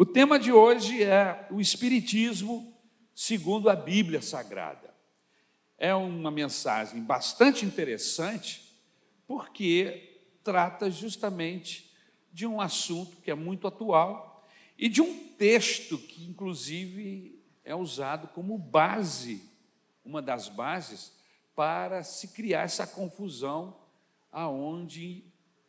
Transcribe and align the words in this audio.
O 0.00 0.06
tema 0.06 0.38
de 0.38 0.52
hoje 0.52 1.02
é 1.02 1.48
o 1.50 1.60
Espiritismo 1.60 2.72
segundo 3.12 3.68
a 3.68 3.74
Bíblia 3.74 4.22
Sagrada. 4.22 4.94
É 5.76 5.92
uma 5.92 6.30
mensagem 6.30 7.02
bastante 7.02 7.66
interessante, 7.66 8.78
porque 9.26 10.22
trata 10.44 10.88
justamente 10.88 11.92
de 12.32 12.46
um 12.46 12.60
assunto 12.60 13.16
que 13.16 13.28
é 13.28 13.34
muito 13.34 13.66
atual 13.66 14.48
e 14.78 14.88
de 14.88 15.02
um 15.02 15.30
texto 15.30 15.98
que, 15.98 16.24
inclusive, 16.26 17.42
é 17.64 17.74
usado 17.74 18.28
como 18.28 18.56
base, 18.56 19.42
uma 20.04 20.22
das 20.22 20.48
bases, 20.48 21.12
para 21.56 22.04
se 22.04 22.28
criar 22.28 22.62
essa 22.62 22.86
confusão 22.86 23.76
aonde 24.30 25.24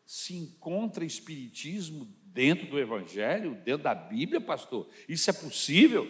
se 0.05 0.35
encontra 0.35 1.03
espiritismo 1.03 2.05
dentro 2.33 2.67
do 2.67 2.79
evangelho, 2.79 3.55
dentro 3.63 3.83
da 3.83 3.95
Bíblia, 3.95 4.39
pastor. 4.39 4.87
Isso 5.07 5.29
é 5.29 5.33
possível? 5.33 6.07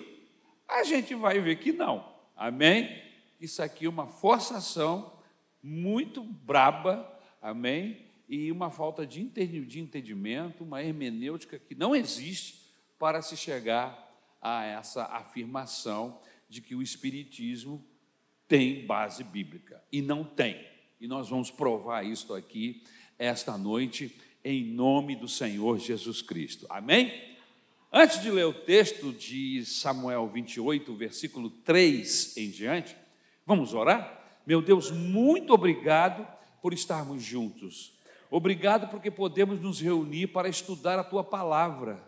A 0.67 0.83
gente 0.83 1.15
vai 1.15 1.39
ver 1.39 1.57
que 1.57 1.71
não. 1.71 2.13
Amém? 2.35 3.03
Isso 3.39 3.61
aqui 3.61 3.85
é 3.85 3.89
uma 3.89 4.07
forçação 4.07 5.19
muito 5.61 6.23
braba, 6.23 7.09
amém? 7.41 8.05
E 8.27 8.51
uma 8.51 8.69
falta 8.69 9.05
de 9.05 9.21
entendimento, 9.21 10.63
uma 10.63 10.83
hermenêutica 10.83 11.57
que 11.57 11.73
não 11.73 11.95
existe 11.95 12.69
para 12.97 13.21
se 13.21 13.35
chegar 13.35 14.07
a 14.41 14.63
essa 14.63 15.05
afirmação 15.05 16.19
de 16.47 16.61
que 16.61 16.75
o 16.75 16.81
Espiritismo 16.81 17.83
tem 18.47 18.85
base 18.85 19.23
bíblica. 19.23 19.81
E 19.91 20.01
não 20.01 20.23
tem. 20.23 20.67
E 20.99 21.07
nós 21.07 21.29
vamos 21.29 21.49
provar 21.49 22.05
isso 22.05 22.33
aqui 22.33 22.83
esta 23.17 23.57
noite, 23.57 24.15
em 24.43 24.63
nome 24.63 25.15
do 25.15 25.27
Senhor 25.27 25.77
Jesus 25.79 26.21
Cristo. 26.21 26.65
Amém? 26.69 27.11
Antes 27.91 28.21
de 28.21 28.29
ler 28.29 28.45
o 28.45 28.53
texto 28.53 29.11
de 29.11 29.65
Samuel 29.65 30.27
28, 30.27 30.93
versículo 30.93 31.49
3 31.49 32.37
em 32.37 32.49
diante, 32.49 32.95
vamos 33.45 33.73
orar? 33.73 34.39
Meu 34.45 34.61
Deus, 34.61 34.91
muito 34.91 35.53
obrigado 35.53 36.27
por 36.61 36.73
estarmos 36.73 37.23
juntos. 37.23 37.93
Obrigado 38.29 38.89
porque 38.89 39.09
podemos 39.09 39.59
nos 39.59 39.81
reunir 39.81 40.27
para 40.27 40.47
estudar 40.47 40.99
a 40.99 41.03
tua 41.03 41.23
palavra. 41.23 41.99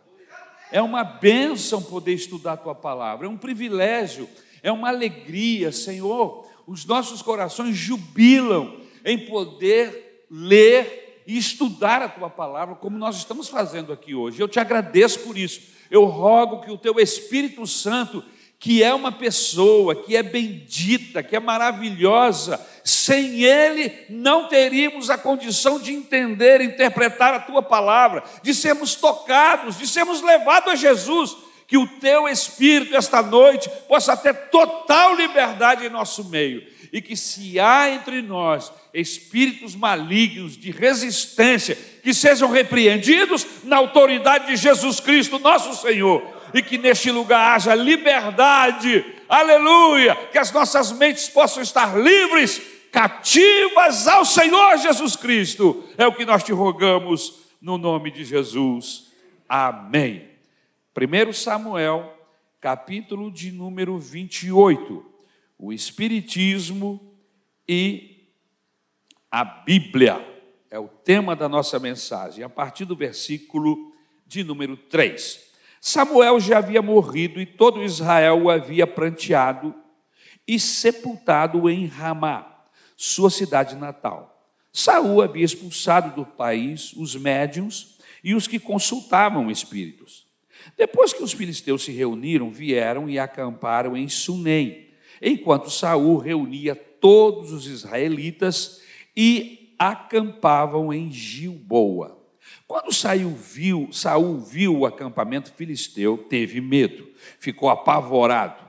É 0.71 0.81
uma 0.81 1.03
bênção 1.03 1.81
poder 1.81 2.13
estudar 2.13 2.53
a 2.53 2.57
tua 2.57 2.75
palavra, 2.75 3.25
é 3.25 3.29
um 3.29 3.37
privilégio, 3.37 4.29
é 4.63 4.71
uma 4.71 4.89
alegria, 4.89 5.71
Senhor. 5.71 6.47
Os 6.67 6.85
nossos 6.85 7.21
corações 7.21 7.75
jubilam 7.75 8.79
em 9.03 9.25
poder 9.25 10.27
ler 10.29 11.00
e 11.25 11.37
estudar 11.37 12.01
a 12.01 12.09
tua 12.09 12.29
palavra, 12.29 12.75
como 12.75 12.97
nós 12.97 13.17
estamos 13.17 13.47
fazendo 13.49 13.93
aqui 13.93 14.15
hoje. 14.15 14.41
Eu 14.41 14.47
te 14.47 14.59
agradeço 14.59 15.19
por 15.19 15.37
isso. 15.37 15.61
Eu 15.89 16.05
rogo 16.05 16.61
que 16.61 16.71
o 16.71 16.77
teu 16.77 16.99
Espírito 16.99 17.65
Santo, 17.67 18.23
que 18.59 18.83
é 18.83 18.93
uma 18.93 19.11
pessoa, 19.11 19.95
que 19.95 20.15
é 20.15 20.23
bendita, 20.23 21.23
que 21.23 21.35
é 21.35 21.39
maravilhosa, 21.39 22.59
sem 22.83 23.43
ele 23.43 23.91
não 24.09 24.47
teríamos 24.47 25.09
a 25.09 25.17
condição 25.17 25.79
de 25.79 25.93
entender, 25.93 26.61
interpretar 26.61 27.33
a 27.33 27.39
tua 27.39 27.61
palavra, 27.61 28.23
de 28.41 28.53
sermos 28.53 28.95
tocados, 28.95 29.77
de 29.77 29.87
sermos 29.87 30.21
levados 30.21 30.73
a 30.73 30.75
Jesus. 30.75 31.35
Que 31.67 31.77
o 31.77 31.87
teu 31.87 32.27
Espírito, 32.27 32.97
esta 32.97 33.21
noite, 33.21 33.69
possa 33.87 34.17
ter 34.17 34.33
total 34.49 35.15
liberdade 35.15 35.85
em 35.85 35.89
nosso 35.89 36.25
meio 36.25 36.61
e 36.91 37.01
que 37.01 37.15
se 37.15 37.59
há 37.59 37.89
entre 37.89 38.21
nós 38.21 38.71
espíritos 38.93 39.75
malignos 39.75 40.57
de 40.57 40.71
resistência, 40.71 41.75
que 42.03 42.13
sejam 42.13 42.51
repreendidos 42.51 43.45
na 43.63 43.77
autoridade 43.77 44.47
de 44.47 44.57
Jesus 44.57 44.99
Cristo, 44.99 45.39
nosso 45.39 45.73
Senhor, 45.81 46.21
e 46.53 46.61
que 46.61 46.77
neste 46.77 47.09
lugar 47.09 47.55
haja 47.55 47.73
liberdade, 47.73 49.05
aleluia, 49.29 50.15
que 50.31 50.37
as 50.37 50.51
nossas 50.51 50.91
mentes 50.91 51.29
possam 51.29 51.63
estar 51.63 51.97
livres, 51.97 52.61
cativas 52.91 54.05
ao 54.09 54.25
Senhor 54.25 54.77
Jesus 54.77 55.15
Cristo, 55.15 55.87
é 55.97 56.05
o 56.05 56.13
que 56.13 56.25
nós 56.25 56.43
te 56.43 56.51
rogamos 56.51 57.39
no 57.61 57.77
nome 57.77 58.11
de 58.11 58.25
Jesus, 58.25 59.07
amém. 59.47 60.29
1 60.93 61.31
Samuel, 61.31 62.13
capítulo 62.59 63.31
de 63.31 63.49
número 63.49 63.97
28 63.97 65.10
o 65.61 65.71
Espiritismo 65.71 67.15
e 67.69 68.31
a 69.29 69.45
Bíblia. 69.45 70.19
É 70.71 70.79
o 70.79 70.87
tema 70.87 71.35
da 71.35 71.47
nossa 71.47 71.77
mensagem, 71.77 72.43
a 72.43 72.49
partir 72.49 72.83
do 72.83 72.95
versículo 72.95 73.93
de 74.25 74.43
número 74.43 74.75
3. 74.75 75.51
Samuel 75.79 76.39
já 76.39 76.57
havia 76.57 76.81
morrido 76.81 77.39
e 77.39 77.45
todo 77.45 77.83
Israel 77.83 78.41
o 78.41 78.49
havia 78.49 78.87
pranteado 78.87 79.75
e 80.47 80.59
sepultado 80.59 81.69
em 81.69 81.85
Ramá, 81.85 82.65
sua 82.97 83.29
cidade 83.29 83.75
natal. 83.75 84.51
Saul 84.73 85.21
havia 85.21 85.45
expulsado 85.45 86.15
do 86.15 86.25
país 86.25 86.91
os 86.93 87.15
médiuns 87.15 87.99
e 88.23 88.33
os 88.33 88.47
que 88.47 88.57
consultavam 88.57 89.51
espíritos. 89.51 90.25
Depois 90.75 91.13
que 91.13 91.21
os 91.21 91.33
filisteus 91.33 91.83
se 91.83 91.91
reuniram, 91.91 92.49
vieram 92.49 93.07
e 93.07 93.19
acamparam 93.19 93.95
em 93.95 94.09
Sunem 94.09 94.90
enquanto 95.21 95.69
Saul 95.69 96.17
reunia 96.17 96.75
todos 96.75 97.51
os 97.51 97.67
israelitas 97.67 98.81
e 99.15 99.73
acampavam 99.77 100.93
em 100.93 101.11
Gilboa. 101.11 102.19
Quando 102.67 102.93
Saul 102.93 103.35
viu, 103.35 103.89
Saul 103.91 104.39
viu 104.39 104.79
o 104.79 104.85
acampamento 104.85 105.51
filisteu, 105.51 106.17
teve 106.17 106.61
medo, 106.61 107.07
ficou 107.39 107.69
apavorado. 107.69 108.63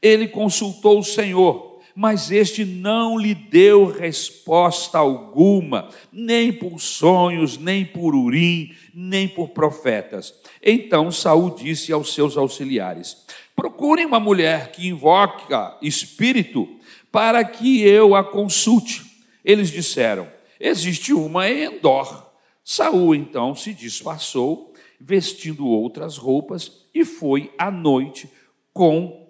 Ele 0.00 0.28
consultou 0.28 1.00
o 1.00 1.04
Senhor, 1.04 1.80
mas 1.94 2.30
este 2.30 2.64
não 2.64 3.18
lhe 3.18 3.34
deu 3.34 3.86
resposta 3.86 4.98
alguma, 4.98 5.88
nem 6.12 6.52
por 6.52 6.78
sonhos, 6.78 7.58
nem 7.58 7.84
por 7.84 8.14
urim, 8.14 8.72
nem 8.94 9.26
por 9.26 9.48
profetas. 9.48 10.32
Então 10.62 11.10
Saul 11.10 11.50
disse 11.50 11.92
aos 11.92 12.14
seus 12.14 12.36
auxiliares: 12.36 13.26
Procurem 13.58 14.06
uma 14.06 14.20
mulher 14.20 14.70
que 14.70 14.86
invoca 14.86 15.76
espírito 15.82 16.78
para 17.10 17.44
que 17.44 17.82
eu 17.82 18.14
a 18.14 18.22
consulte. 18.22 19.04
Eles 19.44 19.68
disseram: 19.68 20.28
Existe 20.60 21.12
uma 21.12 21.50
em 21.50 21.64
Endor. 21.64 22.30
Saul 22.62 23.16
então 23.16 23.56
se 23.56 23.74
disfarçou, 23.74 24.72
vestindo 25.00 25.66
outras 25.66 26.16
roupas, 26.16 26.86
e 26.94 27.04
foi 27.04 27.52
à 27.58 27.68
noite 27.68 28.30
com 28.72 29.28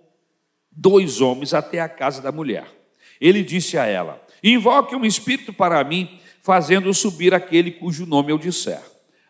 dois 0.70 1.22
homens 1.22 1.54
até 1.54 1.80
a 1.80 1.88
casa 1.88 2.20
da 2.20 2.30
mulher. 2.30 2.66
Ele 3.18 3.42
disse 3.42 3.78
a 3.78 3.86
ela: 3.86 4.22
Invoque 4.44 4.94
um 4.94 5.06
espírito 5.06 5.54
para 5.54 5.82
mim, 5.82 6.20
fazendo 6.42 6.92
subir 6.92 7.32
aquele 7.32 7.70
cujo 7.70 8.04
nome 8.04 8.30
eu 8.30 8.36
disser. 8.36 8.82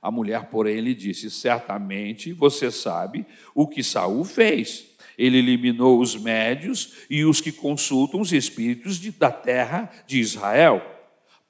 A 0.03 0.11
mulher, 0.11 0.47
porém, 0.47 0.81
lhe 0.81 0.93
disse: 0.93 1.31
Certamente 1.31 2.33
você 2.33 2.69
sabe 2.69 3.25
o 3.55 3.65
que 3.69 3.85
Saul 3.85 4.25
fez 4.25 4.88
ele 5.19 5.39
eliminou 5.39 5.99
os 5.99 6.15
médios 6.15 6.95
e 7.11 7.25
os 7.25 7.41
que 7.41 7.51
consultam 7.51 8.21
os 8.21 8.33
espíritos 8.33 9.01
de, 9.01 9.11
da 9.11 9.33
terra 9.33 9.91
de 10.07 10.21
Israel. 10.21 10.81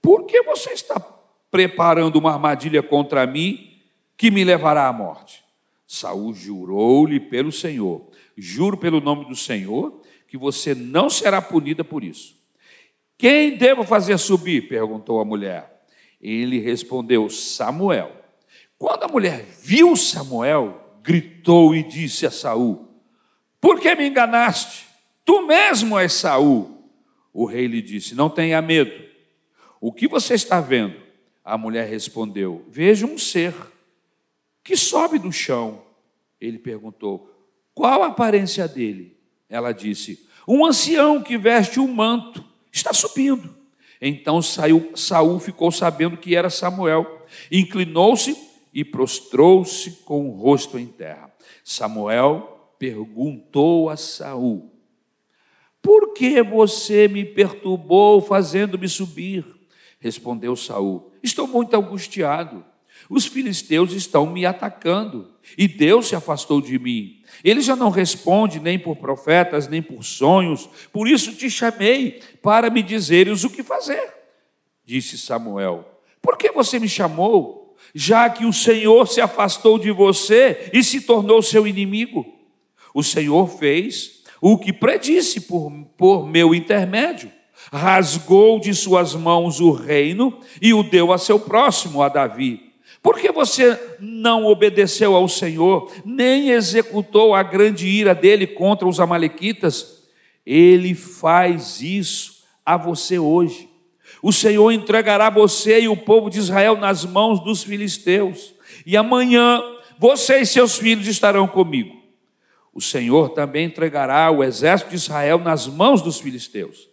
Por 0.01 0.25
que 0.25 0.43
você 0.43 0.71
está 0.71 0.99
preparando 1.51 2.17
uma 2.17 2.33
armadilha 2.33 2.83
contra 2.83 3.27
mim 3.27 3.79
que 4.17 4.31
me 4.31 4.43
levará 4.43 4.89
à 4.89 4.93
morte? 4.93 5.45
Saul 5.87 6.33
jurou-lhe 6.33 7.21
pelo 7.21 7.53
Senhor: 7.53 8.09
Juro 8.37 8.79
pelo 8.79 9.01
nome 9.01 9.27
do 9.27 9.37
Senhor 9.37 10.01
que 10.27 10.39
você 10.39 10.75
não 10.75 11.11
será 11.11 11.43
punida 11.43 11.85
por 11.85 12.03
isso. 12.03 12.37
Quem 13.19 13.57
devo 13.57 13.85
fazer 13.85 14.17
subir? 14.19 14.69
perguntou 14.69 15.21
a 15.21 15.25
mulher. 15.25 15.85
Ele 16.21 16.59
respondeu: 16.59 17.29
Samuel. 17.29 18.13
Quando 18.79 19.05
a 19.05 19.09
mulher 19.09 19.45
viu 19.61 19.97
Samuel, 19.97 21.01
gritou 21.03 21.75
e 21.75 21.83
disse 21.83 22.25
a 22.27 22.31
Saul: 22.31 22.88
por 23.61 23.81
que 23.81 23.95
me 23.95 24.07
enganaste? 24.07 24.87
Tu 25.25 25.47
mesmo 25.47 25.99
és 25.99 26.13
Saul. 26.13 26.79
O 27.33 27.45
rei 27.45 27.67
lhe 27.67 27.83
disse: 27.83 28.15
Não 28.15 28.31
tenha 28.31 28.63
medo. 28.63 28.93
O 29.81 29.93
que 29.93 30.09
você 30.09 30.35
está 30.35 30.61
vendo? 30.61 30.97
A 31.45 31.57
mulher 31.59 31.89
respondeu: 31.89 32.65
Vejo 32.69 33.07
um 33.07 33.19
ser 33.19 33.55
que 34.65 34.77
sobe 34.77 35.19
do 35.19 35.33
chão. 35.33 35.83
Ele 36.41 36.59
perguntou: 36.59 37.33
Qual 37.75 38.03
a 38.03 38.09
aparência 38.09 38.67
dele? 38.67 39.17
Ela 39.49 39.73
disse: 39.73 40.27
Um 40.47 40.65
ancião 40.65 41.23
que 41.23 41.37
veste 41.37 41.81
um 41.81 41.89
manto 41.89 42.45
está 42.73 42.93
subindo. 42.93 43.57
Então 44.01 44.41
saiu, 44.41 44.93
Saul 44.95 45.41
ficou 45.41 45.73
sabendo 45.73 46.17
que 46.17 46.37
era 46.37 46.49
Samuel, 46.49 47.27
inclinou-se 47.51 48.37
e 48.73 48.85
prostrou-se 48.85 49.91
com 50.05 50.29
o 50.29 50.33
rosto 50.33 50.79
em 50.79 50.87
terra. 50.87 51.33
Samuel 51.65 52.58
perguntou 52.79 53.91
a 53.91 53.97
Saul: 53.97 54.73
Por 55.83 56.13
que 56.15 56.43
você 56.43 57.09
me 57.09 57.25
perturbou 57.25 58.21
fazendo-me 58.21 58.89
subir? 58.89 59.45
Respondeu 59.99 60.55
Saul: 60.55 61.13
Estou 61.23 61.47
muito 61.47 61.75
angustiado. 61.75 62.65
Os 63.09 63.27
filisteus 63.27 63.93
estão 63.93 64.27
me 64.27 64.45
atacando 64.45 65.31
e 65.57 65.69
Deus 65.69 66.09
se 66.09 66.17
afastou 66.17 66.61
de 66.61 66.79
mim. 66.79 67.23
Ele 67.45 67.61
já 67.61 67.77
não 67.77 67.91
responde 67.91 68.59
nem 68.59 68.79
por 68.79 68.97
profetas, 68.97 69.69
nem 69.69 69.81
por 69.81 70.03
sonhos, 70.03 70.69
por 70.93 71.07
isso 71.09 71.33
te 71.35 71.49
chamei 71.49 72.21
para 72.43 72.71
me 72.71 72.83
dizeres 72.83 73.45
o 73.45 73.51
que 73.51 73.63
fazer. 73.63 74.13
Disse 74.85 75.17
Samuel: 75.17 75.87
Por 76.21 76.37
que 76.37 76.51
você 76.51 76.79
me 76.79 76.89
chamou? 76.89 77.77
Já 77.95 78.29
que 78.29 78.45
o 78.45 78.53
Senhor 78.53 79.07
se 79.07 79.21
afastou 79.21 79.79
de 79.79 79.91
você 79.91 80.71
e 80.73 80.83
se 80.83 81.01
tornou 81.01 81.41
seu 81.41 81.67
inimigo. 81.67 82.38
O 82.95 83.03
Senhor 83.03 83.49
fez 83.49 84.23
o 84.41 84.57
que 84.57 84.73
predisse 84.73 85.43
por, 85.43 85.71
por 85.97 86.27
meu 86.27 86.55
intermédio. 86.55 87.31
Rasgou 87.73 88.61
de 88.61 88.75
suas 88.75 89.15
mãos 89.15 89.61
o 89.61 89.73
reino 89.73 90.39
e 90.63 90.73
o 90.73 90.83
deu 90.83 91.13
a 91.13 91.19
seu 91.19 91.39
próximo, 91.39 92.03
a 92.03 92.09
Davi 92.09 92.69
por 93.03 93.19
que 93.19 93.31
você 93.31 93.97
não 94.01 94.45
obedeceu 94.47 95.15
ao 95.15 95.29
Senhor, 95.29 95.91
nem 96.05 96.51
executou 96.51 97.35
a 97.35 97.43
grande 97.43 97.87
ira 97.87 98.15
dele 98.15 98.47
contra 98.47 98.89
os 98.89 98.99
Amalequitas? 98.99 100.03
Ele 100.45 100.95
faz 100.95 101.81
isso 101.81 102.43
a 102.67 102.77
você 102.77 103.19
hoje. 103.19 103.69
O 104.21 104.33
Senhor 104.33 104.73
entregará 104.73 105.31
você 105.31 105.81
e 105.81 105.89
o 105.89 105.97
povo 105.97 106.29
de 106.29 106.39
Israel 106.39 106.77
nas 106.77 107.05
mãos 107.05 107.41
dos 107.41 107.63
filisteus, 107.63 108.53
e 108.85 108.97
amanhã 108.97 109.63
você 109.99 110.41
e 110.41 110.47
seus 110.47 110.77
filhos 110.77 111.07
estarão 111.07 111.47
comigo. 111.47 111.97
O 112.79 112.81
Senhor 112.81 113.31
também 113.31 113.67
entregará 113.67 114.31
o 114.31 114.45
exército 114.45 114.91
de 114.91 114.95
Israel 114.95 115.41
nas 115.41 115.67
mãos 115.67 116.01
dos 116.01 116.21
filisteus. 116.21 116.89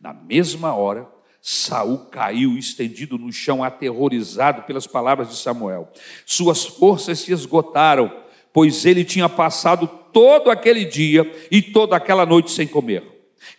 Na 0.00 0.14
mesma 0.14 0.72
hora, 0.76 1.04
Saul 1.42 2.06
caiu 2.12 2.56
estendido 2.56 3.18
no 3.18 3.32
chão, 3.32 3.64
aterrorizado 3.64 4.62
pelas 4.62 4.86
palavras 4.86 5.28
de 5.28 5.36
Samuel. 5.36 5.90
Suas 6.24 6.64
forças 6.64 7.18
se 7.18 7.32
esgotaram, 7.32 8.16
pois 8.52 8.86
ele 8.86 9.02
tinha 9.02 9.28
passado 9.28 9.88
todo 10.12 10.48
aquele 10.48 10.84
dia 10.84 11.28
e 11.50 11.60
toda 11.60 11.96
aquela 11.96 12.24
noite 12.24 12.52
sem 12.52 12.68
comer. 12.68 13.02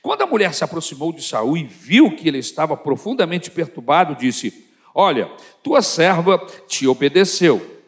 Quando 0.01 0.21
a 0.21 0.25
mulher 0.25 0.53
se 0.53 0.63
aproximou 0.63 1.11
de 1.11 1.21
Saul 1.21 1.57
e 1.57 1.65
viu 1.65 2.15
que 2.15 2.29
ele 2.29 2.37
estava 2.37 2.77
profundamente 2.77 3.51
perturbado, 3.51 4.15
disse: 4.15 4.71
Olha, 4.95 5.29
tua 5.61 5.81
serva 5.81 6.37
te 6.65 6.87
obedeceu. 6.87 7.83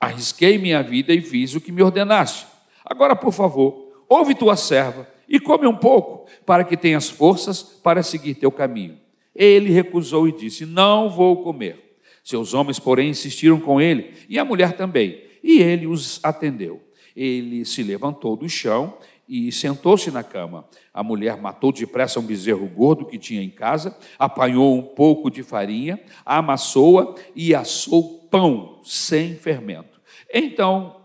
Arrisquei 0.00 0.56
minha 0.56 0.82
vida 0.82 1.12
e 1.12 1.20
fiz 1.20 1.54
o 1.54 1.60
que 1.60 1.70
me 1.70 1.82
ordenaste. 1.82 2.51
Agora, 2.92 3.16
por 3.16 3.32
favor, 3.32 4.04
ouve 4.06 4.34
tua 4.34 4.54
serva 4.54 5.08
e 5.26 5.40
come 5.40 5.66
um 5.66 5.74
pouco, 5.74 6.26
para 6.44 6.62
que 6.62 6.76
tenhas 6.76 7.08
forças 7.08 7.62
para 7.62 8.02
seguir 8.02 8.34
teu 8.34 8.52
caminho. 8.52 8.98
Ele 9.34 9.72
recusou 9.72 10.28
e 10.28 10.32
disse: 10.32 10.66
Não 10.66 11.08
vou 11.08 11.42
comer. 11.42 11.96
Seus 12.22 12.52
homens, 12.52 12.78
porém, 12.78 13.08
insistiram 13.08 13.58
com 13.58 13.80
ele, 13.80 14.12
e 14.28 14.38
a 14.38 14.44
mulher 14.44 14.76
também, 14.76 15.24
e 15.42 15.62
ele 15.62 15.86
os 15.86 16.20
atendeu. 16.22 16.82
Ele 17.16 17.64
se 17.64 17.82
levantou 17.82 18.36
do 18.36 18.46
chão 18.46 18.98
e 19.26 19.50
sentou-se 19.50 20.10
na 20.10 20.22
cama. 20.22 20.68
A 20.92 21.02
mulher 21.02 21.40
matou 21.40 21.72
depressa 21.72 22.20
um 22.20 22.26
bezerro 22.26 22.66
gordo 22.66 23.06
que 23.06 23.16
tinha 23.16 23.42
em 23.42 23.48
casa, 23.48 23.96
apanhou 24.18 24.76
um 24.76 24.82
pouco 24.82 25.30
de 25.30 25.42
farinha, 25.42 25.98
amassou-a 26.26 27.14
e 27.34 27.54
assou 27.54 28.28
pão 28.30 28.80
sem 28.84 29.34
fermento. 29.34 29.98
Então 30.30 31.01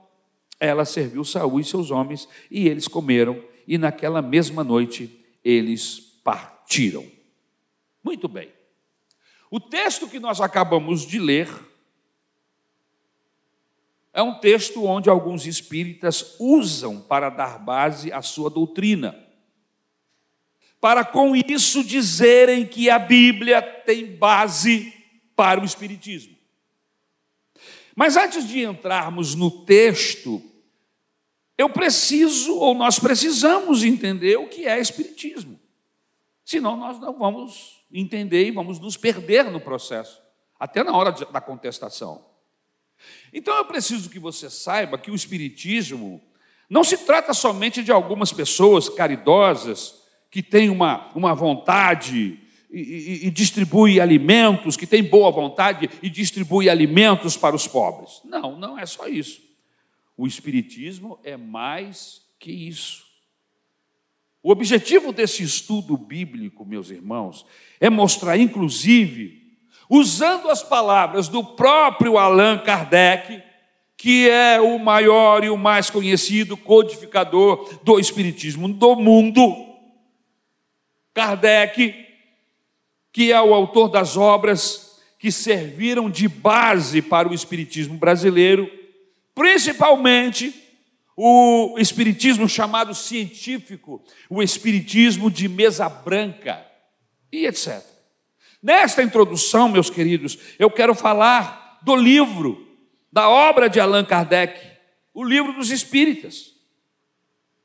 ela 0.60 0.86
serviu 0.86 1.24
Saul 1.24 1.60
e 1.60 1.64
seus 1.64 1.92
homens, 1.92 2.28
e 2.50 2.68
eles 2.68 2.88
comeram, 2.88 3.44
e 3.68 3.78
naquela 3.78 4.22
mesma 4.22 4.64
noite 4.64 5.26
eles 5.44 6.00
partiram. 6.24 7.06
Muito 8.04 8.28
bem. 8.28 8.52
O 9.50 9.60
texto 9.60 10.08
que 10.08 10.20
nós 10.20 10.42
acabamos 10.42 11.06
de 11.06 11.20
ler 11.20 11.50
é 14.14 14.22
um 14.22 14.40
texto 14.40 14.84
onde 14.84 15.10
alguns 15.10 15.46
espíritas 15.46 16.36
usam 16.40 17.00
para 17.00 17.30
dar 17.30 17.60
base 17.60 18.12
à 18.12 18.22
sua 18.22 18.50
doutrina. 18.50 19.16
Para 20.82 21.06
com 21.06 21.36
isso 21.36 21.84
dizerem 21.84 22.66
que 22.66 22.90
a 22.90 22.98
Bíblia 22.98 23.62
tem 23.62 24.16
base 24.16 24.94
para 25.36 25.62
o 25.62 25.66
espiritismo. 25.66 26.36
Mas 27.96 28.16
antes 28.16 28.48
de 28.48 28.62
entrarmos 28.62 29.34
no 29.34 29.50
texto, 29.66 30.42
eu 31.58 31.70
preciso 31.70 32.56
ou 32.58 32.76
nós 32.76 33.00
precisamos 33.00 33.84
entender 33.84 34.38
o 34.38 34.48
que 34.48 34.68
é 34.68 34.80
espiritismo. 34.80 35.60
Senão 36.46 36.78
nós 36.78 37.00
não 37.00 37.18
vamos 37.18 37.86
entender 37.92 38.48
e 38.48 38.52
vamos 38.52 38.80
nos 38.80 38.96
perder 38.96 39.46
no 39.46 39.60
processo, 39.60 40.22
até 40.60 40.84
na 40.84 40.96
hora 40.96 41.12
da 41.12 41.42
contestação. 41.42 42.26
Então 43.34 43.56
eu 43.56 43.66
preciso 43.66 44.10
que 44.10 44.20
você 44.20 44.50
saiba 44.50 44.98
que 44.98 45.12
o 45.12 45.16
Espiritismo 45.16 46.22
não 46.70 46.84
se 46.84 46.98
trata 46.98 47.34
somente 47.34 47.84
de 47.84 47.92
algumas 47.92 48.32
pessoas 48.34 48.90
caridosas 48.90 50.04
que 50.30 50.44
têm 50.44 50.70
uma, 50.70 51.10
uma 51.16 51.34
vontade 51.34 52.40
e, 52.70 52.80
e, 52.80 53.28
e 53.28 53.32
distribui 53.32 54.00
alimentos, 54.00 54.76
que 54.76 54.86
têm 54.86 55.04
boa 55.04 55.32
vontade 55.32 55.90
e 56.02 56.10
distribui 56.10 56.70
alimentos 56.70 57.38
para 57.38 57.56
os 57.56 57.68
pobres. 57.68 58.22
Não, 58.26 58.58
não 58.58 58.78
é 58.78 58.86
só 58.86 59.08
isso. 59.08 59.47
O 60.18 60.26
Espiritismo 60.26 61.20
é 61.24 61.38
mais 61.38 62.24
que 62.40 62.52
isso. 62.52 63.06
O 64.42 64.52
objetivo 64.52 65.14
desse 65.14 65.44
estudo 65.44 65.96
bíblico, 65.96 66.66
meus 66.66 66.90
irmãos, 66.90 67.46
é 67.80 67.90
mostrar, 67.90 68.38
inclusive, 68.38 69.58
usando 69.90 70.50
as 70.50 70.64
palavras 70.64 71.28
do 71.28 71.44
próprio 71.44 72.18
Allan 72.18 72.58
Kardec, 72.58 73.44
que 73.96 74.30
é 74.30 74.60
o 74.60 74.80
maior 74.80 75.44
e 75.44 75.50
o 75.50 75.58
mais 75.58 75.90
conhecido 75.90 76.56
codificador 76.56 77.80
do 77.84 78.00
Espiritismo 78.00 78.68
do 78.68 78.96
mundo, 78.96 79.68
Kardec, 81.14 82.06
que 83.12 83.32
é 83.32 83.42
o 83.42 83.54
autor 83.54 83.90
das 83.90 84.16
obras 84.16 85.02
que 85.18 85.32
serviram 85.32 86.10
de 86.10 86.28
base 86.28 87.02
para 87.02 87.28
o 87.28 87.34
Espiritismo 87.34 87.98
brasileiro, 87.98 88.77
principalmente 89.38 90.52
o 91.16 91.76
espiritismo 91.78 92.50
chamado 92.50 92.96
científico, 92.96 94.04
o 94.28 94.42
espiritismo 94.42 95.30
de 95.30 95.48
mesa 95.48 95.88
branca 95.88 96.66
e 97.32 97.46
etc. 97.46 97.84
Nesta 98.64 99.04
introdução, 99.04 99.70
meus 99.70 99.92
queridos, 99.92 100.40
eu 100.58 100.72
quero 100.72 100.96
falar 100.96 101.78
do 101.84 101.96
livro, 101.96 102.68
da 103.14 103.30
obra 103.30 103.70
de 103.70 103.80
Allan 103.80 104.04
Kardec, 104.04 104.60
o 105.14 105.24
livro 105.24 105.54
dos 105.54 105.70
Espíritas. 105.70 106.54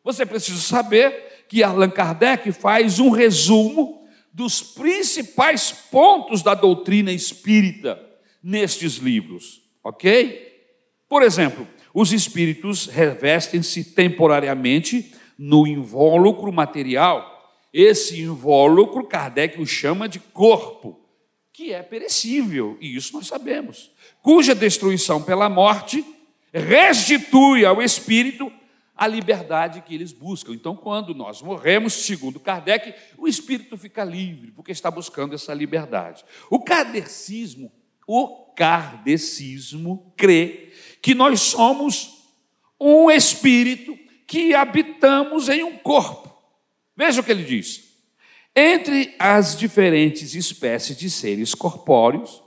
Você 0.05 0.27
precisa 0.27 0.61
saber 0.61 1.47
que 1.49 1.63
Allan 1.63 1.89
Kardec 1.89 2.53
faz 2.53 2.99
um 2.99 3.09
resumo 3.09 4.07
dos 4.31 4.61
principais 4.63 5.73
pontos 5.91 6.43
da 6.43 6.53
doutrina 6.53 7.11
espírita 7.11 7.99
nestes 8.43 8.97
livros, 8.97 9.63
ok? 9.83 10.52
Por 11.13 11.23
exemplo, 11.23 11.69
os 11.93 12.11
espíritos 12.11 12.87
revestem-se 12.87 13.85
temporariamente 13.85 15.13
no 15.37 15.67
invólucro 15.67 16.51
material. 16.51 17.55
Esse 17.71 18.23
invólucro, 18.23 19.05
Kardec 19.05 19.61
o 19.61 19.67
chama 19.67 20.09
de 20.09 20.19
corpo, 20.19 20.99
que 21.53 21.71
é 21.71 21.83
perecível, 21.83 22.79
e 22.81 22.97
isso 22.97 23.13
nós 23.13 23.27
sabemos, 23.27 23.91
cuja 24.23 24.55
destruição 24.55 25.23
pela 25.23 25.51
morte 25.51 26.03
restitui 26.51 27.67
ao 27.67 27.83
espírito 27.83 28.51
a 28.97 29.07
liberdade 29.07 29.83
que 29.83 29.95
eles 29.95 30.13
buscam. 30.13 30.55
Então, 30.55 30.75
quando 30.75 31.15
nós 31.15 31.43
morremos, 31.43 31.93
segundo 31.93 32.41
Kardec, 32.41 32.95
o 33.19 33.29
espírito 33.29 33.77
fica 33.77 34.03
livre, 34.03 34.51
porque 34.51 34.73
está 34.73 34.91
buscando 34.91 35.35
essa 35.35 35.53
liberdade. 35.53 36.25
O 36.49 36.61
kardecismo, 36.61 37.71
o 38.07 38.47
kardecismo 38.57 40.11
crê 40.17 40.72
que 41.03 41.15
nós 41.15 41.41
somos 41.41 42.23
um 42.81 43.11
espírito 43.11 43.99
que 44.27 44.55
habitamos 44.55 45.49
em 45.49 45.65
um 45.65 45.77
corpo. 45.77 46.33
Veja 46.97 47.21
o 47.21 47.25
que 47.25 47.33
ele 47.33 47.45
diz. 47.45 47.93
Entre 48.55 49.15
as 49.19 49.57
diferentes 49.57 50.35
espécies 50.35 50.97
de 50.97 51.11
seres 51.11 51.55
corpóreos, 51.55 52.43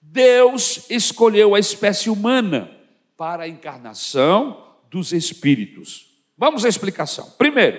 Deus 0.00 0.86
escolheu 0.88 1.54
a 1.54 1.58
espécie 1.58 2.08
humana 2.08 2.70
para 3.16 3.42
a 3.44 3.48
encarnação 3.48 4.64
dos 4.90 5.12
espíritos. 5.12 6.06
Vamos 6.36 6.64
à 6.64 6.68
explicação. 6.68 7.30
Primeiro, 7.36 7.78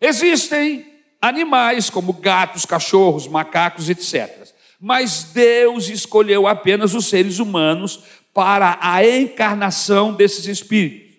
existem 0.00 0.86
animais 1.20 1.88
como 1.88 2.12
gatos, 2.12 2.66
cachorros, 2.66 3.26
macacos, 3.26 3.88
etc. 3.88 4.48
Mas 4.78 5.24
Deus 5.32 5.88
escolheu 5.88 6.46
apenas 6.46 6.94
os 6.94 7.06
seres 7.06 7.38
humanos 7.38 8.02
para 8.32 8.78
a 8.80 9.06
encarnação 9.06 10.12
desses 10.12 10.46
espíritos. 10.46 11.12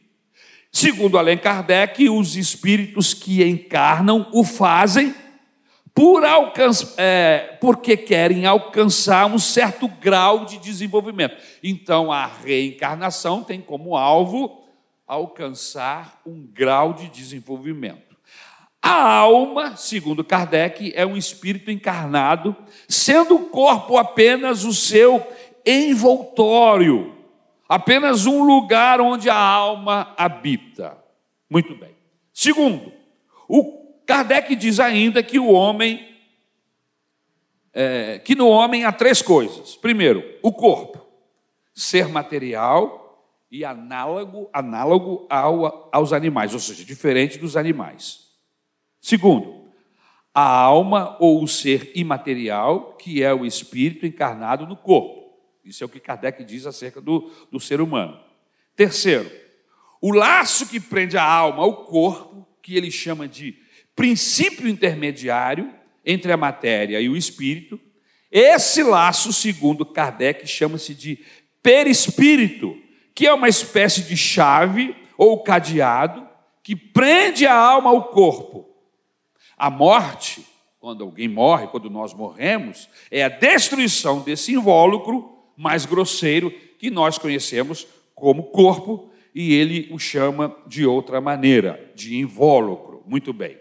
Segundo 0.71 1.17
Allan 1.17 1.37
Kardec, 1.37 2.09
os 2.09 2.35
espíritos 2.35 3.13
que 3.13 3.43
encarnam 3.43 4.27
o 4.33 4.43
fazem 4.43 5.13
por 5.93 6.23
é, 6.97 7.57
porque 7.61 7.95
querem 7.95 8.47
alcançar 8.47 9.27
um 9.27 9.37
certo 9.37 9.87
grau 9.87 10.45
de 10.45 10.57
desenvolvimento. 10.57 11.35
Então, 11.63 12.11
a 12.11 12.25
reencarnação 12.25 13.43
tem 13.43 13.61
como 13.61 13.95
alvo 13.95 14.63
alcançar 15.05 16.19
um 16.25 16.47
grau 16.51 16.93
de 16.93 17.07
desenvolvimento. 17.09 18.13
A 18.81 19.17
alma, 19.17 19.77
segundo 19.77 20.23
Kardec, 20.23 20.91
é 20.95 21.05
um 21.05 21.15
espírito 21.15 21.69
encarnado, 21.69 22.55
sendo 22.89 23.35
o 23.35 23.45
corpo 23.45 23.97
apenas 23.97 24.65
o 24.65 24.73
seu 24.73 25.25
envoltório, 25.65 27.15
apenas 27.67 28.25
um 28.25 28.43
lugar 28.43 29.01
onde 29.01 29.29
a 29.29 29.37
alma 29.37 30.13
habita. 30.17 30.97
Muito 31.49 31.75
bem. 31.75 31.95
Segundo, 32.33 32.91
o 33.47 33.83
Kardec 34.05 34.55
diz 34.55 34.79
ainda 34.79 35.21
que 35.21 35.39
o 35.39 35.51
homem, 35.51 36.07
é, 37.73 38.19
que 38.19 38.35
no 38.35 38.47
homem 38.47 38.85
há 38.85 38.91
três 38.91 39.21
coisas. 39.21 39.75
Primeiro, 39.75 40.23
o 40.41 40.51
corpo, 40.51 41.05
ser 41.73 42.07
material 42.07 43.03
e 43.51 43.63
análogo, 43.63 44.49
análogo 44.51 45.27
ao, 45.29 45.89
aos 45.91 46.11
animais, 46.11 46.53
ou 46.53 46.59
seja, 46.59 46.83
diferente 46.83 47.37
dos 47.37 47.55
animais. 47.55 48.31
Segundo, 48.99 49.63
a 50.33 50.41
alma 50.43 51.15
ou 51.19 51.43
o 51.43 51.47
ser 51.47 51.91
imaterial, 51.93 52.93
que 52.93 53.21
é 53.21 53.31
o 53.31 53.45
espírito 53.45 54.05
encarnado 54.05 54.65
no 54.65 54.75
corpo. 54.75 55.22
Isso 55.63 55.83
é 55.83 55.85
o 55.85 55.89
que 55.89 55.99
Kardec 55.99 56.43
diz 56.43 56.65
acerca 56.65 56.99
do, 56.99 57.31
do 57.51 57.59
ser 57.59 57.79
humano. 57.79 58.19
Terceiro, 58.75 59.31
o 60.01 60.11
laço 60.11 60.67
que 60.67 60.79
prende 60.79 61.17
a 61.17 61.23
alma 61.23 61.63
ao 61.63 61.85
corpo, 61.85 62.45
que 62.61 62.75
ele 62.75 62.91
chama 62.91 63.27
de 63.27 63.57
princípio 63.95 64.67
intermediário 64.67 65.73
entre 66.05 66.31
a 66.31 66.37
matéria 66.37 66.99
e 66.99 67.07
o 67.07 67.15
espírito, 67.15 67.79
esse 68.29 68.81
laço, 68.83 69.31
segundo 69.31 69.85
Kardec, 69.85 70.45
chama-se 70.47 70.95
de 70.95 71.23
perispírito, 71.61 72.75
que 73.13 73.27
é 73.27 73.33
uma 73.33 73.47
espécie 73.47 74.01
de 74.01 74.17
chave 74.17 74.95
ou 75.17 75.43
cadeado 75.43 76.27
que 76.63 76.75
prende 76.75 77.45
a 77.45 77.55
alma 77.55 77.91
ao 77.91 78.05
corpo. 78.05 78.67
A 79.55 79.69
morte, 79.69 80.43
quando 80.79 81.03
alguém 81.03 81.27
morre, 81.27 81.67
quando 81.67 81.89
nós 81.89 82.13
morremos, 82.13 82.89
é 83.11 83.23
a 83.23 83.29
destruição 83.29 84.21
desse 84.21 84.53
invólucro 84.53 85.32
mais 85.57 85.85
grosseiro 85.85 86.51
que 86.79 86.89
nós 86.89 87.17
conhecemos 87.17 87.87
como 88.15 88.43
corpo, 88.43 89.09
e 89.33 89.53
ele 89.53 89.89
o 89.91 89.97
chama 89.97 90.55
de 90.67 90.85
outra 90.85 91.19
maneira, 91.19 91.91
de 91.95 92.17
invólucro. 92.17 93.03
Muito 93.05 93.33
bem. 93.33 93.57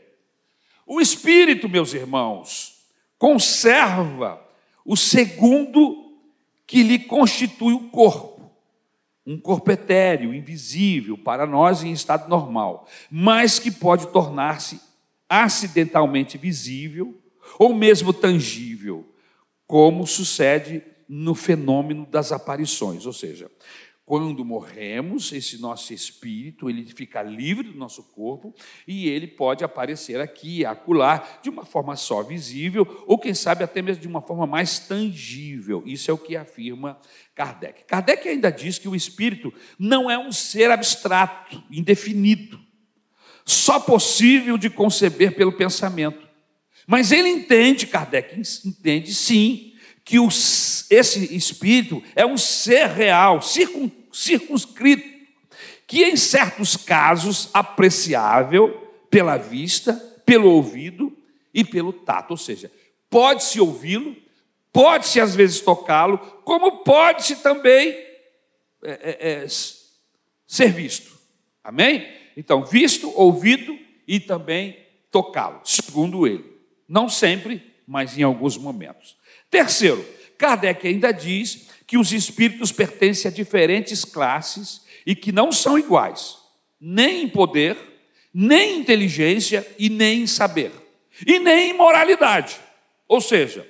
O 0.87 1.00
espírito, 1.00 1.68
meus 1.68 1.94
irmãos, 1.94 2.84
conserva 3.18 4.40
o 4.84 4.96
segundo 4.96 6.18
que 6.66 6.82
lhe 6.82 6.99
constitui 6.99 7.72
o 7.72 7.88
corpo. 7.88 8.50
Um 9.25 9.38
corpo 9.38 9.70
etéreo, 9.70 10.34
invisível 10.34 11.16
para 11.16 11.46
nós 11.46 11.84
em 11.84 11.92
estado 11.92 12.28
normal, 12.28 12.88
mas 13.11 13.58
que 13.58 13.70
pode 13.70 14.08
tornar-se 14.08 14.80
acidentalmente 15.28 16.37
visível 16.37 17.18
ou 17.58 17.75
mesmo 17.75 18.12
tangível, 18.12 19.06
como 19.66 20.06
sucede 20.06 20.82
no 21.14 21.35
fenômeno 21.35 22.07
das 22.07 22.33
aparições, 22.33 23.04
ou 23.04 23.12
seja, 23.12 23.50
quando 24.02 24.42
morremos, 24.42 25.31
esse 25.31 25.61
nosso 25.61 25.92
espírito, 25.92 26.71
ele 26.71 26.87
fica 26.87 27.23
livre 27.23 27.69
do 27.69 27.78
nosso 27.78 28.02
corpo 28.02 28.54
e 28.88 29.11
ele 29.11 29.26
pode 29.26 29.62
aparecer 29.62 30.19
aqui 30.23 30.64
acolá 30.64 31.40
de 31.42 31.50
uma 31.50 31.66
forma 31.66 31.97
só 31.97 32.23
visível, 32.23 33.04
ou 33.07 33.19
quem 33.19 33.35
sabe 33.35 33.62
até 33.62 33.83
mesmo 33.83 34.00
de 34.00 34.09
uma 34.09 34.23
forma 34.23 34.47
mais 34.47 34.78
tangível. 34.78 35.83
Isso 35.85 36.11
é 36.11 36.14
o 36.14 36.19
que 36.19 36.35
afirma 36.35 36.99
Kardec. 37.35 37.85
Kardec 37.85 38.26
ainda 38.26 38.50
diz 38.50 38.78
que 38.78 38.88
o 38.88 38.97
espírito 38.97 39.52
não 39.78 40.11
é 40.11 40.19
um 40.19 40.33
ser 40.33 40.71
abstrato, 40.71 41.62
indefinido, 41.71 42.59
só 43.45 43.78
possível 43.78 44.57
de 44.57 44.71
conceber 44.71 45.37
pelo 45.37 45.52
pensamento. 45.52 46.26
Mas 46.87 47.12
ele 47.12 47.28
entende, 47.28 47.87
Kardec 47.87 48.40
entende 48.64 49.12
sim, 49.12 49.72
que 50.04 50.16
esse 50.90 51.35
espírito 51.35 52.02
é 52.14 52.26
um 52.26 52.37
ser 52.37 52.88
real, 52.88 53.40
circun, 53.40 53.90
circunscrito, 54.12 55.09
que 55.87 56.04
em 56.04 56.16
certos 56.16 56.76
casos 56.76 57.50
apreciável 57.52 58.71
pela 59.11 59.37
vista, 59.37 59.94
pelo 60.25 60.50
ouvido 60.50 61.16
e 61.52 61.64
pelo 61.64 61.92
tato, 61.92 62.30
ou 62.30 62.37
seja, 62.37 62.71
pode-se 63.11 63.61
ouvi-lo, 63.61 64.16
pode-se 64.73 65.21
às 65.21 65.37
vezes 65.37 65.61
tocá-lo, 65.61 66.18
como 66.44 66.78
pode-se 66.78 67.37
também 67.37 67.90
é, 68.82 68.90
é, 68.90 69.42
é, 69.44 69.47
ser 70.47 70.73
visto. 70.73 71.12
Amém? 71.62 72.09
Então, 72.37 72.64
visto, 72.64 73.12
ouvido 73.14 73.78
e 74.09 74.18
também 74.18 74.78
tocá-lo, 75.11 75.61
segundo 75.64 76.26
ele. 76.26 76.50
Não 76.88 77.09
sempre, 77.09 77.62
mas 77.87 78.16
em 78.16 78.23
alguns 78.23 78.56
momentos. 78.56 79.16
Terceiro, 79.52 80.02
Kardec 80.38 80.88
ainda 80.88 81.12
diz 81.12 81.68
que 81.87 81.99
os 81.99 82.11
espíritos 82.11 82.73
pertencem 82.73 83.30
a 83.30 83.35
diferentes 83.35 84.02
classes 84.02 84.80
e 85.04 85.14
que 85.14 85.30
não 85.30 85.52
são 85.52 85.78
iguais, 85.78 86.38
nem 86.80 87.25
em 87.25 87.28
poder, 87.28 87.76
nem 88.32 88.76
em 88.76 88.80
inteligência 88.80 89.66
e 89.78 89.90
nem 89.90 90.23
em 90.23 90.26
saber, 90.26 90.73
e 91.26 91.38
nem 91.38 91.71
em 91.71 91.75
moralidade. 91.75 92.56
Ou 93.06 93.21
seja, 93.21 93.68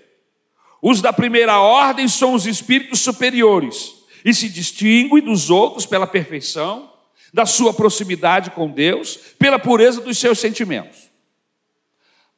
os 0.81 1.03
da 1.03 1.13
primeira 1.13 1.59
ordem 1.61 2.07
são 2.07 2.33
os 2.33 2.47
espíritos 2.47 3.01
superiores 3.01 3.93
e 4.25 4.33
se 4.33 4.49
distinguem 4.49 5.21
dos 5.21 5.51
outros 5.51 5.85
pela 5.85 6.07
perfeição, 6.07 6.93
da 7.35 7.45
sua 7.45 7.75
proximidade 7.75 8.53
com 8.53 8.71
Deus, 8.71 9.17
pela 9.37 9.59
pureza 9.59 10.01
dos 10.01 10.17
seus 10.17 10.39
sentimentos. 10.39 11.12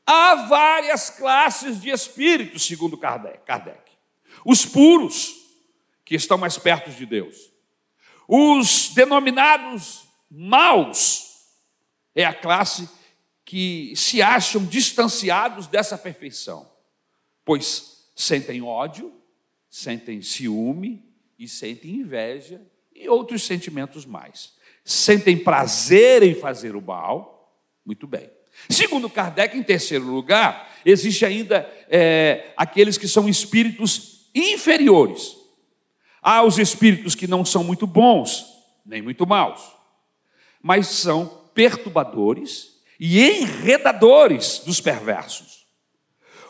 Há 0.07 0.35
várias 0.47 1.11
classes 1.11 1.81
de 1.81 1.91
espíritos, 1.91 2.67
segundo 2.67 2.99
Kardec. 2.99 3.93
Os 4.45 4.67
puros, 4.67 5.35
que 6.05 6.15
estão 6.15 6.37
mais 6.37 6.59
perto 6.59 6.91
de 6.91 7.07
Deus. 7.07 7.51
Os 8.29 8.91
denominados 8.95 10.05
maus, 10.31 11.35
é 12.15 12.25
a 12.25 12.35
classe 12.35 12.89
que 13.45 13.95
se 13.97 14.23
acham 14.23 14.65
distanciados 14.65 15.67
dessa 15.67 15.99
perfeição, 15.99 16.71
pois 17.45 18.09
sentem 18.15 18.63
ódio, 18.63 19.13
sentem 19.69 20.23
ciúme 20.23 21.05
e 21.39 21.49
sentem 21.49 21.97
inveja 21.97 22.65
e 22.95 23.09
outros 23.09 23.43
sentimentos 23.43 24.07
mais. 24.07 24.55
Sentem 24.85 25.37
prazer 25.37 26.23
em 26.23 26.35
fazer 26.35 26.77
o 26.77 26.83
mal, 26.83 27.61
muito 27.85 28.07
bem. 28.07 28.31
Segundo 28.69 29.11
Kardec, 29.11 29.57
em 29.57 29.63
terceiro 29.63 30.05
lugar, 30.05 30.73
existe 30.85 31.25
ainda 31.25 31.69
é, 31.89 32.53
aqueles 32.57 32.99
que 32.99 33.09
são 33.09 33.29
espíritos 33.29 34.29
inferiores. 34.35 35.37
Há 36.23 36.43
os 36.43 36.59
espíritos 36.59 37.15
que 37.15 37.27
não 37.27 37.45
são 37.45 37.63
muito 37.63 37.87
bons, 37.87 38.47
nem 38.85 39.03
muito 39.03 39.27
maus, 39.27 39.61
mas 40.63 40.89
são 40.89 41.43
perturbadores 41.55 42.81
e 42.99 43.21
enredadores 43.21 44.63
dos 44.65 44.81
perversos. 44.81 45.65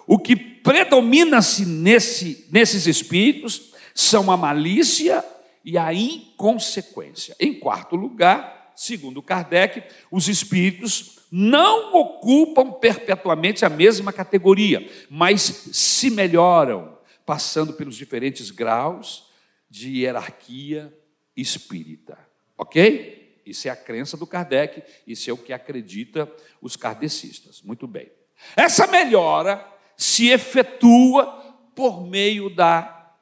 O 0.07 0.19
que 0.19 0.37
predomina-se 0.37 1.65
nesse, 1.67 2.47
nesses 2.51 2.87
espíritos 2.87 3.73
são 3.95 4.31
a 4.31 4.37
malícia 4.37 5.25
e 5.65 5.79
a 5.79 5.93
inconsequência. 5.93 7.35
Em 7.41 7.55
quarto 7.55 7.97
lugar, 7.97 8.73
segundo 8.77 9.23
Kardec, 9.23 9.83
os 10.11 10.29
espíritos 10.29 11.14
não 11.37 11.93
ocupam 11.97 12.71
perpetuamente 12.71 13.65
a 13.65 13.69
mesma 13.69 14.13
categoria, 14.13 14.89
mas 15.11 15.43
se 15.43 16.09
melhoram, 16.09 16.97
passando 17.27 17.73
pelos 17.73 17.97
diferentes 17.97 18.53
graus 18.53 19.27
de 19.69 19.99
hierarquia 19.99 20.97
espírita. 21.37 22.17
Ok? 22.57 23.41
Isso 23.45 23.67
é 23.67 23.71
a 23.73 23.77
crença 23.77 24.17
do 24.17 24.29
Kardec, 24.29 24.81
isso 25.05 25.29
é 25.29 25.33
o 25.33 25.37
que 25.37 25.53
acredita 25.53 26.33
os 26.63 26.77
kardecistas. 26.77 27.61
Muito 27.63 27.89
bem. 27.89 28.13
Essa 28.55 28.87
melhora 28.87 29.69
se 29.97 30.29
efetua 30.29 31.27
por 31.75 32.07
meio 32.07 32.49
da 32.49 33.13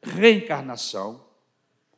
reencarnação, 0.00 1.26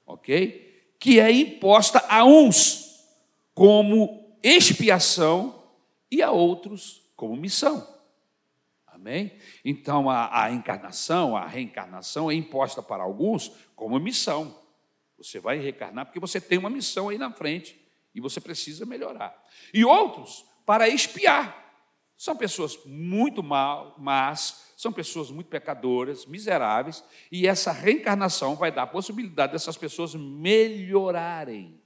ok? 0.07 0.95
Que 0.99 1.21
é 1.21 1.31
imposta 1.31 2.03
a 2.09 2.25
uns 2.25 3.05
como 3.53 4.26
expiação 4.49 5.63
e 6.09 6.23
a 6.23 6.31
outros 6.31 7.03
como 7.17 7.35
missão. 7.37 7.87
Amém? 8.87 9.33
Então 9.65 10.09
a, 10.09 10.45
a 10.45 10.53
encarnação, 10.53 11.37
a 11.37 11.47
reencarnação 11.47 12.31
é 12.31 12.35
imposta 12.35 12.81
para 12.81 13.03
alguns 13.03 13.51
como 13.75 13.99
missão. 13.99 14.57
Você 15.19 15.41
vai 15.41 15.59
reencarnar 15.59 16.07
porque 16.07 16.21
você 16.21 16.41
tem 16.41 16.59
uma 16.59 16.71
missão 16.71 17.09
aí 17.09 17.19
na 17.19 17.33
frente 17.33 17.77
e 18.15 18.21
você 18.21 18.41
precisa 18.41 18.87
melhorar. 18.87 19.37
E 19.75 19.85
outros 19.85 20.47
para 20.65 20.89
expiar. 20.89 21.65
São 22.17 22.35
pessoas 22.35 22.79
muito 22.87 23.43
mal, 23.43 23.95
más, 23.99 24.73
são 24.77 24.91
pessoas 24.91 25.31
muito 25.31 25.49
pecadoras, 25.49 26.25
miseráveis, 26.25 27.05
e 27.31 27.47
essa 27.47 27.73
reencarnação 27.73 28.57
vai 28.57 28.73
dar 28.73 28.83
a 28.85 28.87
possibilidade 28.87 29.53
dessas 29.53 29.77
pessoas 29.77 30.15
melhorarem, 30.15 31.79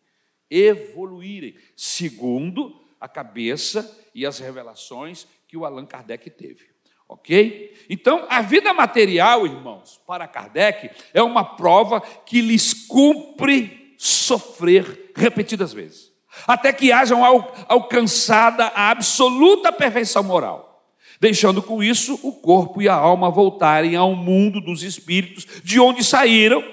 evoluírem, 0.50 1.54
segundo 1.76 2.80
a 3.00 3.09
cabeça 3.09 3.99
e 4.14 4.26
as 4.26 4.38
revelações 4.38 5.26
que 5.47 5.57
o 5.57 5.64
Allan 5.64 5.87
Kardec 5.87 6.28
teve. 6.30 6.69
Ok? 7.09 7.75
Então, 7.88 8.25
a 8.28 8.40
vida 8.40 8.73
material, 8.73 9.45
irmãos, 9.45 10.00
para 10.07 10.28
Kardec, 10.28 10.90
é 11.12 11.23
uma 11.23 11.45
prova 11.45 12.00
que 12.00 12.40
lhes 12.40 12.73
cumpre 12.73 13.97
sofrer 13.99 15.12
repetidas 15.16 15.73
vezes, 15.73 16.12
até 16.47 16.73
que 16.73 16.92
hajam 16.92 17.25
alcançada 17.69 18.66
a 18.66 18.90
absoluta 18.90 19.73
perfeição 19.73 20.23
moral, 20.23 20.88
deixando 21.21 21.61
com 21.61 21.83
isso 21.83 22.19
o 22.23 22.33
corpo 22.33 22.80
e 22.80 22.88
a 22.88 22.95
alma 22.95 23.28
voltarem 23.28 23.97
ao 23.97 24.14
mundo 24.14 24.61
dos 24.61 24.85
espíritos, 24.85 25.45
de 25.64 25.80
onde 25.80 26.04
saíram, 26.04 26.64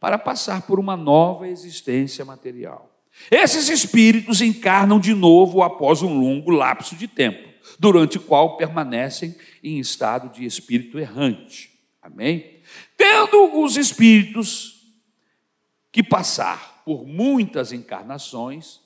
para 0.00 0.18
passar 0.18 0.62
por 0.62 0.80
uma 0.80 0.96
nova 0.96 1.48
existência 1.48 2.24
material. 2.24 2.95
Esses 3.30 3.68
espíritos 3.68 4.40
encarnam 4.40 5.00
de 5.00 5.14
novo 5.14 5.62
após 5.62 6.02
um 6.02 6.18
longo 6.18 6.50
lapso 6.50 6.94
de 6.94 7.08
tempo, 7.08 7.48
durante 7.78 8.18
o 8.18 8.20
qual 8.20 8.56
permanecem 8.56 9.34
em 9.62 9.78
estado 9.78 10.32
de 10.32 10.44
espírito 10.44 10.98
errante. 10.98 11.70
Amém? 12.00 12.60
Tendo 12.96 13.60
os 13.60 13.76
espíritos 13.76 14.76
que 15.90 16.02
passar 16.02 16.82
por 16.84 17.06
muitas 17.06 17.72
encarnações, 17.72 18.80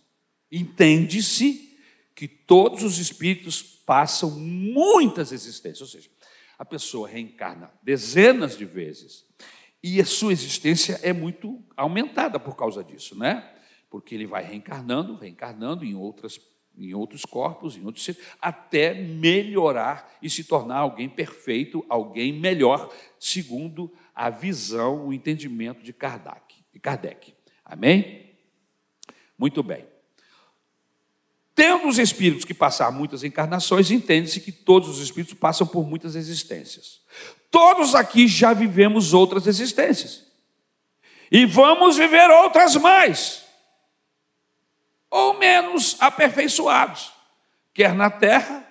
entende-se 0.51 1.77
que 2.15 2.27
todos 2.27 2.83
os 2.83 2.99
espíritos 2.99 3.63
passam 3.63 4.31
muitas 4.31 5.33
existências, 5.33 5.81
ou 5.81 5.87
seja, 5.87 6.09
a 6.59 6.65
pessoa 6.65 7.09
reencarna 7.09 7.71
dezenas 7.83 8.57
de 8.57 8.65
vezes 8.65 9.25
e 9.83 10.01
a 10.01 10.05
sua 10.05 10.33
existência 10.33 11.01
é 11.03 11.13
muito 11.13 11.63
aumentada 11.77 12.39
por 12.39 12.55
causa 12.57 12.85
disso, 12.85 13.19
né? 13.19 13.51
Porque 13.91 14.15
ele 14.15 14.27
vai 14.27 14.45
reencarnando, 14.45 15.17
reencarnando 15.17 15.85
em 15.85 15.95
outras 15.95 16.39
em 16.77 16.95
outros 16.95 17.25
corpos, 17.25 17.77
em 17.77 17.85
outros 17.85 18.11
até 18.41 18.95
melhorar 18.95 20.17
e 20.23 20.31
se 20.31 20.45
tornar 20.45 20.79
alguém 20.79 21.09
perfeito, 21.09 21.85
alguém 21.89 22.33
melhor, 22.33 22.91
segundo 23.19 23.93
a 24.15 24.31
visão, 24.31 25.07
o 25.07 25.13
entendimento 25.13 25.83
de 25.83 25.93
Kardec. 25.93 26.55
De 26.73 26.81
Kardec. 26.81 27.35
Amém? 27.65 28.35
Muito 29.37 29.63
bem. 29.63 29.87
Tendo 31.55 31.89
os 31.89 31.99
espíritos 31.99 32.47
que 32.47 32.55
passar 32.55 32.91
muitas 32.91 33.23
encarnações, 33.23 33.91
entende-se 33.91 34.41
que 34.41 34.53
todos 34.53 34.89
os 34.89 35.01
espíritos 35.01 35.35
passam 35.35 35.67
por 35.67 35.87
muitas 35.87 36.15
existências. 36.15 37.03
Todos 37.51 37.95
aqui 37.95 38.27
já 38.27 38.55
vivemos 38.55 39.13
outras 39.13 39.47
existências. 39.47 40.27
E 41.31 41.45
vamos 41.45 41.99
viver 41.99 42.31
outras 42.31 42.77
mais 42.77 43.40
ou 45.11 45.39
menos 45.39 46.01
aperfeiçoados, 46.01 47.13
quer 47.75 47.95
na 47.95 48.11
terra 48.11 48.67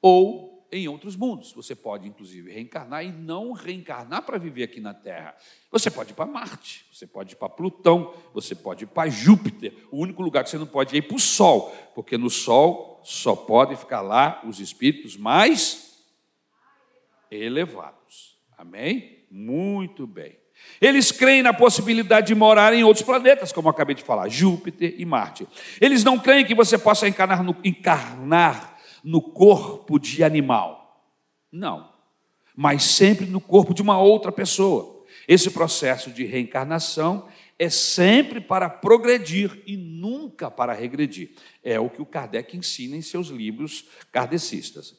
ou 0.00 0.54
em 0.74 0.88
outros 0.88 1.14
mundos. 1.14 1.52
Você 1.52 1.74
pode, 1.74 2.08
inclusive, 2.08 2.50
reencarnar 2.50 3.04
e 3.04 3.12
não 3.12 3.52
reencarnar 3.52 4.22
para 4.22 4.38
viver 4.38 4.64
aqui 4.64 4.80
na 4.80 4.92
Terra. 4.92 5.36
Você 5.70 5.88
pode 5.88 6.10
ir 6.10 6.14
para 6.14 6.26
Marte, 6.26 6.84
você 6.92 7.06
pode 7.06 7.34
ir 7.34 7.36
para 7.36 7.48
Plutão, 7.48 8.12
você 8.32 8.56
pode 8.56 8.82
ir 8.82 8.88
para 8.88 9.08
Júpiter. 9.08 9.72
O 9.92 9.98
único 9.98 10.20
lugar 10.20 10.42
que 10.42 10.50
você 10.50 10.58
não 10.58 10.66
pode 10.66 10.96
ir 10.96 10.98
é 10.98 11.02
para 11.02 11.16
o 11.16 11.20
Sol, 11.20 11.70
porque 11.94 12.18
no 12.18 12.28
Sol 12.28 13.00
só 13.04 13.36
podem 13.36 13.76
ficar 13.76 14.00
lá 14.00 14.42
os 14.44 14.58
espíritos 14.58 15.16
mais 15.16 16.04
elevados. 17.30 18.36
Amém? 18.58 19.26
Muito 19.30 20.08
bem. 20.08 20.43
Eles 20.80 21.12
creem 21.12 21.42
na 21.42 21.52
possibilidade 21.52 22.28
de 22.28 22.34
morar 22.34 22.74
em 22.74 22.84
outros 22.84 23.04
planetas, 23.04 23.52
como 23.52 23.68
eu 23.68 23.70
acabei 23.70 23.94
de 23.94 24.02
falar, 24.02 24.28
Júpiter 24.28 24.94
e 24.98 25.04
Marte. 25.04 25.46
Eles 25.80 26.04
não 26.04 26.18
creem 26.18 26.44
que 26.44 26.54
você 26.54 26.76
possa 26.76 27.08
encarnar 27.08 27.42
no, 27.42 27.56
encarnar 27.64 28.76
no 29.02 29.20
corpo 29.20 29.98
de 29.98 30.24
animal. 30.24 31.08
Não. 31.50 31.92
Mas 32.56 32.84
sempre 32.84 33.26
no 33.26 33.40
corpo 33.40 33.72
de 33.72 33.82
uma 33.82 33.98
outra 33.98 34.32
pessoa. 34.32 35.04
Esse 35.26 35.50
processo 35.50 36.10
de 36.10 36.24
reencarnação 36.24 37.28
é 37.58 37.70
sempre 37.70 38.40
para 38.40 38.68
progredir 38.68 39.62
e 39.66 39.76
nunca 39.76 40.50
para 40.50 40.72
regredir. 40.72 41.30
É 41.62 41.78
o 41.78 41.88
que 41.88 42.02
o 42.02 42.06
Kardec 42.06 42.56
ensina 42.56 42.96
em 42.96 43.02
seus 43.02 43.28
livros 43.28 43.86
kardecistas. 44.10 44.96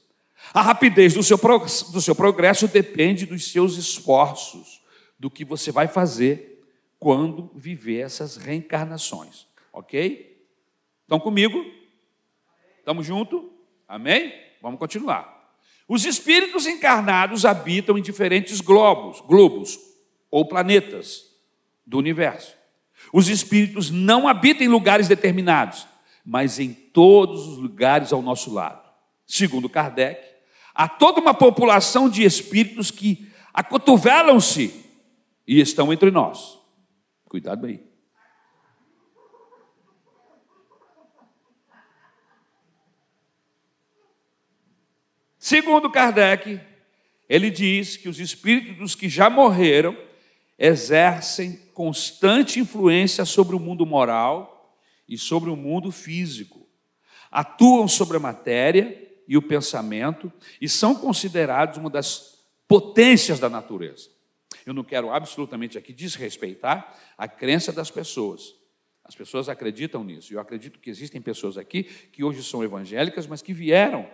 A 0.54 0.62
rapidez 0.62 1.14
do 1.14 1.24
seu, 1.24 1.38
do 1.38 2.02
seu 2.02 2.16
progresso 2.16 2.68
depende 2.68 3.26
dos 3.26 3.52
seus 3.52 3.78
esforços 3.78 4.85
do 5.26 5.30
que 5.32 5.44
você 5.44 5.72
vai 5.72 5.88
fazer 5.88 6.64
quando 7.00 7.50
viver 7.56 8.02
essas 8.02 8.38
reencarnações. 8.38 9.48
Ok? 9.74 10.46
Estão 11.02 11.20
comigo? 11.20 11.66
Estamos 12.78 13.08
juntos? 13.08 13.42
Amém? 13.88 14.32
Vamos 14.62 14.78
continuar. 14.78 15.52
Os 15.88 16.06
espíritos 16.06 16.68
encarnados 16.68 17.44
habitam 17.44 17.98
em 17.98 18.04
diferentes 18.04 18.62
globos, 18.62 19.20
globos 19.22 19.80
ou 20.30 20.48
planetas 20.48 21.26
do 21.84 21.98
universo. 21.98 22.56
Os 23.12 23.28
espíritos 23.28 23.90
não 23.90 24.28
habitam 24.28 24.64
em 24.64 24.70
lugares 24.70 25.08
determinados, 25.08 25.88
mas 26.24 26.60
em 26.60 26.72
todos 26.72 27.48
os 27.48 27.58
lugares 27.58 28.14
ao 28.14 28.22
nosso 28.22 28.54
lado. 28.54 28.88
Segundo 29.26 29.68
Kardec, 29.68 30.24
há 30.76 30.88
toda 30.88 31.20
uma 31.20 31.34
população 31.34 32.08
de 32.08 32.24
espíritos 32.24 32.92
que 32.92 33.28
acotovelam-se 33.52 34.85
e 35.48 35.60
estão 35.60 35.92
entre 35.92 36.12
nós. 36.12 36.60
Cuidado 37.26 37.66
aí. 37.66 37.84
Segundo 45.38 45.92
Kardec, 45.92 46.60
ele 47.30 47.52
diz 47.52 47.98
que 47.98 48.10
os 48.10 48.20
espíritos 48.20 48.78
dos 48.78 48.96
que 48.96 49.08
já 49.08 49.30
morreram 49.30 49.96
exercem 50.58 51.58
constante 51.74 52.60
influência 52.60 53.26
sobre 53.26 53.56
o 53.56 53.60
mundo 53.60 53.86
moral 53.86 54.76
e 55.08 55.18
sobre 55.18 55.50
o 55.52 55.56
mundo 55.56 55.92
físico. 55.92 56.68
Atuam 57.30 57.88
sobre 57.88 58.18
a 58.18 58.20
matéria 58.20 59.08
e 59.28 59.38
o 59.38 59.42
pensamento 59.42 60.32
e 60.60 60.70
são 60.70 60.96
considerados 60.96 61.78
uma 61.78 61.90
das 61.90 62.40
potências 62.68 63.40
da 63.40 63.50
natureza. 63.50 64.15
Eu 64.66 64.74
não 64.74 64.84
quero 64.84 65.12
absolutamente 65.12 65.78
aqui 65.78 65.94
desrespeitar 65.94 66.98
a 67.18 67.28
crença 67.28 67.72
das 67.72 67.92
pessoas. 67.92 68.56
As 69.04 69.14
pessoas 69.14 69.48
acreditam 69.48 70.04
nisso. 70.04 70.34
Eu 70.34 70.40
acredito 70.40 70.80
que 70.80 70.90
existem 70.90 71.22
pessoas 71.22 71.58
aqui 71.58 71.84
que 71.84 72.24
hoje 72.24 72.44
são 72.44 72.64
evangélicas, 72.64 73.28
mas 73.28 73.42
que 73.42 73.54
vieram 73.54 74.10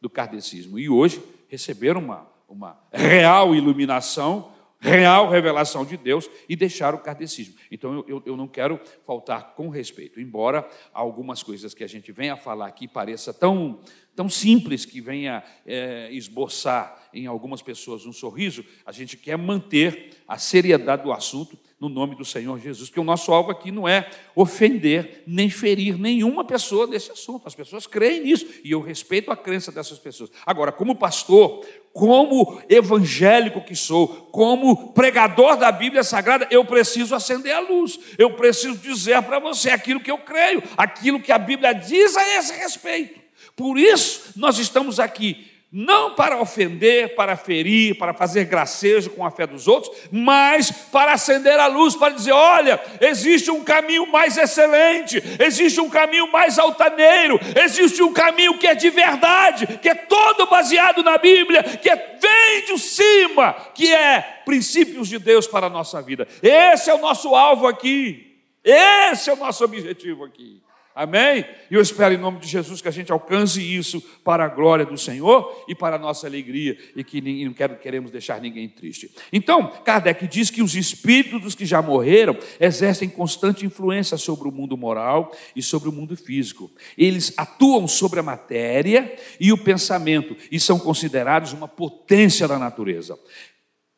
do 0.00 0.10
kardecismo 0.10 0.78
e 0.78 0.88
hoje 0.88 1.22
receberam 1.48 2.00
uma, 2.02 2.30
uma 2.46 2.78
real 2.92 3.54
iluminação, 3.54 4.53
real 4.84 5.30
revelação 5.30 5.84
de 5.84 5.96
Deus 5.96 6.28
e 6.46 6.54
deixaram 6.54 6.98
o 6.98 7.00
kardecismo. 7.00 7.54
Então 7.70 8.04
eu, 8.06 8.22
eu, 8.26 8.36
não 8.36 8.46
quero 8.46 8.78
faltar 9.06 9.54
com 9.54 9.70
respeito, 9.70 10.20
embora 10.20 10.68
algumas 10.92 11.42
coisas 11.42 11.72
que 11.72 11.82
a 11.82 11.86
gente 11.86 12.12
venha 12.12 12.36
falar 12.36 12.66
aqui 12.66 12.86
pareça 12.86 13.32
tão, 13.32 13.80
tão 14.14 14.28
simples 14.28 14.84
que 14.84 15.00
venha 15.00 15.42
é, 15.64 16.10
esboçar 16.12 17.08
em 17.14 17.26
algumas 17.26 17.62
pessoas 17.62 18.04
um 18.04 18.12
sorriso, 18.12 18.62
a 18.84 18.92
gente 18.92 19.16
quer 19.16 19.38
manter 19.38 20.10
a 20.28 20.36
seriedade 20.36 21.02
do 21.02 21.12
assunto 21.12 21.58
no 21.80 21.88
nome 21.88 22.14
do 22.14 22.24
Senhor 22.24 22.58
Jesus, 22.58 22.88
porque 22.88 23.00
o 23.00 23.04
nosso 23.04 23.32
alvo 23.32 23.50
aqui 23.50 23.70
não 23.70 23.88
é 23.88 24.08
ofender 24.34 25.22
nem 25.26 25.48
ferir 25.50 25.98
nenhuma 25.98 26.44
pessoa 26.44 26.86
desse 26.86 27.10
assunto. 27.10 27.46
As 27.46 27.54
pessoas 27.54 27.86
creem 27.86 28.22
nisso 28.22 28.46
e 28.64 28.70
eu 28.70 28.80
respeito 28.80 29.30
a 29.30 29.36
crença 29.36 29.70
dessas 29.70 29.98
pessoas. 29.98 30.30
Agora, 30.46 30.72
como 30.72 30.96
pastor, 30.96 31.64
como 31.94 32.60
evangélico 32.68 33.60
que 33.60 33.76
sou, 33.76 34.08
como 34.32 34.92
pregador 34.92 35.56
da 35.56 35.70
Bíblia 35.70 36.02
Sagrada, 36.02 36.48
eu 36.50 36.64
preciso 36.64 37.14
acender 37.14 37.54
a 37.54 37.60
luz. 37.60 38.00
Eu 38.18 38.30
preciso 38.30 38.76
dizer 38.76 39.22
para 39.22 39.38
você 39.38 39.70
aquilo 39.70 40.00
que 40.00 40.10
eu 40.10 40.18
creio, 40.18 40.60
aquilo 40.76 41.20
que 41.20 41.30
a 41.30 41.38
Bíblia 41.38 41.72
diz 41.72 42.16
a 42.16 42.36
esse 42.36 42.52
respeito. 42.52 43.20
Por 43.54 43.78
isso, 43.78 44.32
nós 44.34 44.58
estamos 44.58 44.98
aqui 44.98 45.53
não 45.76 46.14
para 46.14 46.40
ofender, 46.40 47.16
para 47.16 47.36
ferir, 47.36 47.98
para 47.98 48.14
fazer 48.14 48.44
gracejo 48.44 49.10
com 49.10 49.26
a 49.26 49.30
fé 49.32 49.44
dos 49.44 49.66
outros, 49.66 49.92
mas 50.08 50.70
para 50.70 51.14
acender 51.14 51.58
a 51.58 51.66
luz, 51.66 51.96
para 51.96 52.14
dizer: 52.14 52.30
olha, 52.30 52.80
existe 53.00 53.50
um 53.50 53.64
caminho 53.64 54.06
mais 54.06 54.36
excelente, 54.36 55.20
existe 55.44 55.80
um 55.80 55.90
caminho 55.90 56.30
mais 56.30 56.60
altaneiro, 56.60 57.40
existe 57.60 58.04
um 58.04 58.12
caminho 58.12 58.56
que 58.56 58.68
é 58.68 58.74
de 58.76 58.88
verdade, 58.88 59.66
que 59.82 59.88
é 59.88 59.96
todo 59.96 60.46
baseado 60.46 61.02
na 61.02 61.18
Bíblia, 61.18 61.64
que 61.64 61.90
é, 61.90 62.18
vem 62.20 62.66
de 62.66 62.80
cima, 62.80 63.54
que 63.74 63.92
é 63.92 64.42
princípios 64.44 65.08
de 65.08 65.18
Deus 65.18 65.48
para 65.48 65.66
a 65.66 65.70
nossa 65.70 66.00
vida. 66.00 66.28
Esse 66.40 66.88
é 66.88 66.94
o 66.94 67.00
nosso 67.00 67.34
alvo 67.34 67.66
aqui, 67.66 68.38
esse 68.62 69.28
é 69.28 69.32
o 69.32 69.36
nosso 69.36 69.64
objetivo 69.64 70.24
aqui. 70.24 70.62
Amém? 70.94 71.44
E 71.68 71.74
eu 71.74 71.80
espero 71.80 72.14
em 72.14 72.16
nome 72.16 72.38
de 72.38 72.46
Jesus 72.46 72.80
que 72.80 72.86
a 72.86 72.92
gente 72.92 73.10
alcance 73.10 73.60
isso 73.60 74.00
para 74.22 74.44
a 74.44 74.48
glória 74.48 74.86
do 74.86 74.96
Senhor 74.96 75.64
e 75.66 75.74
para 75.74 75.96
a 75.96 75.98
nossa 75.98 76.28
alegria 76.28 76.78
e 76.94 77.02
que 77.02 77.20
não 77.20 77.52
queremos 77.52 78.12
deixar 78.12 78.40
ninguém 78.40 78.68
triste. 78.68 79.10
Então, 79.32 79.66
Kardec 79.84 80.28
diz 80.28 80.50
que 80.50 80.62
os 80.62 80.76
espíritos 80.76 81.42
dos 81.42 81.54
que 81.56 81.66
já 81.66 81.82
morreram 81.82 82.38
exercem 82.60 83.08
constante 83.08 83.66
influência 83.66 84.16
sobre 84.16 84.46
o 84.46 84.52
mundo 84.52 84.76
moral 84.76 85.34
e 85.56 85.60
sobre 85.60 85.88
o 85.88 85.92
mundo 85.92 86.16
físico. 86.16 86.70
Eles 86.96 87.34
atuam 87.36 87.88
sobre 87.88 88.20
a 88.20 88.22
matéria 88.22 89.16
e 89.40 89.52
o 89.52 89.58
pensamento 89.58 90.36
e 90.48 90.60
são 90.60 90.78
considerados 90.78 91.52
uma 91.52 91.66
potência 91.66 92.46
da 92.46 92.56
natureza. 92.56 93.18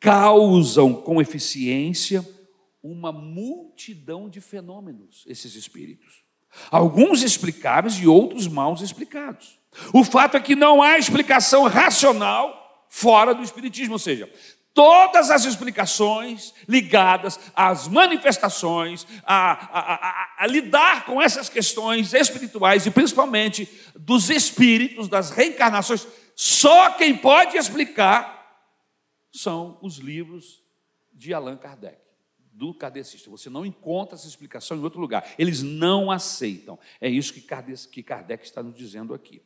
Causam 0.01 0.95
com 0.95 1.21
eficiência 1.21 2.27
uma 2.83 3.13
multidão 3.13 4.31
de 4.31 4.41
fenômenos, 4.41 5.25
esses 5.27 5.57
espíritos. 5.57 6.26
Alguns 6.71 7.23
explicáveis 7.23 7.95
e 7.97 8.07
outros 8.07 8.49
mal 8.49 8.75
explicados. 8.75 9.59
O 9.93 10.03
fato 10.05 10.37
é 10.37 10.41
que 10.41 10.57
não 10.57 10.83
há 10.83 10.99
explicação 10.99 11.65
racional 11.65 12.87
fora 12.89 13.35
do 13.35 13.43
Espiritismo, 13.43 13.95
ou 13.95 13.99
seja, 13.99 14.31
todas 14.73 15.31
as 15.31 15.45
explicações 15.45 16.55
ligadas 16.69 17.39
às 17.55 17.89
manifestações, 17.89 19.07
a, 19.25 19.53
a, 19.53 19.95
a, 19.95 20.29
a, 20.39 20.47
lidar 20.47 21.05
com 21.05 21.21
essas 21.21 21.49
questões 21.49 22.13
espirituais 22.13 22.87
e 22.87 22.91
principalmente 22.91 23.69
dos 23.95 24.31
espíritos, 24.31 25.09
das 25.09 25.31
reencarnações, 25.31 26.07
só 26.35 26.91
quem 26.91 27.17
pode 27.17 27.57
explicar 27.57 28.35
são 29.33 29.79
os 29.83 29.97
livros 29.97 30.63
de 31.13 31.33
Allan 31.33 31.57
Kardec 31.57 32.06
do 32.57 32.73
kardecista. 32.73 33.29
Você 33.29 33.51
não 33.51 33.67
encontra 33.67 34.17
essa 34.17 34.27
explicação 34.27 34.77
em 34.77 34.83
outro 34.83 34.99
lugar. 34.99 35.35
Eles 35.39 35.63
não 35.63 36.11
aceitam. 36.11 36.79
É 37.01 37.09
isso 37.09 37.33
que 37.33 37.43
Kardec, 37.43 37.89
que 37.89 38.03
Kardec 38.03 38.45
está 38.45 38.63
nos 38.63 38.75
dizendo 38.75 39.13
aqui. 39.13 39.43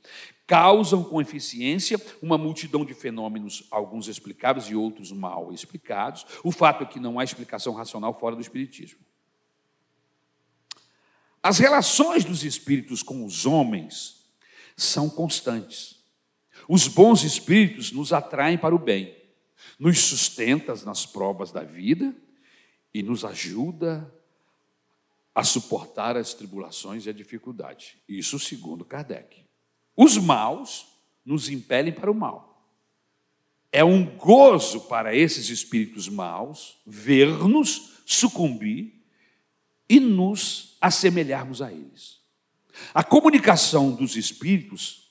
Causam 0.46 1.02
com 1.02 1.20
eficiência 1.20 2.00
uma 2.22 2.38
multidão 2.38 2.84
de 2.84 2.94
fenômenos, 2.94 3.64
alguns 3.70 4.06
explicáveis 4.06 4.66
e 4.66 4.76
outros 4.76 5.10
mal 5.10 5.52
explicados. 5.52 6.24
O 6.44 6.52
fato 6.52 6.84
é 6.84 6.86
que 6.86 7.00
não 7.00 7.18
há 7.18 7.24
explicação 7.24 7.74
racional 7.74 8.14
fora 8.14 8.36
do 8.36 8.42
Espiritismo. 8.42 9.00
As 11.42 11.58
relações 11.58 12.24
dos 12.24 12.44
espíritos 12.44 13.02
com 13.02 13.24
os 13.24 13.44
homens 13.44 14.24
são 14.76 15.10
constantes. 15.10 15.96
Os 16.68 16.86
bons 16.86 17.24
espíritos 17.24 17.90
nos 17.90 18.12
atraem 18.12 18.56
para 18.56 18.74
o 18.74 18.78
bem, 18.78 19.16
nos 19.78 19.98
sustentam 19.98 20.76
nas 20.84 21.06
provas 21.06 21.50
da 21.50 21.64
vida 21.64 22.14
e 22.92 23.02
nos 23.02 23.24
ajuda 23.24 24.12
a 25.34 25.44
suportar 25.44 26.16
as 26.16 26.34
tribulações 26.34 27.06
e 27.06 27.10
a 27.10 27.12
dificuldade. 27.12 27.96
Isso 28.08 28.38
segundo 28.38 28.84
Kardec. 28.84 29.44
Os 29.96 30.18
maus 30.18 30.86
nos 31.24 31.48
impelem 31.48 31.92
para 31.92 32.10
o 32.10 32.14
mal. 32.14 32.48
É 33.72 33.84
um 33.84 34.04
gozo 34.16 34.82
para 34.82 35.14
esses 35.14 35.48
espíritos 35.48 36.08
maus 36.08 36.78
ver-nos 36.84 38.02
sucumbir 38.04 38.92
e 39.88 40.00
nos 40.00 40.76
assemelharmos 40.80 41.62
a 41.62 41.72
eles. 41.72 42.20
A 42.92 43.04
comunicação 43.04 43.92
dos 43.92 44.16
espíritos 44.16 45.10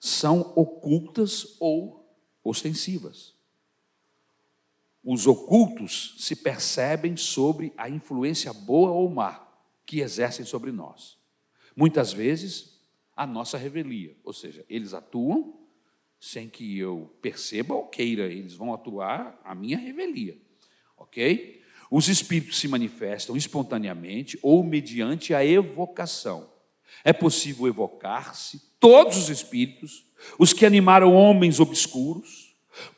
são 0.00 0.52
ocultas 0.56 1.56
ou 1.60 2.08
ostensivas 2.42 3.37
os 5.10 5.26
ocultos 5.26 6.14
se 6.18 6.36
percebem 6.36 7.16
sobre 7.16 7.72
a 7.78 7.88
influência 7.88 8.52
boa 8.52 8.90
ou 8.90 9.08
má 9.08 9.42
que 9.86 10.00
exercem 10.00 10.44
sobre 10.44 10.70
nós. 10.70 11.16
Muitas 11.74 12.12
vezes, 12.12 12.78
a 13.16 13.26
nossa 13.26 13.56
revelia, 13.56 14.14
ou 14.22 14.34
seja, 14.34 14.66
eles 14.68 14.92
atuam 14.92 15.58
sem 16.20 16.46
que 16.46 16.78
eu 16.78 17.10
perceba 17.22 17.74
ou 17.74 17.86
queira, 17.86 18.26
eles 18.26 18.52
vão 18.52 18.74
atuar 18.74 19.40
a 19.42 19.54
minha 19.54 19.78
revelia, 19.78 20.36
ok? 20.94 21.62
Os 21.90 22.10
espíritos 22.10 22.58
se 22.58 22.68
manifestam 22.68 23.34
espontaneamente 23.34 24.38
ou 24.42 24.62
mediante 24.62 25.32
a 25.32 25.42
evocação. 25.42 26.52
É 27.02 27.14
possível 27.14 27.66
evocar-se 27.66 28.60
todos 28.78 29.16
os 29.16 29.30
espíritos, 29.30 30.04
os 30.38 30.52
que 30.52 30.66
animaram 30.66 31.14
homens 31.14 31.60
obscuros, 31.60 32.47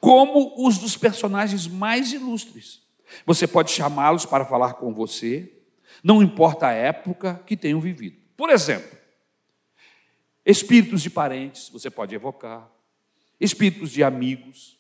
como 0.01 0.55
os 0.67 0.79
dos 0.79 0.97
personagens 0.97 1.67
mais 1.67 2.13
ilustres. 2.13 2.81
Você 3.27 3.47
pode 3.47 3.71
chamá-los 3.71 4.25
para 4.25 4.45
falar 4.45 4.75
com 4.75 4.95
você, 4.95 5.53
não 6.03 6.23
importa 6.23 6.69
a 6.69 6.73
época 6.73 7.43
que 7.47 7.57
tenham 7.57 7.81
vivido. 7.81 8.17
Por 8.37 8.51
exemplo, 8.51 8.97
espíritos 10.45 11.03
de 11.03 11.11
parentes, 11.11 11.69
você 11.69 11.91
pode 11.91 12.15
evocar, 12.15 12.71
espíritos 13.39 13.91
de 13.91 14.03
amigos, 14.03 14.79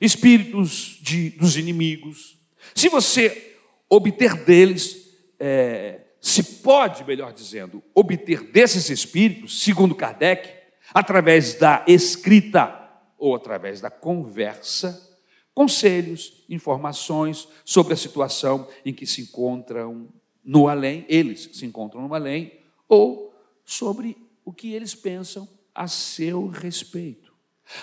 espíritos 0.00 0.98
de, 1.00 1.30
dos 1.30 1.56
inimigos. 1.56 2.36
Se 2.74 2.88
você 2.88 3.56
obter 3.88 4.34
deles, 4.44 5.08
é, 5.38 6.00
se 6.20 6.42
pode, 6.42 7.04
melhor 7.04 7.32
dizendo, 7.32 7.82
obter 7.94 8.42
desses 8.50 8.90
espíritos, 8.90 9.62
segundo 9.62 9.94
Kardec, 9.94 10.52
através 10.92 11.54
da 11.54 11.84
escrita 11.86 12.77
ou 13.18 13.34
através 13.34 13.80
da 13.80 13.90
conversa, 13.90 15.18
conselhos, 15.52 16.44
informações 16.48 17.48
sobre 17.64 17.92
a 17.92 17.96
situação 17.96 18.68
em 18.84 18.94
que 18.94 19.06
se 19.06 19.22
encontram 19.22 20.08
no 20.44 20.68
além, 20.68 21.04
eles 21.08 21.50
se 21.52 21.66
encontram 21.66 22.06
no 22.06 22.14
além, 22.14 22.60
ou 22.88 23.34
sobre 23.64 24.16
o 24.44 24.52
que 24.52 24.72
eles 24.72 24.94
pensam 24.94 25.46
a 25.74 25.86
seu 25.86 26.46
respeito. 26.46 27.34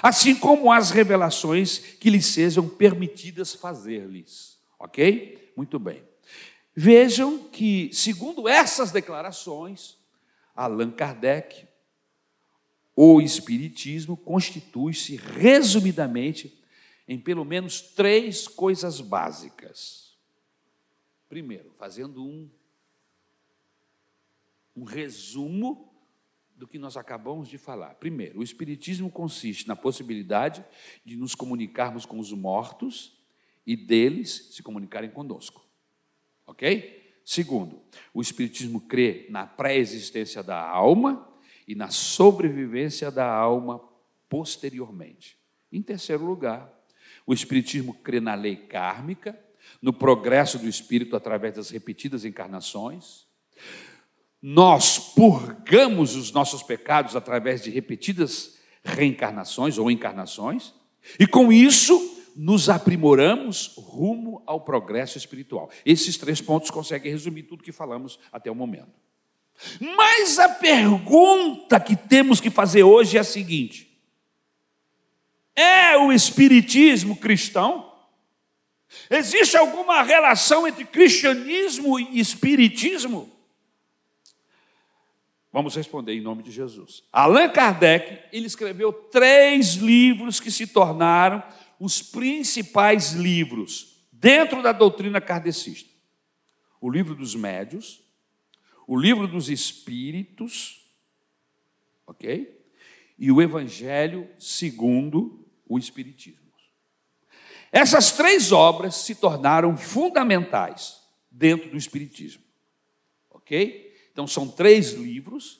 Assim 0.01 0.33
como 0.33 0.71
as 0.71 0.89
revelações 0.89 1.77
que 1.77 2.09
lhes 2.09 2.25
sejam 2.25 2.67
permitidas 2.67 3.53
fazer-lhes. 3.53 4.57
Ok? 4.79 5.53
Muito 5.55 5.77
bem. 5.77 6.01
Vejam 6.75 7.37
que, 7.37 7.89
segundo 7.93 8.49
essas 8.49 8.91
declarações, 8.91 9.97
Allan 10.55 10.91
Kardec 10.91 11.67
o 12.95 13.19
Espiritismo 13.19 14.15
constitui-se, 14.15 15.17
resumidamente, 15.17 16.57
em 17.07 17.19
pelo 17.19 17.43
menos 17.43 17.81
três 17.81 18.47
coisas 18.47 19.01
básicas. 19.01 20.17
Primeiro, 21.27 21.71
fazendo 21.73 22.23
um, 22.23 22.49
um 24.75 24.83
resumo 24.83 25.91
do 26.55 26.65
que 26.65 26.79
nós 26.79 26.95
acabamos 26.95 27.49
de 27.49 27.57
falar. 27.57 27.95
Primeiro, 27.95 28.39
o 28.39 28.43
Espiritismo 28.43 29.11
consiste 29.11 29.67
na 29.67 29.75
possibilidade 29.75 30.63
de 31.03 31.17
nos 31.17 31.35
comunicarmos 31.35 32.05
com 32.05 32.17
os 32.17 32.31
mortos 32.31 33.19
e 33.67 33.75
deles 33.75 34.49
se 34.53 34.63
comunicarem 34.63 35.09
conosco. 35.09 35.67
Ok? 36.47 37.19
Segundo, 37.25 37.81
o 38.13 38.21
Espiritismo 38.21 38.79
crê 38.79 39.27
na 39.29 39.45
pré-existência 39.45 40.41
da 40.41 40.61
alma 40.61 41.34
e 41.67 41.75
na 41.75 41.89
sobrevivência 41.89 43.09
da 43.09 43.29
alma 43.29 43.81
posteriormente. 44.29 45.37
Em 45.71 45.81
terceiro 45.81 46.25
lugar, 46.25 46.71
o 47.25 47.33
Espiritismo 47.33 47.93
crê 47.93 48.19
na 48.19 48.35
lei 48.35 48.55
kármica, 48.55 49.37
no 49.81 49.91
progresso 49.91 50.59
do 50.59 50.67
espírito 50.67 51.15
através 51.15 51.55
das 51.55 51.69
repetidas 51.69 52.23
encarnações. 52.23 53.25
Nós 54.41 54.99
purgamos 54.99 56.15
os 56.15 56.31
nossos 56.31 56.61
pecados 56.61 57.15
através 57.15 57.63
de 57.63 57.71
repetidas 57.71 58.59
reencarnações 58.83 59.77
ou 59.79 59.89
encarnações, 59.89 60.73
e 61.19 61.25
com 61.25 61.51
isso 61.51 62.15
nos 62.35 62.69
aprimoramos 62.69 63.73
rumo 63.77 64.43
ao 64.45 64.61
progresso 64.61 65.17
espiritual. 65.17 65.69
Esses 65.85 66.17
três 66.17 66.41
pontos 66.41 66.69
conseguem 66.69 67.11
resumir 67.11 67.43
tudo 67.43 67.63
que 67.63 67.71
falamos 67.71 68.19
até 68.31 68.51
o 68.51 68.55
momento. 68.55 69.04
Mas 69.79 70.37
a 70.39 70.49
pergunta 70.49 71.79
que 71.79 71.95
temos 71.95 72.39
que 72.39 72.49
fazer 72.49 72.83
hoje 72.83 73.17
é 73.17 73.21
a 73.21 73.23
seguinte: 73.23 73.99
é 75.55 75.97
o 75.97 76.11
Espiritismo 76.11 77.15
cristão? 77.15 77.93
Existe 79.09 79.57
alguma 79.57 80.01
relação 80.01 80.67
entre 80.67 80.85
cristianismo 80.85 81.99
e 81.99 82.19
espiritismo? 82.19 83.31
Vamos 85.51 85.75
responder 85.75 86.13
em 86.13 86.21
nome 86.21 86.43
de 86.43 86.51
Jesus. 86.51 87.03
Allan 87.13 87.49
Kardec, 87.49 88.19
ele 88.33 88.45
escreveu 88.45 88.91
três 88.91 89.75
livros 89.75 90.39
que 90.39 90.51
se 90.51 90.67
tornaram 90.67 91.41
os 91.79 92.01
principais 92.01 93.13
livros 93.13 94.05
dentro 94.11 94.61
da 94.61 94.71
doutrina 94.71 95.21
kardecista. 95.21 95.89
O 96.81 96.89
livro 96.89 97.15
dos 97.15 97.35
médios, 97.35 98.03
o 98.87 98.97
livro 98.97 99.27
dos 99.27 99.49
Espíritos, 99.49 100.85
ok? 102.05 102.63
E 103.17 103.31
o 103.31 103.41
Evangelho 103.41 104.29
segundo 104.37 105.45
o 105.67 105.77
Espiritismo. 105.77 106.45
Essas 107.71 108.13
três 108.13 108.51
obras 108.51 108.95
se 108.95 109.15
tornaram 109.15 109.75
fundamentais 109.75 111.01
dentro 111.29 111.69
do 111.69 111.77
Espiritismo, 111.77 112.43
ok? 113.29 113.93
Então, 114.11 114.25
são 114.25 114.47
três 114.47 114.93
livros 114.93 115.59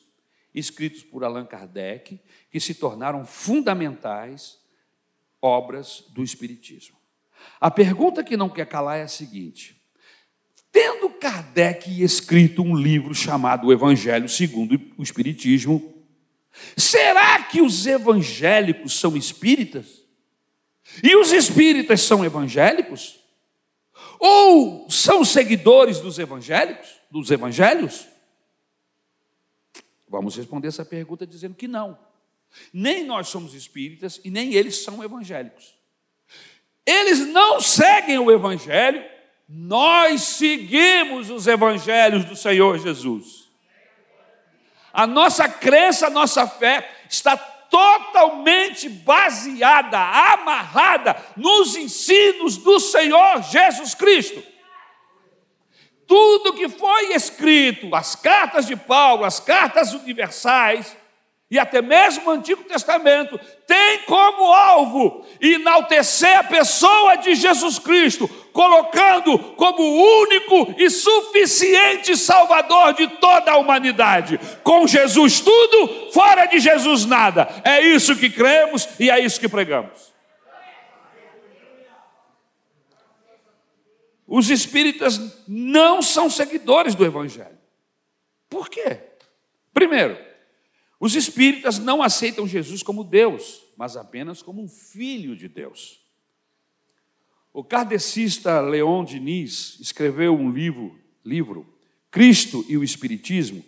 escritos 0.54 1.04
por 1.04 1.26
Allan 1.26 1.46
Kardec 1.46 2.18
que 2.50 2.60
se 2.62 2.74
tornaram 2.74 3.26
fundamentais 3.26 4.58
obras 5.42 6.06
do 6.12 6.24
Espiritismo. 6.24 6.96
A 7.60 7.70
pergunta 7.70 8.24
que 8.24 8.38
não 8.38 8.50
quer 8.50 8.66
calar 8.66 8.98
é 8.98 9.04
a 9.04 9.10
seguinte: 9.10 9.85
tendo 10.76 11.10
Kardec 11.10 12.04
escrito 12.04 12.62
um 12.62 12.76
livro 12.76 13.16
chamado 13.16 13.68
o 13.68 13.72
Evangelho 13.72 14.28
segundo 14.28 14.78
o 14.98 15.04
Espiritismo, 15.04 16.04
será 16.76 17.42
que 17.44 17.62
os 17.62 17.88
evangélicos 17.88 19.00
são 19.00 19.16
espíritas? 19.16 20.04
E 21.02 21.16
os 21.16 21.32
espíritas 21.32 22.02
são 22.02 22.26
evangélicos? 22.26 23.22
Ou 24.20 24.90
são 24.90 25.24
seguidores 25.24 26.02
dos 26.02 26.20
evangélicos, 26.20 26.90
dos 27.10 27.32
evangelhos? 27.32 28.06
Vamos 30.10 30.36
responder 30.36 30.68
essa 30.68 30.84
pergunta 30.84 31.26
dizendo 31.26 31.56
que 31.56 31.70
não. 31.70 31.98
Nem 32.74 33.06
nós 33.06 33.30
somos 33.30 33.54
espíritas 33.54 34.20
e 34.26 34.30
nem 34.30 34.54
eles 34.54 34.84
são 34.84 35.02
evangélicos. 35.02 35.74
Eles 36.86 37.20
não 37.20 37.62
seguem 37.62 38.20
o 38.20 38.30
evangelho, 38.30 39.15
nós 39.48 40.22
seguimos 40.22 41.30
os 41.30 41.46
evangelhos 41.46 42.26
do 42.26 42.36
Senhor 42.36 42.80
Jesus. 42.80 43.46
A 44.92 45.06
nossa 45.06 45.48
crença, 45.48 46.08
a 46.08 46.10
nossa 46.10 46.48
fé 46.48 46.90
está 47.10 47.38
totalmente 47.38 48.88
baseada, 48.90 50.00
amarrada 50.00 51.16
nos 51.36 51.76
ensinos 51.76 52.58
do 52.58 52.80
Senhor 52.80 53.44
Jesus 53.44 53.94
Cristo. 53.94 54.42
Tudo 56.08 56.54
que 56.54 56.70
foi 56.70 57.14
escrito, 57.14 57.94
as 57.96 58.16
cartas 58.16 58.66
de 58.66 58.76
Paulo, 58.76 59.26
as 59.26 59.40
cartas 59.40 59.94
universais, 59.94 60.96
e 61.50 61.60
até 61.60 61.80
mesmo 61.80 62.28
o 62.28 62.34
Antigo 62.34 62.64
Testamento, 62.64 63.40
tem 63.68 64.00
como 64.00 64.52
alvo 64.52 65.24
enaltecer 65.40 66.40
a 66.40 66.44
pessoa 66.44 67.18
de 67.18 67.36
Jesus 67.36 67.78
Cristo, 67.78 68.28
colocando 68.52 69.38
como 69.56 69.84
único 70.22 70.74
e 70.76 70.90
suficiente 70.90 72.18
Salvador 72.18 72.94
de 72.94 73.08
toda 73.20 73.52
a 73.52 73.58
humanidade. 73.58 74.40
Com 74.64 74.88
Jesus 74.88 75.40
tudo, 75.40 76.12
fora 76.12 76.48
de 76.48 76.60
Jesus 76.60 77.06
nada. 77.06 77.48
É 77.64 77.80
isso 77.80 78.16
que 78.16 78.30
cremos 78.30 78.90
e 79.00 79.12
é 79.12 79.20
isso 79.20 79.40
que 79.40 79.48
pregamos. 79.48 80.16
Os 84.28 84.50
espíritas 84.50 85.22
não 85.48 86.02
são 86.02 86.28
seguidores 86.28 86.96
do 86.96 87.06
Evangelho. 87.06 87.60
Por 88.50 88.68
quê? 88.68 89.00
Primeiro, 89.72 90.18
os 91.00 91.16
espíritas 91.16 91.78
não 91.80 92.02
aceitam 92.02 92.48
Jesus 92.48 92.82
como 92.82 93.04
Deus, 93.04 93.62
mas 93.78 93.98
apenas 93.98 94.42
como 94.42 94.64
um 94.64 94.68
filho 94.68 95.36
de 95.36 95.48
Deus. 95.48 96.00
O 97.54 97.64
kardecista 97.64 98.60
Leon 98.60 99.04
Diniz 99.04 99.78
escreveu 99.80 100.36
um 100.36 100.50
livro, 100.52 101.00
livro 101.24 101.74
Cristo 102.12 102.66
e 102.70 102.78
o 102.78 102.84
Espiritismo, 102.84 103.64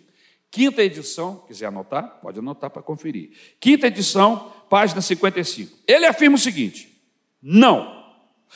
quinta 0.50 0.82
edição, 0.82 1.44
quiser 1.46 1.66
anotar, 1.66 2.20
pode 2.20 2.38
anotar 2.38 2.70
para 2.70 2.82
conferir. 2.82 3.30
Quinta 3.60 3.86
edição, 3.86 4.52
página 4.70 5.00
55. 5.00 5.78
Ele 5.86 6.06
afirma 6.06 6.36
o 6.36 6.40
seguinte: 6.40 6.98
não. 7.42 7.98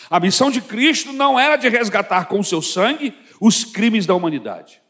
A 0.09 0.19
missão 0.19 0.51
de 0.51 0.63
Cristo 0.63 1.13
não 1.13 1.39
era 1.39 1.57
de 1.57 1.69
resgatar 1.69 2.27
com 2.27 2.43
seu 2.43 2.63
sangue 2.63 3.15
os 3.41 3.65
crimes 3.65 4.07
da 4.07 4.15
humanidade. 4.15 4.81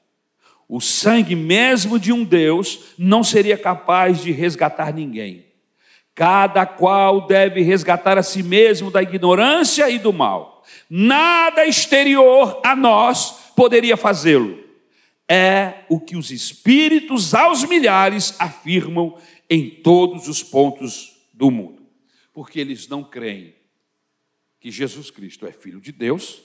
O 0.73 0.81
sangue 0.81 1.37
mesmo 1.37 1.99
de 1.99 2.15
um 2.15 2.25
Deus 2.25 2.95
não 2.97 3.23
seria 3.23 3.59
capaz 3.59 4.23
de 4.23 4.33
resgatar 4.33 4.91
ninguém. 4.91 5.45
Cada 6.15 6.65
qual 6.65 7.27
deve 7.27 7.61
resgatar 7.61 8.17
a 8.17 8.23
si 8.23 8.43
mesmo 8.43 8.91
da 8.91 9.03
ignorância 9.03 9.91
e 9.91 9.99
do 9.99 10.15
mal. 10.15 10.65
Nada 10.89 11.67
exterior 11.67 12.59
a 12.65 12.75
nós 12.75 13.53
poderia 13.55 13.99
fazê-lo. 13.99 14.65
É 15.29 15.85
o 15.91 16.01
que 16.01 16.17
os 16.17 16.31
espíritos 16.31 17.35
aos 17.35 17.65
milhares 17.65 18.35
afirmam 18.39 19.19
em 19.51 19.69
todos 19.69 20.27
os 20.27 20.43
pontos 20.43 21.15
do 21.35 21.51
mundo. 21.51 21.87
Porque 22.33 22.59
eles 22.59 22.89
não 22.89 23.05
creem 23.05 23.55
que 24.59 24.71
Jesus 24.71 25.11
Cristo 25.11 25.47
é 25.47 25.53
filho 25.53 25.83
de 25.83 25.93
Deus, 25.93 26.41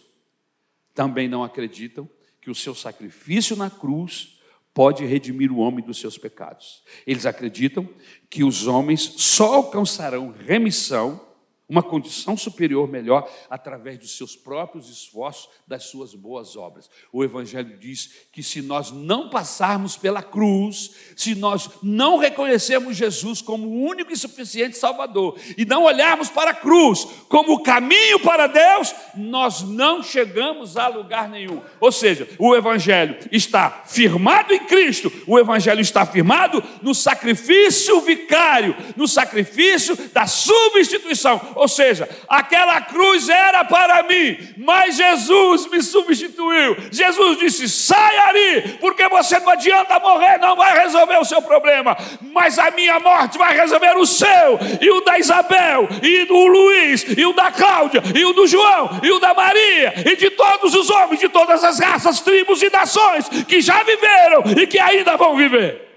também 0.93 1.29
não 1.29 1.45
acreditam 1.45 2.09
que 2.47 2.51
o 2.51 2.55
seu 2.55 2.73
sacrifício 2.73 3.57
na 3.57 3.69
cruz 3.69 4.39
pode 4.73 5.05
redimir 5.05 5.51
o 5.51 5.57
homem 5.57 5.83
dos 5.83 5.99
seus 5.99 6.17
pecados. 6.17 6.81
Eles 7.05 7.25
acreditam 7.25 7.86
que 8.29 8.41
os 8.41 8.67
homens 8.67 9.01
só 9.17 9.55
alcançarão 9.55 10.31
remissão 10.31 11.26
uma 11.69 11.84
condição 11.84 12.38
superior 12.38 12.88
melhor 12.88 13.30
através 13.49 13.97
dos 13.97 14.15
seus 14.15 14.36
próprios 14.36 14.89
esforços, 14.89 15.49
das 15.67 15.84
suas 15.84 16.15
boas 16.15 16.56
obras. 16.56 16.89
O 17.12 17.23
Evangelho 17.23 17.77
diz 17.77 18.27
que 18.32 18.41
se 18.41 18.62
nós 18.62 18.89
não 18.91 19.30
passarmos 19.30 19.97
pela 19.97 20.23
cruz, 20.23 20.91
se 21.15 21.36
nós 21.36 21.69
não 21.84 22.17
reconhecermos 22.17 22.95
Jesus 22.95 23.41
como 23.41 23.67
o 23.67 23.84
único 23.84 24.13
e 24.13 24.17
suficiente 24.17 24.77
Salvador 24.77 25.38
e 25.58 25.65
não 25.65 25.84
olharmos 25.84 26.30
para 26.30 26.51
a 26.51 26.56
cruz 26.56 27.06
como 27.27 27.53
o 27.53 27.63
caminho 27.63 28.19
para 28.21 28.47
Deus, 28.47 28.95
nós 29.15 29.62
não 29.62 30.01
chegamos 30.01 30.77
a 30.77 30.88
lugar 30.88 31.27
nenhum. 31.27 31.62
Ou 31.82 31.91
seja, 31.91 32.30
o 32.39 32.56
Evangelho 32.56 33.17
está 33.30 33.84
firmado 33.86 34.53
em 34.53 34.65
Cristo, 34.65 35.12
o 35.27 35.38
Evangelho 35.38 35.82
está 35.82 36.06
firmado 36.06 36.63
no 36.82 36.95
sacrifício 36.95 37.99
vicário, 37.99 38.73
no 38.95 39.06
sacrifício 39.06 39.97
da 40.13 40.25
substituição 40.25 41.57
ou 41.58 41.67
seja, 41.67 42.08
aquela 42.28 42.80
cruz 42.82 43.28
era 43.30 43.63
para 43.63 44.04
mim, 44.04 44.38
mas 44.58 44.96
Jesus 44.96 45.70
me 45.70 45.82
substituiu. 45.82 46.78
Jesus 46.91 47.38
disse: 47.39 47.67
sai 47.67 48.17
ali, 48.17 48.78
porque 48.80 49.08
você 49.10 49.39
não 49.39 49.50
adianta 49.50 50.00
morrer, 50.00 50.38
não 50.38 50.56
vai 50.56 50.80
resolver 50.84 51.17
o 51.17 51.26
seu 51.26 51.41
problema, 51.41 51.98
mas 52.22 52.58
a 52.60 52.72
minha 52.72 53.00
morte 53.00 53.38
vai 53.38 53.56
resolver 53.56 53.98
o 53.98 54.06
seu, 54.06 54.60
e 54.82 54.89
o 54.89 55.02
da 55.02 55.20
Isabel, 55.20 55.88
e 56.02 56.26
do 56.26 56.48
Luiz, 56.48 57.06
e 57.17 57.26
o 57.26 57.34
da 57.34 57.52
Cláudia, 57.52 58.02
e 58.15 58.26
o 58.26 58.34
do 58.34 58.48
João, 58.48 59.00
e 59.04 59.12
o 59.12 59.20
da 59.20 59.34
Maria, 59.34 59.93
e 60.06 60.15
de 60.15 60.30
todos 60.32 60.74
os 60.74 60.89
homens 60.89 61.20
de 61.20 61.30
todas 61.30 61.63
as 61.63 61.80
raças, 61.80 62.22
tribos 62.22 62.62
e 62.62 62.70
nações 62.70 63.28
que 63.48 63.62
já 63.62 63.84
viveram 63.84 64.43
e 64.58 64.67
que 64.67 64.80
ainda 64.80 65.15
vão 65.17 65.36
viver. 65.36 65.88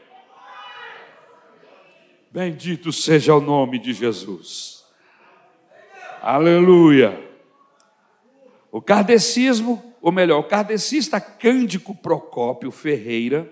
Bendito 2.30 2.92
seja 2.92 3.34
o 3.34 3.40
nome 3.40 3.78
de 3.78 3.92
Jesus. 3.92 4.79
Aleluia. 6.22 7.18
O 8.70 8.82
kardecismo, 8.82 9.82
ou 10.02 10.12
melhor, 10.12 10.40
o 10.40 10.44
kardecista 10.44 11.18
Cândico 11.18 11.94
Procópio 11.94 12.70
Ferreira, 12.70 13.50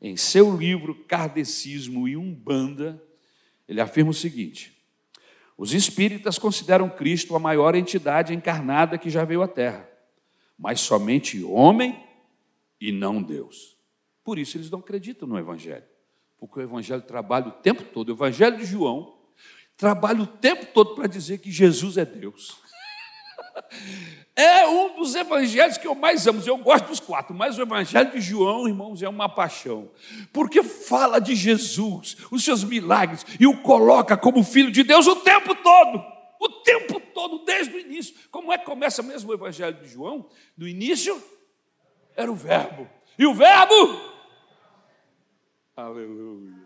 em 0.00 0.16
seu 0.16 0.56
livro 0.56 0.94
Kardecismo 0.94 2.06
e 2.06 2.16
Umbanda, 2.16 3.02
ele 3.68 3.80
afirma 3.80 4.12
o 4.12 4.14
seguinte: 4.14 4.80
os 5.58 5.74
espíritas 5.74 6.38
consideram 6.38 6.88
Cristo 6.88 7.34
a 7.34 7.40
maior 7.40 7.74
entidade 7.74 8.32
encarnada 8.32 8.96
que 8.96 9.10
já 9.10 9.24
veio 9.24 9.42
à 9.42 9.48
Terra, 9.48 9.88
mas 10.56 10.80
somente 10.80 11.42
homem 11.42 12.02
e 12.80 12.92
não 12.92 13.20
Deus. 13.20 13.76
Por 14.22 14.38
isso 14.38 14.56
eles 14.56 14.70
não 14.70 14.78
acreditam 14.78 15.28
no 15.28 15.36
Evangelho, 15.36 15.84
porque 16.38 16.60
o 16.60 16.62
Evangelho 16.62 17.02
trabalha 17.02 17.48
o 17.48 17.52
tempo 17.52 17.82
todo. 17.82 18.10
O 18.10 18.12
Evangelho 18.12 18.56
de 18.56 18.64
João 18.64 19.19
trabalha 19.80 20.22
o 20.22 20.26
tempo 20.26 20.66
todo 20.66 20.94
para 20.94 21.08
dizer 21.08 21.38
que 21.38 21.50
Jesus 21.50 21.96
é 21.96 22.04
Deus. 22.04 22.58
É 24.36 24.66
um 24.66 24.96
dos 24.96 25.14
evangelhos 25.14 25.76
que 25.76 25.86
eu 25.86 25.94
mais 25.94 26.26
amo. 26.26 26.40
Eu 26.46 26.56
gosto 26.56 26.86
dos 26.86 27.00
quatro, 27.00 27.34
mas 27.34 27.58
o 27.58 27.62
evangelho 27.62 28.10
de 28.12 28.22
João, 28.22 28.66
irmãos, 28.66 29.02
é 29.02 29.08
uma 29.08 29.28
paixão. 29.28 29.90
Porque 30.32 30.62
fala 30.62 31.20
de 31.20 31.34
Jesus, 31.34 32.16
os 32.30 32.42
seus 32.42 32.64
milagres, 32.64 33.26
e 33.38 33.46
o 33.46 33.60
coloca 33.60 34.16
como 34.16 34.42
filho 34.42 34.70
de 34.70 34.82
Deus 34.82 35.06
o 35.06 35.16
tempo 35.16 35.54
todo. 35.56 36.02
O 36.40 36.48
tempo 36.62 36.98
todo, 37.12 37.44
desde 37.44 37.74
o 37.74 37.80
início. 37.80 38.14
Como 38.30 38.50
é 38.50 38.56
que 38.56 38.64
começa 38.64 39.02
mesmo 39.02 39.30
o 39.30 39.34
evangelho 39.34 39.76
de 39.76 39.88
João? 39.88 40.26
No 40.56 40.66
início 40.66 41.22
era 42.16 42.32
o 42.32 42.34
verbo. 42.34 42.88
E 43.18 43.26
o 43.26 43.34
verbo? 43.34 44.00
Aleluia. 45.76 46.59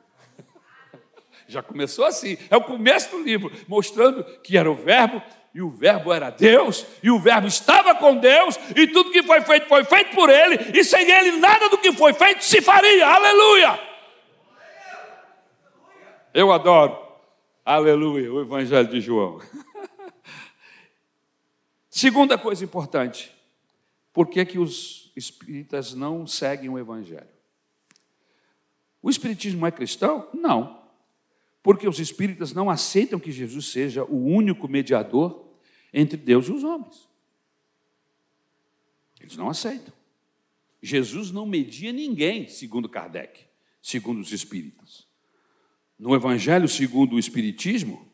Já 1.47 1.63
começou 1.63 2.05
assim, 2.05 2.39
é 2.51 2.57
o 2.57 2.63
começo 2.63 3.11
do 3.11 3.23
livro, 3.23 3.53
mostrando 3.69 4.25
que 4.41 4.57
era 4.57 4.71
o 4.71 4.75
Verbo, 4.75 5.23
e 5.55 5.63
o 5.63 5.71
Verbo 5.71 6.13
era 6.13 6.31
Deus, 6.31 6.85
e 7.03 7.11
o 7.11 7.19
Verbo 7.19 7.47
estava 7.47 7.95
com 7.95 8.17
Deus, 8.17 8.59
e 8.75 8.87
tudo 8.89 9.11
que 9.11 9.23
foi 9.23 9.41
feito 9.43 9.69
foi 9.69 9.85
feito 9.85 10.15
por 10.15 10.29
Ele, 10.29 10.59
e 10.75 10.83
sem 10.83 11.11
Ele 11.11 11.39
nada 11.39 11.69
do 11.69 11.79
que 11.79 11.93
foi 11.93 12.13
feito 12.13 12.45
se 12.45 12.61
faria, 12.61 13.07
aleluia! 13.07 13.79
Eu 16.33 16.51
adoro, 16.51 16.99
aleluia, 17.65 18.33
o 18.33 18.41
Evangelho 18.41 18.89
de 18.89 19.01
João. 19.01 19.41
Segunda 21.89 22.37
coisa 22.37 22.65
importante, 22.65 23.33
por 24.13 24.29
que, 24.29 24.45
que 24.45 24.59
os 24.59 25.13
espíritas 25.15 25.95
não 25.95 26.27
seguem 26.27 26.69
o 26.69 26.79
Evangelho? 26.79 27.29
O 29.01 29.11
Espiritismo 29.11 29.67
é 29.67 29.71
cristão? 29.71 30.29
Não. 30.33 30.84
Porque 31.65 31.89
os 31.89 31.99
espíritas 31.99 32.53
não 32.53 32.69
aceitam 32.69 33.19
que 33.19 33.33
Jesus 33.33 33.69
seja 33.69 34.05
o 34.05 34.23
único 34.23 34.69
mediador 34.69 35.49
entre 35.95 36.19
Deus 36.19 36.47
e 36.47 36.53
os 36.53 36.63
homens. 36.63 37.09
Eles 39.19 39.35
não 39.35 39.49
aceitam. 39.49 39.95
Jesus 40.83 41.31
não 41.31 41.47
media 41.47 41.91
ninguém, 41.91 42.47
segundo 42.49 42.87
Kardec, 42.87 43.47
segundo 43.81 44.21
os 44.21 44.31
espíritas. 44.31 45.07
No 45.99 46.15
Evangelho 46.15 46.69
segundo 46.69 47.17
o 47.17 47.19
Espiritismo, 47.19 48.07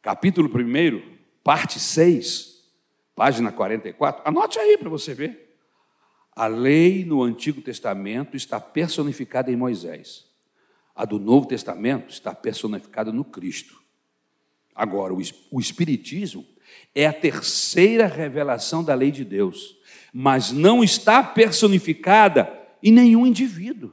capítulo 0.00 0.48
1, 0.48 1.16
parte 1.42 1.80
6, 1.80 2.72
página 3.16 3.50
44, 3.50 4.22
anote 4.24 4.60
aí 4.60 4.78
para 4.78 4.88
você 4.88 5.14
ver. 5.14 5.58
A 6.30 6.46
lei 6.46 7.04
no 7.04 7.24
Antigo 7.24 7.60
Testamento 7.60 8.36
está 8.36 8.60
personificada 8.60 9.50
em 9.50 9.56
Moisés. 9.56 10.32
A 10.94 11.04
do 11.04 11.18
Novo 11.18 11.46
Testamento 11.46 12.10
está 12.10 12.34
personificada 12.34 13.12
no 13.12 13.24
Cristo. 13.24 13.82
Agora, 14.74 15.14
o 15.14 15.60
Espiritismo 15.60 16.46
é 16.94 17.06
a 17.06 17.12
terceira 17.12 18.06
revelação 18.06 18.82
da 18.82 18.94
lei 18.94 19.10
de 19.10 19.24
Deus 19.24 19.76
mas 20.16 20.52
não 20.52 20.84
está 20.84 21.24
personificada 21.24 22.48
em 22.80 22.92
nenhum 22.92 23.26
indivíduo. 23.26 23.92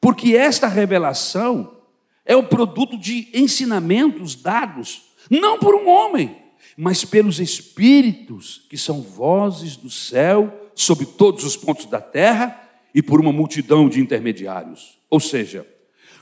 Porque 0.00 0.36
esta 0.36 0.66
revelação 0.66 1.76
é 2.24 2.34
o 2.34 2.42
produto 2.42 2.98
de 2.98 3.28
ensinamentos 3.32 4.34
dados, 4.34 5.04
não 5.30 5.60
por 5.60 5.76
um 5.76 5.88
homem, 5.88 6.42
mas 6.76 7.04
pelos 7.04 7.38
espíritos, 7.38 8.66
que 8.68 8.76
são 8.76 9.00
vozes 9.00 9.76
do 9.76 9.88
céu 9.88 10.72
sobre 10.74 11.06
todos 11.06 11.44
os 11.44 11.56
pontos 11.56 11.86
da 11.86 12.00
terra 12.00 12.63
e 12.94 13.02
por 13.02 13.20
uma 13.20 13.32
multidão 13.32 13.88
de 13.88 14.00
intermediários. 14.00 14.98
Ou 15.10 15.18
seja, 15.18 15.66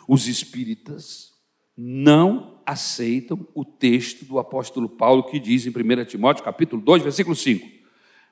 os 0.08 0.26
espíritas 0.26 1.32
não 1.76 2.60
aceitam 2.64 3.46
o 3.54 3.64
texto 3.64 4.24
do 4.24 4.38
apóstolo 4.38 4.88
Paulo 4.88 5.24
que 5.24 5.38
diz 5.38 5.66
em 5.66 5.70
1 5.70 6.04
Timóteo, 6.06 6.44
capítulo 6.44 6.80
2, 6.80 7.02
versículo 7.02 7.36
5: 7.36 7.68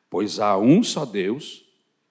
Pois 0.08 0.40
há 0.40 0.56
um 0.56 0.82
só 0.82 1.04
Deus 1.04 1.64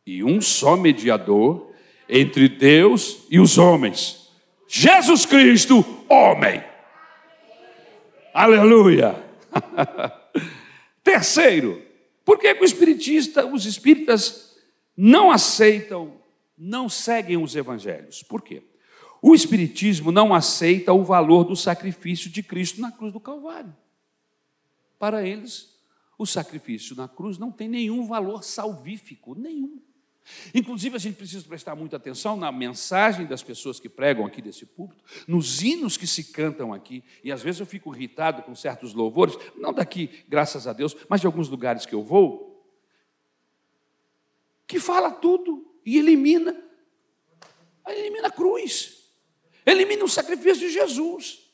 e 0.05 0.23
um 0.23 0.39
só 0.39 0.77
mediador 0.77 1.71
entre 2.07 2.47
Deus 2.47 3.25
e 3.29 3.39
os 3.39 3.57
homens. 3.57 4.29
Jesus 4.67 5.25
Cristo, 5.25 5.83
homem. 6.07 6.63
Aleluia. 8.33 9.23
Terceiro, 11.03 11.81
por 12.23 12.37
que, 12.37 12.53
que 12.53 12.61
o 12.61 12.65
espiritista, 12.65 13.45
os 13.45 13.65
espíritas 13.65 14.55
não 14.95 15.31
aceitam, 15.31 16.18
não 16.59 16.89
seguem 16.89 17.41
os 17.41 17.55
evangelhos? 17.55 18.21
Por 18.21 18.41
quê? 18.41 18.61
O 19.21 19.33
espiritismo 19.33 20.11
não 20.11 20.33
aceita 20.33 20.93
o 20.93 21.03
valor 21.03 21.45
do 21.45 21.55
sacrifício 21.55 22.29
de 22.29 22.43
Cristo 22.43 22.81
na 22.81 22.91
cruz 22.91 23.13
do 23.13 23.19
Calvário. 23.19 23.75
Para 24.97 25.25
eles, 25.25 25.77
o 26.17 26.25
sacrifício 26.25 26.95
na 26.95 27.07
cruz 27.07 27.37
não 27.37 27.51
tem 27.51 27.69
nenhum 27.69 28.05
valor 28.05 28.43
salvífico, 28.43 29.33
nenhum. 29.35 29.81
Inclusive, 30.53 30.95
a 30.95 30.99
gente 30.99 31.15
precisa 31.15 31.43
prestar 31.47 31.75
muita 31.75 31.97
atenção 31.97 32.35
na 32.35 32.51
mensagem 32.51 33.25
das 33.25 33.41
pessoas 33.41 33.79
que 33.79 33.89
pregam 33.89 34.25
aqui 34.25 34.41
desse 34.41 34.65
púlpito, 34.65 35.03
nos 35.27 35.63
hinos 35.63 35.97
que 35.97 36.05
se 36.05 36.25
cantam 36.25 36.73
aqui, 36.73 37.03
e 37.23 37.31
às 37.31 37.41
vezes 37.41 37.61
eu 37.61 37.65
fico 37.65 37.95
irritado 37.95 38.43
com 38.43 38.53
certos 38.53 38.93
louvores, 38.93 39.35
não 39.55 39.73
daqui, 39.73 40.23
graças 40.27 40.67
a 40.67 40.73
Deus, 40.73 40.95
mas 41.07 41.21
de 41.21 41.27
alguns 41.27 41.49
lugares 41.49 41.85
que 41.85 41.95
eu 41.95 42.03
vou, 42.03 42.63
que 44.67 44.79
fala 44.79 45.09
tudo 45.09 45.68
e 45.89 45.97
elimina, 45.97 46.55
elimina 47.87 48.27
a 48.27 48.31
cruz, 48.31 49.11
elimina 49.65 50.03
o 50.03 50.07
sacrifício 50.07 50.67
de 50.67 50.69
Jesus. 50.69 51.51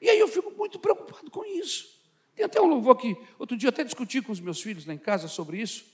E 0.00 0.08
aí 0.08 0.20
eu 0.20 0.28
fico 0.28 0.52
muito 0.52 0.78
preocupado 0.78 1.28
com 1.32 1.44
isso. 1.44 2.00
Tem 2.32 2.46
até 2.46 2.60
um 2.60 2.66
louvor 2.66 2.96
que, 2.96 3.16
outro 3.40 3.56
dia, 3.56 3.70
até 3.70 3.82
discuti 3.82 4.22
com 4.22 4.30
os 4.30 4.38
meus 4.38 4.62
filhos 4.62 4.86
lá 4.86 4.94
em 4.94 4.98
casa 4.98 5.26
sobre 5.26 5.60
isso. 5.60 5.84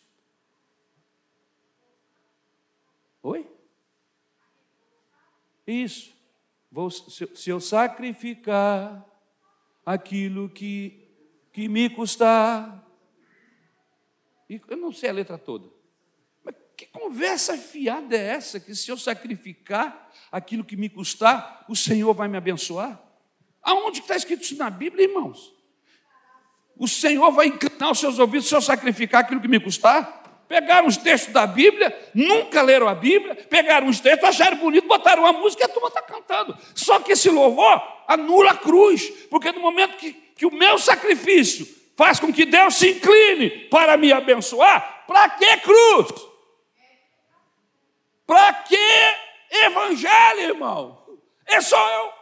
Oi? 3.23 3.51
Isso. 5.67 6.15
Vou, 6.71 6.91
se 6.91 7.49
eu 7.49 7.59
sacrificar 7.59 9.03
aquilo 9.85 10.51
que, 10.51 11.09
que 11.55 11.69
me 11.69 11.89
custar. 11.89 12.87
Eu 14.69 14.77
não 14.77 14.93
sei 14.93 15.09
a 15.09 15.15
letra 15.15 15.39
toda. 15.39 15.76
Que 16.77 16.87
conversa 16.87 17.57
fiada 17.57 18.17
é 18.17 18.29
essa? 18.29 18.61
Que 18.61 18.75
se 18.75 18.91
eu 18.91 18.99
sacrificar 18.99 20.11
aquilo 20.31 20.65
que 20.65 20.77
me 20.77 20.89
custar, 20.89 21.65
o 21.69 21.75
Senhor 21.75 22.13
vai 22.13 22.29
me 22.29 22.37
abençoar? 22.37 23.01
Aonde 23.63 24.01
está 24.01 24.15
escrito 24.15 24.43
isso 24.43 24.57
na 24.57 24.69
Bíblia, 24.71 25.05
irmãos? 25.05 25.57
o 26.79 26.87
Senhor 26.87 27.31
vai 27.33 27.47
inclinar 27.47 27.91
os 27.91 27.99
seus 27.99 28.19
ouvidos 28.19 28.49
se 28.49 28.55
eu 28.55 28.61
sacrificar 28.61 29.23
aquilo 29.23 29.41
que 29.41 29.49
me 29.49 29.59
custar. 29.59 30.25
Pegaram 30.47 30.87
os 30.87 30.97
textos 30.97 31.33
da 31.33 31.45
Bíblia, 31.45 31.93
nunca 32.15 32.63
leram 32.63 32.87
a 32.87 32.95
Bíblia, 32.95 33.35
pegaram 33.35 33.89
os 33.89 33.99
textos, 33.99 34.29
acharam 34.29 34.59
bonito, 34.59 34.87
botaram 34.87 35.25
uma 35.25 35.33
música 35.33 35.65
e 35.65 35.65
a 35.65 35.69
turma 35.69 35.89
está 35.89 36.03
cantando. 36.03 36.57
Só 36.73 37.01
que 37.01 37.13
esse 37.13 37.29
louvor 37.29 37.83
anula 38.07 38.53
a 38.53 38.57
cruz, 38.57 39.11
porque 39.29 39.51
no 39.51 39.61
momento 39.61 39.97
que, 39.97 40.13
que 40.13 40.47
o 40.47 40.53
meu 40.53 40.79
sacrifício 40.79 41.67
faz 41.97 42.21
com 42.21 42.33
que 42.33 42.45
Deus 42.45 42.77
se 42.77 42.91
incline 42.91 43.51
para 43.71 43.97
me 43.97 44.13
abençoar, 44.13 45.05
para 45.09 45.31
que 45.31 45.57
cruz? 45.57 46.36
Para 48.27 48.53
que 48.55 48.77
evangelho, 49.51 50.41
irmão? 50.41 51.05
É 51.47 51.61
só 51.61 52.05
eu 52.05 52.13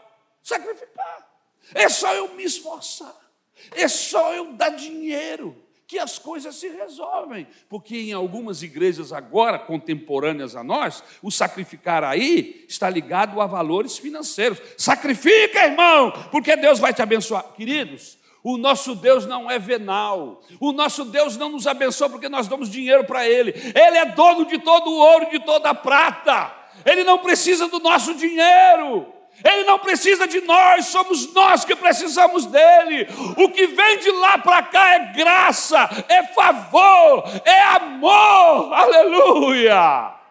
sacrificar, 0.43 1.27
é 1.75 1.89
só 1.89 2.13
eu 2.15 2.35
me 2.35 2.45
esforçar. 2.45 3.25
É 3.73 3.89
só 3.89 4.35
eu 4.35 4.53
dar 4.53 4.71
dinheiro 4.71 5.57
que 5.87 5.99
as 5.99 6.19
coisas 6.19 6.57
se 6.57 6.69
resolvem. 6.69 7.47
Porque 7.69 7.97
em 7.97 8.13
algumas 8.13 8.63
igrejas 8.63 9.13
agora 9.13 9.59
contemporâneas 9.59 10.57
a 10.57 10.63
nós, 10.63 11.03
o 11.23 11.31
sacrificar 11.31 12.03
aí 12.05 12.65
está 12.69 12.89
ligado 12.89 13.41
a 13.41 13.47
valores 13.47 13.99
financeiros. 13.99 14.61
Sacrifica, 14.77 15.67
irmão, 15.67 16.13
porque 16.31 16.57
Deus 16.57 16.79
vai 16.79 16.93
te 16.93 17.03
abençoar. 17.03 17.45
Queridos, 17.55 18.19
o 18.45 18.59
nosso 18.59 18.95
Deus 18.95 19.25
não 19.25 19.51
é 19.51 19.59
venal. 19.59 20.43
O 20.61 20.71
nosso 20.71 21.03
Deus 21.07 21.35
não 21.39 21.49
nos 21.49 21.67
abençoa 21.67 22.11
porque 22.11 22.29
nós 22.29 22.47
damos 22.47 22.69
dinheiro 22.69 23.03
para 23.05 23.27
Ele. 23.27 23.55
Ele 23.75 23.97
é 23.97 24.05
dono 24.05 24.45
de 24.45 24.59
todo 24.59 24.91
o 24.91 24.99
ouro, 24.99 25.31
de 25.31 25.41
toda 25.41 25.71
a 25.71 25.75
prata. 25.75 26.53
Ele 26.85 27.05
não 27.05 27.17
precisa 27.17 27.69
do 27.69 27.81
nosso 27.81 28.13
dinheiro. 28.15 29.07
Ele 29.43 29.65
não 29.65 29.79
precisa 29.79 30.29
de 30.29 30.43
nós, 30.43 30.87
somos 30.87 31.33
nós 31.33 31.65
que 31.65 31.75
precisamos 31.75 32.45
dele. 32.45 33.09
O 33.39 33.49
que 33.49 33.67
vem 33.67 33.99
de 33.99 34.11
lá 34.11 34.37
para 34.37 34.63
cá 34.63 34.95
é 34.95 34.99
graça, 35.15 35.89
é 36.07 36.23
favor, 36.25 37.25
é 37.47 37.63
amor. 37.63 38.75
Aleluia! 38.75 40.24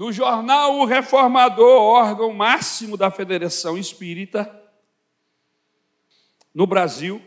No 0.00 0.10
jornal 0.10 0.78
O 0.78 0.86
Reformador, 0.86 1.78
órgão 1.78 2.32
máximo 2.32 2.96
da 2.96 3.10
Federação 3.10 3.76
Espírita, 3.76 4.50
no 6.54 6.66
Brasil, 6.66 7.20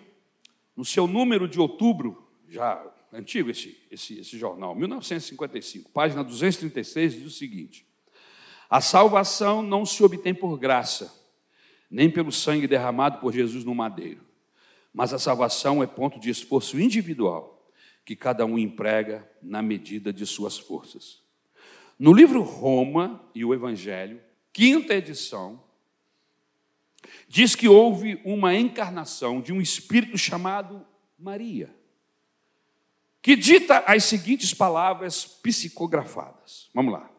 no 0.76 0.84
seu 0.84 1.06
número 1.06 1.48
de 1.48 1.60
outubro, 1.60 2.28
já 2.50 2.84
antigo 3.14 3.52
esse, 3.52 3.78
esse, 3.92 4.20
esse 4.22 4.40
jornal, 4.40 4.74
1955, 4.74 5.92
página 5.92 6.24
236, 6.24 7.14
diz 7.14 7.26
o 7.28 7.30
seguinte: 7.30 7.86
A 8.68 8.82
salvação 8.82 9.62
não 9.62 9.86
se 9.86 10.04
obtém 10.04 10.34
por 10.34 10.58
graça, 10.58 11.14
nem 11.92 12.10
pelo 12.10 12.32
sangue 12.32 12.66
derramado 12.66 13.20
por 13.20 13.32
Jesus 13.32 13.64
no 13.64 13.76
madeiro, 13.76 14.26
mas 14.92 15.14
a 15.14 15.20
salvação 15.20 15.84
é 15.84 15.86
ponto 15.86 16.20
de 16.20 16.32
esforço 16.32 16.80
individual 16.80 17.72
que 18.04 18.16
cada 18.16 18.48
um 18.48 18.58
emprega 18.58 19.32
na 19.44 19.62
medida 19.62 20.12
de 20.12 20.26
suas 20.26 20.58
forças. 20.58 21.23
No 22.04 22.12
livro 22.12 22.42
Roma 22.42 23.24
e 23.34 23.46
o 23.46 23.54
Evangelho, 23.54 24.22
quinta 24.52 24.94
edição, 24.94 25.64
diz 27.30 27.56
que 27.56 27.70
houve 27.70 28.22
uma 28.26 28.54
encarnação 28.54 29.40
de 29.40 29.54
um 29.54 29.62
espírito 29.62 30.18
chamado 30.18 30.86
Maria 31.18 31.74
que 33.22 33.38
dita 33.38 33.78
as 33.88 34.04
seguintes 34.04 34.54
palavras 34.54 35.24
psicografadas. 35.24 36.70
Vamos 36.74 36.92
lá. 36.92 37.10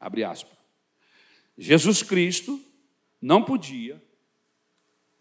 Abre 0.00 0.24
aspas. 0.24 0.56
Jesus 1.58 2.02
Cristo 2.02 2.58
não 3.20 3.44
podia 3.44 4.02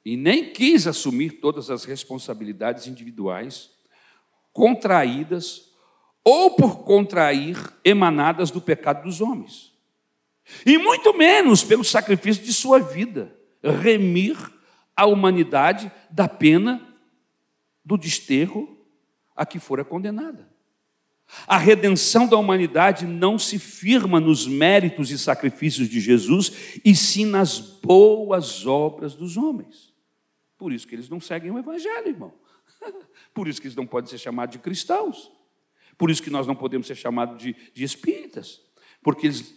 e 0.06 0.16
nem 0.16 0.54
quis 0.54 0.88
assumir 0.88 1.42
todas 1.42 1.70
as 1.70 1.84
responsabilidades 1.84 2.88
individuais 2.88 3.70
contraídas 4.54 5.69
ou 6.30 6.52
por 6.52 6.84
contrair 6.84 7.58
emanadas 7.84 8.52
do 8.52 8.62
pecado 8.62 9.02
dos 9.02 9.20
homens. 9.20 9.74
E 10.64 10.78
muito 10.78 11.12
menos 11.18 11.64
pelo 11.64 11.84
sacrifício 11.84 12.44
de 12.44 12.54
sua 12.54 12.78
vida, 12.78 13.36
remir 13.64 14.38
a 14.96 15.08
humanidade 15.08 15.92
da 16.08 16.28
pena 16.28 16.88
do 17.84 17.98
desterro 17.98 18.78
a 19.36 19.44
que 19.44 19.58
fora 19.58 19.84
condenada. 19.84 20.48
A 21.48 21.58
redenção 21.58 22.28
da 22.28 22.38
humanidade 22.38 23.08
não 23.08 23.40
se 23.40 23.58
firma 23.58 24.20
nos 24.20 24.48
méritos 24.48 25.10
e 25.10 25.18
sacrifícios 25.18 25.90
de 25.90 26.00
Jesus, 26.00 26.80
e 26.86 26.96
sim 26.96 27.26
nas 27.26 27.60
boas 27.60 28.68
obras 28.68 29.16
dos 29.16 29.36
homens. 29.36 29.92
Por 30.60 30.72
isso 30.72 30.88
que 30.88 30.94
eles 30.94 31.10
não 31.10 31.20
seguem 31.20 31.50
o 31.50 31.58
Evangelho, 31.58 32.08
irmão. 32.08 32.34
Por 33.34 33.48
isso 33.48 33.60
que 33.60 33.66
eles 33.66 33.76
não 33.76 33.88
podem 33.88 34.12
ser 34.12 34.20
chamados 34.20 34.54
de 34.54 34.60
cristãos. 34.60 35.39
Por 36.00 36.10
isso 36.10 36.24
que 36.24 36.30
nós 36.30 36.48
não 36.48 36.56
podemos 36.56 36.88
ser 36.88 36.96
chamados 36.96 37.42
de, 37.42 37.54
de 37.74 37.84
espíritas. 37.84 38.62
Porque 39.04 39.28
eles, 39.28 39.54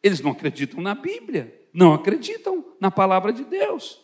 eles 0.00 0.20
não 0.20 0.30
acreditam 0.30 0.80
na 0.80 0.94
Bíblia, 0.94 1.68
não 1.74 1.92
acreditam 1.92 2.64
na 2.80 2.88
palavra 2.88 3.32
de 3.32 3.42
Deus. 3.42 4.00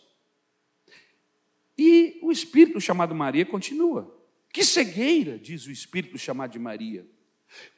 E 1.78 2.18
o 2.20 2.32
espírito 2.32 2.80
chamado 2.80 3.14
Maria 3.14 3.46
continua. 3.46 4.12
Que 4.52 4.64
cegueira, 4.64 5.38
diz 5.38 5.66
o 5.66 5.70
espírito 5.70 6.18
chamado 6.18 6.50
de 6.50 6.58
Maria. 6.58 7.06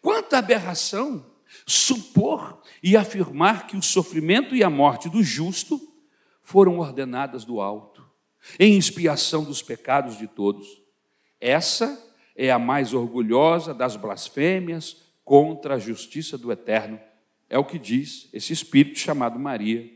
Quanta 0.01 0.39
aberração 0.39 1.37
supor 1.67 2.63
e 2.83 2.97
afirmar 2.97 3.67
que 3.67 3.77
o 3.77 3.83
sofrimento 3.83 4.57
e 4.57 4.65
a 4.65 4.71
morte 4.71 5.11
do 5.11 5.23
justo 5.23 5.79
foram 6.41 6.79
ordenadas 6.79 7.45
do 7.45 7.61
alto, 7.61 8.03
em 8.59 8.79
expiação 8.79 9.45
dos 9.45 9.61
pecados 9.61 10.17
de 10.17 10.27
todos. 10.27 10.67
Essa 11.39 12.10
é 12.43 12.51
a 12.51 12.59
mais 12.59 12.95
orgulhosa 12.95 13.75
das 13.75 13.97
blasfêmias 13.97 15.05
contra 15.23 15.75
a 15.75 15.79
justiça 15.79 16.39
do 16.39 16.51
eterno. 16.51 16.99
É 17.51 17.59
o 17.59 17.65
que 17.67 17.79
diz 17.79 18.31
esse 18.33 18.51
espírito 18.51 18.99
chamado 18.99 19.39
Maria, 19.39 19.93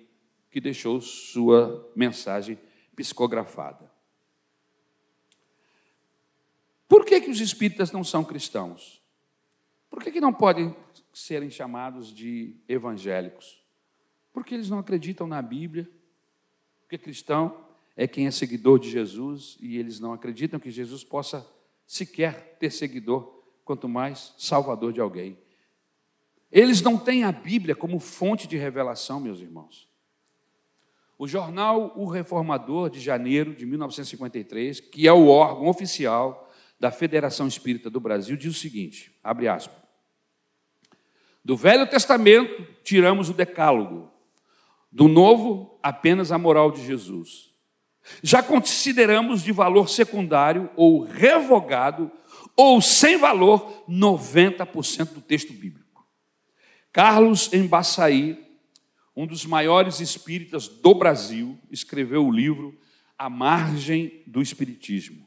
que 0.50 0.60
deixou 0.60 1.00
sua 1.00 1.90
mensagem 1.96 2.58
psicografada. 2.94 3.90
Por 6.86 7.06
que, 7.06 7.18
que 7.18 7.30
os 7.30 7.40
espíritas 7.40 7.90
não 7.90 8.04
são 8.04 8.22
cristãos? 8.22 9.02
Por 9.88 10.02
que, 10.02 10.12
que 10.12 10.20
não 10.20 10.32
podem 10.32 10.76
serem 11.14 11.48
chamados 11.48 12.14
de 12.14 12.56
evangélicos? 12.68 13.64
Porque 14.34 14.54
eles 14.54 14.68
não 14.68 14.80
acreditam 14.80 15.26
na 15.26 15.40
Bíblia. 15.40 15.88
Porque 16.82 16.98
cristão 16.98 17.64
é 17.96 18.06
quem 18.06 18.26
é 18.26 18.30
seguidor 18.30 18.78
de 18.78 18.90
Jesus 18.90 19.56
e 19.62 19.78
eles 19.78 19.98
não 19.98 20.12
acreditam 20.12 20.60
que 20.60 20.70
Jesus 20.70 21.02
possa 21.02 21.53
sequer 21.86 22.56
ter 22.58 22.70
seguidor, 22.70 23.42
quanto 23.64 23.88
mais 23.88 24.34
salvador 24.38 24.92
de 24.92 25.00
alguém. 25.00 25.38
Eles 26.50 26.82
não 26.82 26.96
têm 26.96 27.24
a 27.24 27.32
Bíblia 27.32 27.74
como 27.74 27.98
fonte 27.98 28.46
de 28.46 28.56
revelação, 28.56 29.18
meus 29.18 29.40
irmãos. 29.40 29.88
O 31.18 31.26
jornal 31.26 31.92
O 31.96 32.06
Reformador, 32.06 32.90
de 32.90 33.00
janeiro 33.00 33.54
de 33.54 33.64
1953, 33.64 34.80
que 34.80 35.06
é 35.06 35.12
o 35.12 35.28
órgão 35.28 35.68
oficial 35.68 36.52
da 36.78 36.90
Federação 36.90 37.46
Espírita 37.46 37.88
do 37.88 38.00
Brasil, 38.00 38.36
diz 38.36 38.56
o 38.56 38.58
seguinte: 38.58 39.16
abre 39.22 39.48
aspas. 39.48 39.82
Do 41.44 41.56
Velho 41.56 41.88
Testamento, 41.88 42.66
tiramos 42.82 43.28
o 43.28 43.34
Decálogo, 43.34 44.10
do 44.90 45.08
Novo, 45.08 45.78
apenas 45.82 46.32
a 46.32 46.38
moral 46.38 46.70
de 46.70 46.84
Jesus. 46.84 47.53
Já 48.22 48.42
consideramos 48.42 49.42
de 49.42 49.52
valor 49.52 49.88
secundário 49.88 50.70
ou 50.76 51.02
revogado 51.02 52.10
ou 52.56 52.80
sem 52.80 53.16
valor 53.16 53.84
90% 53.88 55.14
do 55.14 55.20
texto 55.20 55.52
bíblico. 55.52 56.06
Carlos 56.92 57.52
Embaçaí, 57.52 58.38
um 59.16 59.26
dos 59.26 59.44
maiores 59.44 60.00
espíritas 60.00 60.68
do 60.68 60.94
Brasil, 60.94 61.58
escreveu 61.70 62.26
o 62.26 62.32
livro 62.32 62.78
A 63.18 63.28
Margem 63.28 64.22
do 64.26 64.40
Espiritismo. 64.40 65.26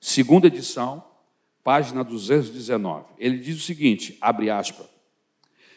Segunda 0.00 0.46
edição, 0.46 1.04
página 1.62 2.02
219. 2.02 3.12
Ele 3.18 3.38
diz 3.38 3.56
o 3.56 3.64
seguinte, 3.64 4.16
abre 4.20 4.50
aspas, 4.50 4.86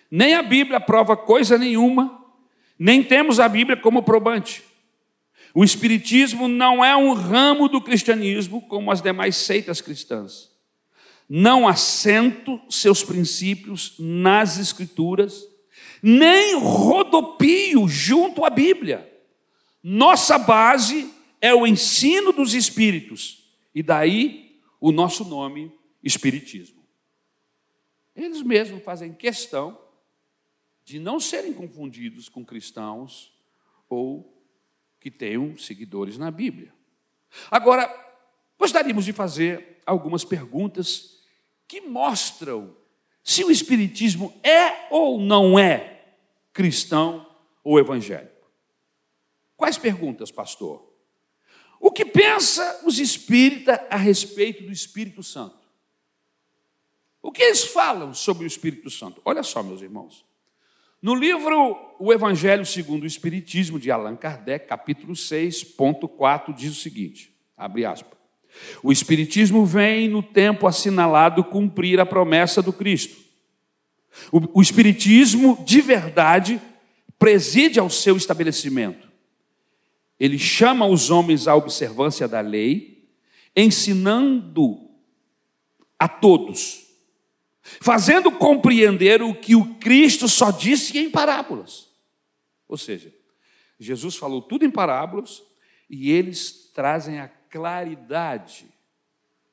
nem 0.10 0.36
a 0.36 0.44
Bíblia 0.44 0.80
prova 0.80 1.18
coisa 1.18 1.58
nenhuma, 1.58 2.24
nem 2.78 3.04
temos 3.04 3.40
a 3.40 3.50
Bíblia 3.50 3.78
como 3.78 4.04
probante. 4.04 4.64
O 5.54 5.64
Espiritismo 5.64 6.48
não 6.48 6.84
é 6.84 6.96
um 6.98 7.14
ramo 7.14 7.70
do 7.70 7.80
cristianismo 7.80 8.62
como 8.62 8.92
as 8.92 9.02
demais 9.02 9.36
seitas 9.36 9.80
cristãs. 9.80 10.52
Não 11.30 11.68
assento 11.68 12.60
seus 12.70 13.04
princípios 13.04 13.96
nas 14.00 14.58
Escrituras, 14.58 15.48
nem 16.02 16.56
rodopio 16.56 17.88
junto 17.88 18.44
à 18.44 18.50
Bíblia. 18.50 19.10
Nossa 19.82 20.38
base 20.40 21.14
é 21.40 21.54
o 21.54 21.68
ensino 21.68 22.32
dos 22.32 22.54
Espíritos, 22.54 23.44
e 23.76 23.84
daí 23.84 24.60
o 24.82 24.92
nosso 24.92 25.24
nome, 25.24 25.72
Espiritismo. 26.04 26.84
Eles 28.16 28.42
mesmos 28.42 28.84
fazem 28.84 29.14
questão 29.14 29.80
de 30.84 31.00
não 31.00 31.20
serem 31.20 31.54
confundidos 31.54 32.28
com 32.28 32.44
cristãos 32.44 33.32
ou 33.88 34.33
que 35.04 35.12
tenham 35.12 35.58
seguidores 35.58 36.18
na 36.18 36.32
Bíblia. 36.32 36.74
Agora, 37.52 37.94
gostaríamos 38.58 39.04
de 39.04 39.12
fazer 39.12 39.82
algumas 39.86 40.24
perguntas 40.24 41.22
que 41.68 41.82
mostram 41.82 42.74
se 43.22 43.44
o 43.44 43.52
Espiritismo 43.52 44.34
é 44.42 44.88
ou 44.90 45.20
não 45.20 45.60
é 45.60 46.06
cristão 46.54 47.30
ou 47.62 47.78
evangélico. 47.78 48.50
Quais 49.58 49.78
perguntas, 49.78 50.32
pastor? 50.32 50.90
O 51.82 51.92
que 51.92 52.06
pensa 52.06 52.82
os 52.86 52.98
espíritas 52.98 53.78
a 53.90 53.98
respeito 53.98 54.64
do 54.64 54.72
Espírito 54.72 55.22
Santo? 55.22 55.60
O 57.22 57.30
que 57.30 57.44
eles 57.44 57.66
falam 57.66 58.14
sobre 58.14 58.46
o 58.46 58.48
Espírito 58.48 58.90
Santo? 58.90 59.22
Olha 59.26 59.44
só, 59.44 59.62
meus 59.62 59.82
irmãos. 59.82 60.26
No 61.04 61.14
livro 61.14 61.78
O 62.00 62.14
Evangelho 62.14 62.66
segundo 62.66 63.04
o 63.04 63.06
Espiritismo, 63.06 63.78
de 63.78 63.92
Allan 63.92 64.16
Kardec, 64.16 64.66
capítulo 64.66 65.18
6, 65.18 65.62
ponto 65.62 66.08
4, 66.08 66.54
diz 66.54 66.72
o 66.72 66.80
seguinte: 66.80 67.30
abre 67.58 67.84
aspas. 67.84 68.18
O 68.82 68.90
Espiritismo 68.90 69.66
vem 69.66 70.08
no 70.08 70.24
tempo 70.24 70.66
assinalado 70.66 71.44
cumprir 71.44 72.00
a 72.00 72.06
promessa 72.06 72.62
do 72.62 72.72
Cristo. 72.72 73.22
O, 74.32 74.60
o 74.60 74.62
Espiritismo, 74.62 75.62
de 75.66 75.82
verdade, 75.82 76.62
preside 77.20 77.82
ao 77.82 77.90
seu 77.90 78.16
estabelecimento. 78.16 79.12
Ele 80.18 80.40
chama 80.40 80.88
os 80.88 81.10
homens 81.10 81.50
à 81.50 81.56
observância 81.56 82.30
da 82.30 82.40
lei, 82.40 83.10
ensinando 83.54 84.80
a 86.00 86.08
todos 86.08 86.83
fazendo 87.82 88.32
compreender 88.32 89.22
o 89.22 89.34
que 89.34 89.56
o 89.56 89.76
Cristo 89.76 90.28
só 90.28 90.52
disse 90.52 90.98
em 90.98 91.10
parábolas. 91.10 91.90
Ou 92.68 92.78
seja, 92.78 93.14
Jesus 93.80 94.16
falou 94.16 94.42
tudo 94.42 94.66
em 94.66 94.72
parábolas 94.72 95.44
e 95.90 96.12
eles 96.12 96.72
trazem 96.74 97.20
a 97.20 97.28
claridade. 97.28 98.66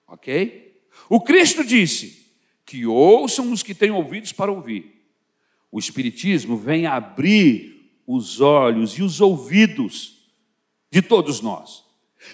Ok? 0.06 0.82
O 1.08 1.20
Cristo 1.20 1.64
disse 1.64 2.34
que 2.64 2.86
ouçam 2.86 3.52
os 3.52 3.62
que 3.62 3.74
têm 3.74 3.90
ouvidos 3.90 4.32
para 4.32 4.52
ouvir. 4.52 5.04
O 5.70 5.78
Espiritismo 5.78 6.56
vem 6.56 6.86
abrir 6.86 8.00
os 8.06 8.40
olhos 8.40 8.92
e 8.92 9.02
os 9.02 9.20
ouvidos 9.20 10.20
de 10.90 11.00
todos 11.00 11.40
nós, 11.40 11.84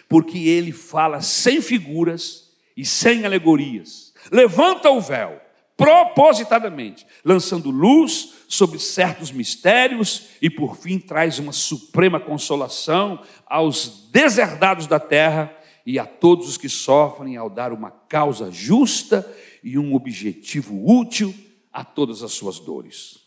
porque 0.08 0.38
ele 0.38 0.72
fala 0.72 1.20
sem 1.20 1.60
figuras 1.60 2.50
e 2.76 2.84
sem 2.84 3.26
alegorias. 3.26 4.14
Levanta 4.30 4.90
o 4.90 5.00
véu 5.00 5.40
propositadamente, 5.76 7.06
lançando 7.24 7.70
luz 7.70 8.34
sobre 8.48 8.78
certos 8.78 9.30
mistérios 9.30 10.28
e, 10.40 10.48
por 10.48 10.76
fim, 10.76 10.98
traz 10.98 11.38
uma 11.38 11.52
suprema 11.52 12.18
consolação 12.18 13.22
aos 13.44 14.08
deserdados 14.10 14.86
da 14.86 14.98
terra 14.98 15.54
e 15.84 15.98
a 15.98 16.06
todos 16.06 16.48
os 16.48 16.56
que 16.56 16.68
sofrem 16.68 17.36
ao 17.36 17.50
dar 17.50 17.72
uma 17.72 17.90
causa 17.90 18.50
justa 18.50 19.30
e 19.62 19.78
um 19.78 19.94
objetivo 19.94 20.84
útil 20.88 21.34
a 21.72 21.84
todas 21.84 22.22
as 22.22 22.32
suas 22.32 22.58
dores. 22.58 23.26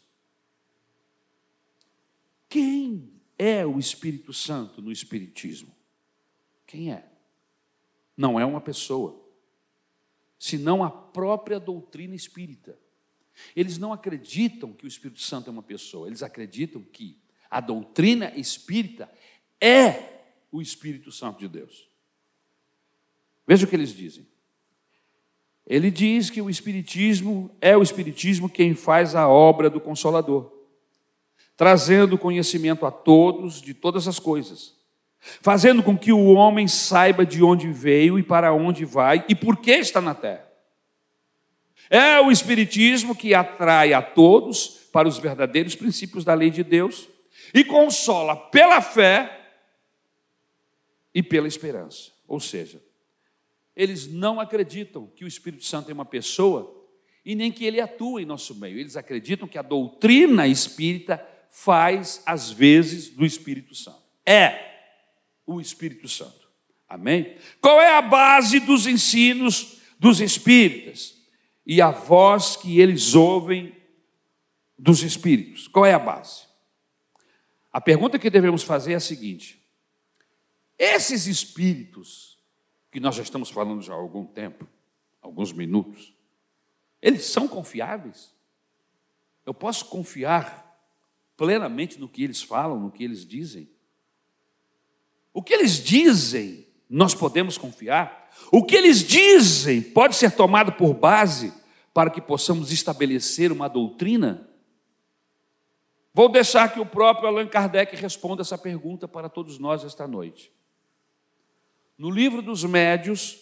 Quem 2.49 3.13
é 3.37 3.63
o 3.65 3.77
Espírito 3.77 4.33
Santo 4.33 4.81
no 4.81 4.91
Espiritismo? 4.91 5.73
Quem 6.65 6.91
é? 6.91 7.05
Não 8.17 8.39
é 8.39 8.45
uma 8.45 8.59
pessoa 8.59 9.18
senão 10.39 10.81
a 10.83 10.89
própria 10.89 11.59
doutrina 11.59 12.15
espírita. 12.15 12.79
Eles 13.55 13.77
não 13.77 13.91
acreditam 13.91 14.71
que 14.73 14.85
o 14.85 14.87
Espírito 14.87 15.21
Santo 15.21 15.49
é 15.49 15.51
uma 15.51 15.61
pessoa, 15.61 16.07
eles 16.07 16.23
acreditam 16.23 16.81
que 16.81 17.19
a 17.51 17.59
doutrina 17.59 18.31
espírita 18.35 19.11
é 19.59 20.21
o 20.51 20.61
Espírito 20.61 21.11
Santo 21.11 21.39
de 21.39 21.47
Deus. 21.47 21.89
Veja 23.45 23.65
o 23.65 23.69
que 23.69 23.75
eles 23.75 23.93
dizem. 23.93 24.25
Ele 25.65 25.91
diz 25.91 26.29
que 26.29 26.41
o 26.41 26.49
Espiritismo 26.49 27.55
é 27.59 27.75
o 27.75 27.83
Espiritismo 27.83 28.49
quem 28.49 28.73
faz 28.73 29.15
a 29.15 29.27
obra 29.27 29.69
do 29.69 29.81
Consolador, 29.81 30.51
trazendo 31.55 32.17
conhecimento 32.17 32.85
a 32.85 32.91
todos 32.91 33.61
de 33.61 33.73
todas 33.73 34.07
as 34.07 34.19
coisas, 34.19 34.78
fazendo 35.19 35.83
com 35.83 35.97
que 35.97 36.11
o 36.11 36.33
homem 36.33 36.67
saiba 36.67 37.25
de 37.25 37.43
onde 37.43 37.71
veio 37.71 38.17
e 38.17 38.23
para 38.23 38.53
onde 38.53 38.85
vai 38.85 39.25
e 39.27 39.35
por 39.35 39.57
que 39.57 39.71
está 39.71 39.99
na 39.99 40.15
terra. 40.15 40.47
É 41.89 42.19
o 42.21 42.31
Espiritismo 42.31 43.15
que 43.15 43.33
atrai 43.33 43.93
a 43.93 44.01
todos 44.01 44.67
para 44.91 45.07
os 45.07 45.17
verdadeiros 45.17 45.75
princípios 45.75 46.23
da 46.23 46.33
lei 46.33 46.49
de 46.49 46.63
Deus 46.63 47.07
e 47.53 47.63
consola 47.63 48.35
pela 48.35 48.81
fé 48.81 49.37
e 51.13 51.23
pela 51.23 51.47
esperança. 51.47 52.11
Ou 52.27 52.39
seja, 52.39 52.81
eles 53.75 54.07
não 54.07 54.39
acreditam 54.39 55.07
que 55.15 55.25
o 55.25 55.27
Espírito 55.27 55.65
Santo 55.65 55.89
é 55.89 55.93
uma 55.93 56.05
pessoa 56.05 56.75
e 57.25 57.33
nem 57.33 57.51
que 57.51 57.65
ele 57.65 57.81
atua 57.81 58.21
em 58.21 58.25
nosso 58.25 58.53
meio. 58.55 58.77
Eles 58.77 58.95
acreditam 58.95 59.47
que 59.47 59.57
a 59.57 59.63
doutrina 59.63 60.47
espírita 60.47 61.25
faz 61.49 62.21
às 62.25 62.51
vezes 62.51 63.09
do 63.09 63.25
Espírito 63.25 63.73
Santo. 63.73 64.03
É 64.25 64.68
o 65.53 65.59
Espírito 65.59 66.07
Santo. 66.07 66.47
Amém? 66.87 67.37
Qual 67.59 67.81
é 67.81 67.97
a 67.97 68.01
base 68.01 68.59
dos 68.59 68.85
ensinos 68.85 69.79
dos 69.99 70.21
espíritas? 70.21 71.17
E 71.65 71.81
a 71.81 71.91
voz 71.91 72.55
que 72.55 72.79
eles 72.79 73.15
ouvem 73.15 73.75
dos 74.77 75.03
espíritos. 75.03 75.67
Qual 75.67 75.85
é 75.85 75.93
a 75.93 75.99
base? 75.99 76.43
A 77.71 77.81
pergunta 77.81 78.17
que 78.17 78.29
devemos 78.29 78.63
fazer 78.63 78.93
é 78.93 78.95
a 78.95 78.99
seguinte: 78.99 79.63
esses 80.77 81.27
espíritos, 81.27 82.39
que 82.91 82.99
nós 82.99 83.15
já 83.15 83.23
estamos 83.23 83.49
falando 83.49 83.81
já 83.81 83.93
há 83.93 83.97
algum 83.97 84.25
tempo, 84.25 84.67
alguns 85.21 85.51
minutos, 85.51 86.13
eles 87.01 87.25
são 87.25 87.47
confiáveis? 87.47 88.33
Eu 89.45 89.53
posso 89.53 89.85
confiar 89.85 90.67
plenamente 91.35 91.99
no 91.99 92.09
que 92.09 92.23
eles 92.23 92.41
falam, 92.41 92.79
no 92.79 92.91
que 92.91 93.03
eles 93.03 93.25
dizem? 93.25 93.69
O 95.39 95.41
que 95.41 95.53
eles 95.53 95.81
dizem, 95.81 96.67
nós 96.89 97.15
podemos 97.15 97.57
confiar? 97.57 98.29
O 98.51 98.61
que 98.61 98.75
eles 98.75 99.01
dizem 99.01 99.81
pode 99.81 100.17
ser 100.17 100.31
tomado 100.31 100.73
por 100.73 100.93
base 100.93 101.53
para 101.93 102.09
que 102.09 102.19
possamos 102.19 102.73
estabelecer 102.73 103.49
uma 103.49 103.69
doutrina? 103.69 104.49
Vou 106.13 106.27
deixar 106.27 106.73
que 106.73 106.81
o 106.81 106.85
próprio 106.85 107.29
Allan 107.29 107.47
Kardec 107.47 107.95
responda 107.95 108.41
essa 108.41 108.57
pergunta 108.57 109.07
para 109.07 109.29
todos 109.29 109.57
nós 109.57 109.85
esta 109.85 110.05
noite. 110.05 110.51
No 111.97 112.09
livro 112.09 112.41
dos 112.41 112.65
Médios, 112.65 113.39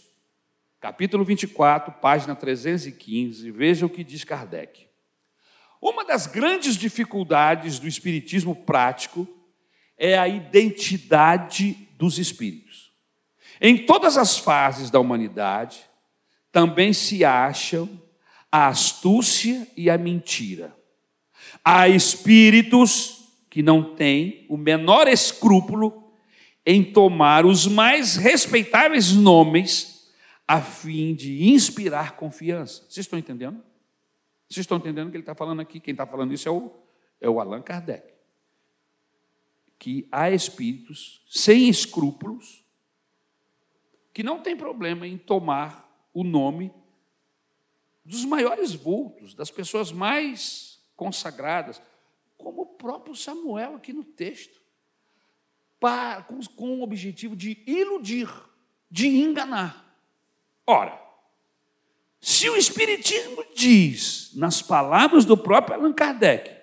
capítulo 0.79 1.25
24, 1.25 1.93
página 1.93 2.35
315, 2.35 3.49
veja 3.49 3.87
o 3.87 3.89
que 3.89 4.03
diz 4.03 4.23
Kardec. 4.23 4.87
Uma 5.81 6.05
das 6.05 6.27
grandes 6.27 6.75
dificuldades 6.75 7.79
do 7.79 7.87
espiritismo 7.87 8.55
prático 8.55 9.27
é 9.97 10.15
a 10.15 10.27
identidade 10.27 11.86
dos 11.97 12.19
espíritos. 12.19 12.91
Em 13.59 13.85
todas 13.85 14.17
as 14.17 14.37
fases 14.37 14.91
da 14.91 14.99
humanidade, 14.99 15.79
também 16.51 16.93
se 16.93 17.25
acham 17.25 17.89
a 18.51 18.67
astúcia 18.67 19.67
e 19.75 19.89
a 19.89 19.97
mentira. 19.97 20.75
Há 21.63 21.89
espíritos 21.89 23.27
que 23.49 23.63
não 23.63 23.95
têm 23.95 24.45
o 24.47 24.55
menor 24.55 25.07
escrúpulo 25.07 26.11
em 26.65 26.83
tomar 26.83 27.45
os 27.45 27.65
mais 27.65 28.15
respeitáveis 28.15 29.13
nomes 29.13 30.11
a 30.47 30.61
fim 30.61 31.13
de 31.15 31.49
inspirar 31.49 32.15
confiança. 32.15 32.83
Vocês 32.87 33.05
estão 33.05 33.17
entendendo? 33.17 33.61
Vocês 34.47 34.63
estão 34.63 34.77
entendendo 34.77 35.07
o 35.07 35.11
que 35.11 35.17
ele 35.17 35.23
está 35.23 35.35
falando 35.35 35.59
aqui? 35.59 35.79
Quem 35.79 35.91
está 35.91 36.05
falando 36.05 36.33
isso 36.33 36.47
é 36.47 36.51
o, 36.51 36.71
é 37.19 37.29
o 37.29 37.39
Allan 37.39 37.61
Kardec. 37.61 38.16
Que 39.79 40.07
há 40.11 40.29
espíritos 40.31 41.21
sem 41.27 41.69
escrúpulos 41.69 42.65
que 44.17 44.23
não 44.23 44.39
tem 44.39 44.57
problema 44.57 45.05
em 45.05 45.15
tomar 45.15 45.87
o 46.11 46.23
nome 46.23 46.73
dos 48.03 48.25
maiores 48.25 48.73
vultos, 48.73 49.35
das 49.35 49.51
pessoas 49.51 49.91
mais 49.91 50.79
consagradas, 50.95 51.79
como 52.35 52.63
o 52.63 52.65
próprio 52.65 53.15
Samuel 53.15 53.75
aqui 53.75 53.93
no 53.93 54.03
texto, 54.03 54.59
para, 55.79 56.23
com, 56.23 56.39
com 56.55 56.79
o 56.79 56.81
objetivo 56.81 57.35
de 57.35 57.61
iludir, 57.67 58.27
de 58.89 59.07
enganar. 59.07 59.95
Ora, 60.65 60.99
se 62.19 62.49
o 62.49 62.57
Espiritismo 62.57 63.45
diz, 63.55 64.31
nas 64.33 64.63
palavras 64.63 65.25
do 65.25 65.37
próprio 65.37 65.75
Allan 65.75 65.93
Kardec, 65.93 66.56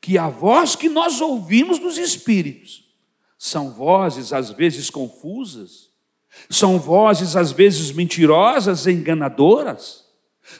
que 0.00 0.16
a 0.16 0.28
voz 0.28 0.74
que 0.74 0.88
nós 0.88 1.20
ouvimos 1.20 1.78
dos 1.78 1.98
Espíritos 1.98 2.90
são 3.38 3.70
vozes 3.70 4.32
às 4.32 4.50
vezes 4.50 4.90
confusas, 4.90 5.90
são 6.48 6.78
vozes 6.78 7.36
às 7.36 7.52
vezes 7.52 7.92
mentirosas 7.92 8.86
enganadoras, 8.86 10.04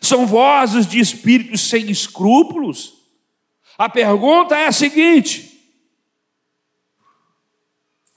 são 0.00 0.26
vozes 0.26 0.86
de 0.86 0.98
espíritos 0.98 1.62
sem 1.62 1.90
escrúpulos. 1.90 2.94
A 3.76 3.88
pergunta 3.88 4.56
é 4.56 4.66
a 4.66 4.72
seguinte: 4.72 5.60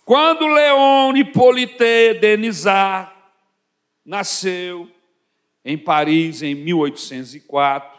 quando 0.06 0.48
Leon 0.48 1.16
Hippolyte 1.16 2.20
Denisard 2.20 3.12
nasceu 4.06 4.90
em 5.64 5.78
Paris 5.78 6.42
em 6.42 6.54
1804, 6.56 7.93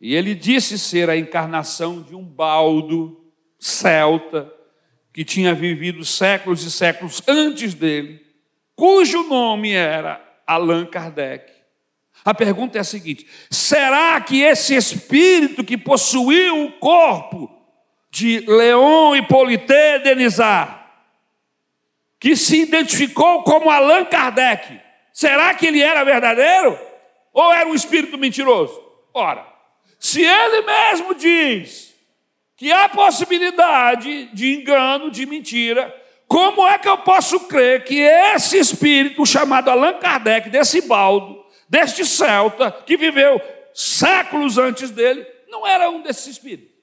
e 0.00 0.14
ele 0.14 0.34
disse 0.34 0.78
ser 0.78 1.08
a 1.08 1.16
encarnação 1.16 2.02
de 2.02 2.14
um 2.14 2.22
baldo 2.22 3.24
celta 3.58 4.52
que 5.12 5.24
tinha 5.24 5.54
vivido 5.54 6.04
séculos 6.04 6.62
e 6.62 6.70
séculos 6.70 7.22
antes 7.26 7.72
dele, 7.72 8.20
cujo 8.74 9.22
nome 9.22 9.72
era 9.72 10.22
Allan 10.46 10.84
Kardec. 10.84 11.50
A 12.22 12.34
pergunta 12.34 12.76
é 12.76 12.82
a 12.82 12.84
seguinte: 12.84 13.26
será 13.50 14.20
que 14.20 14.42
esse 14.42 14.74
espírito 14.74 15.64
que 15.64 15.78
possuiu 15.78 16.66
o 16.66 16.72
corpo 16.72 17.50
de 18.10 18.40
Leon 18.40 19.16
Hippolyte 19.16 19.98
Denisard, 20.04 20.78
que 22.20 22.36
se 22.36 22.62
identificou 22.62 23.42
como 23.42 23.70
Allan 23.70 24.04
Kardec, 24.04 24.80
será 25.12 25.54
que 25.54 25.66
ele 25.66 25.80
era 25.80 26.04
verdadeiro 26.04 26.78
ou 27.32 27.52
era 27.52 27.68
um 27.68 27.74
espírito 27.74 28.18
mentiroso? 28.18 28.78
Ora, 29.14 29.55
se 29.98 30.22
ele 30.22 30.62
mesmo 30.62 31.14
diz 31.14 31.94
que 32.56 32.72
há 32.72 32.88
possibilidade 32.88 34.26
de 34.32 34.54
engano, 34.54 35.10
de 35.10 35.26
mentira, 35.26 35.94
como 36.26 36.66
é 36.66 36.78
que 36.78 36.88
eu 36.88 36.98
posso 36.98 37.40
crer 37.46 37.84
que 37.84 37.98
esse 37.98 38.58
espírito 38.58 39.24
chamado 39.24 39.70
Allan 39.70 39.98
Kardec, 39.98 40.50
desse 40.50 40.80
baldo, 40.82 41.44
deste 41.68 42.04
celta 42.04 42.70
que 42.70 42.96
viveu 42.96 43.40
séculos 43.72 44.58
antes 44.58 44.90
dele, 44.90 45.26
não 45.48 45.66
era 45.66 45.90
um 45.90 46.02
desses 46.02 46.26
espíritos. 46.26 46.74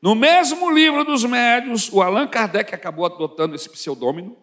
No 0.00 0.14
mesmo 0.14 0.70
livro 0.70 1.04
dos 1.04 1.24
médios, 1.24 1.90
o 1.90 2.02
Allan 2.02 2.28
Kardec 2.28 2.74
acabou 2.74 3.06
adotando 3.06 3.54
esse 3.54 3.68
pseudônimo 3.68 4.36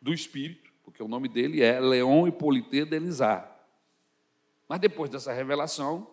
do 0.00 0.14
espírito, 0.14 0.70
porque 0.82 1.02
o 1.02 1.08
nome 1.08 1.28
dele 1.28 1.62
é 1.62 1.80
Leon 1.80 2.28
Hippolyte 2.28 2.84
Denisard. 2.84 3.49
Mas 4.70 4.78
depois 4.80 5.10
dessa 5.10 5.32
revelação, 5.32 6.08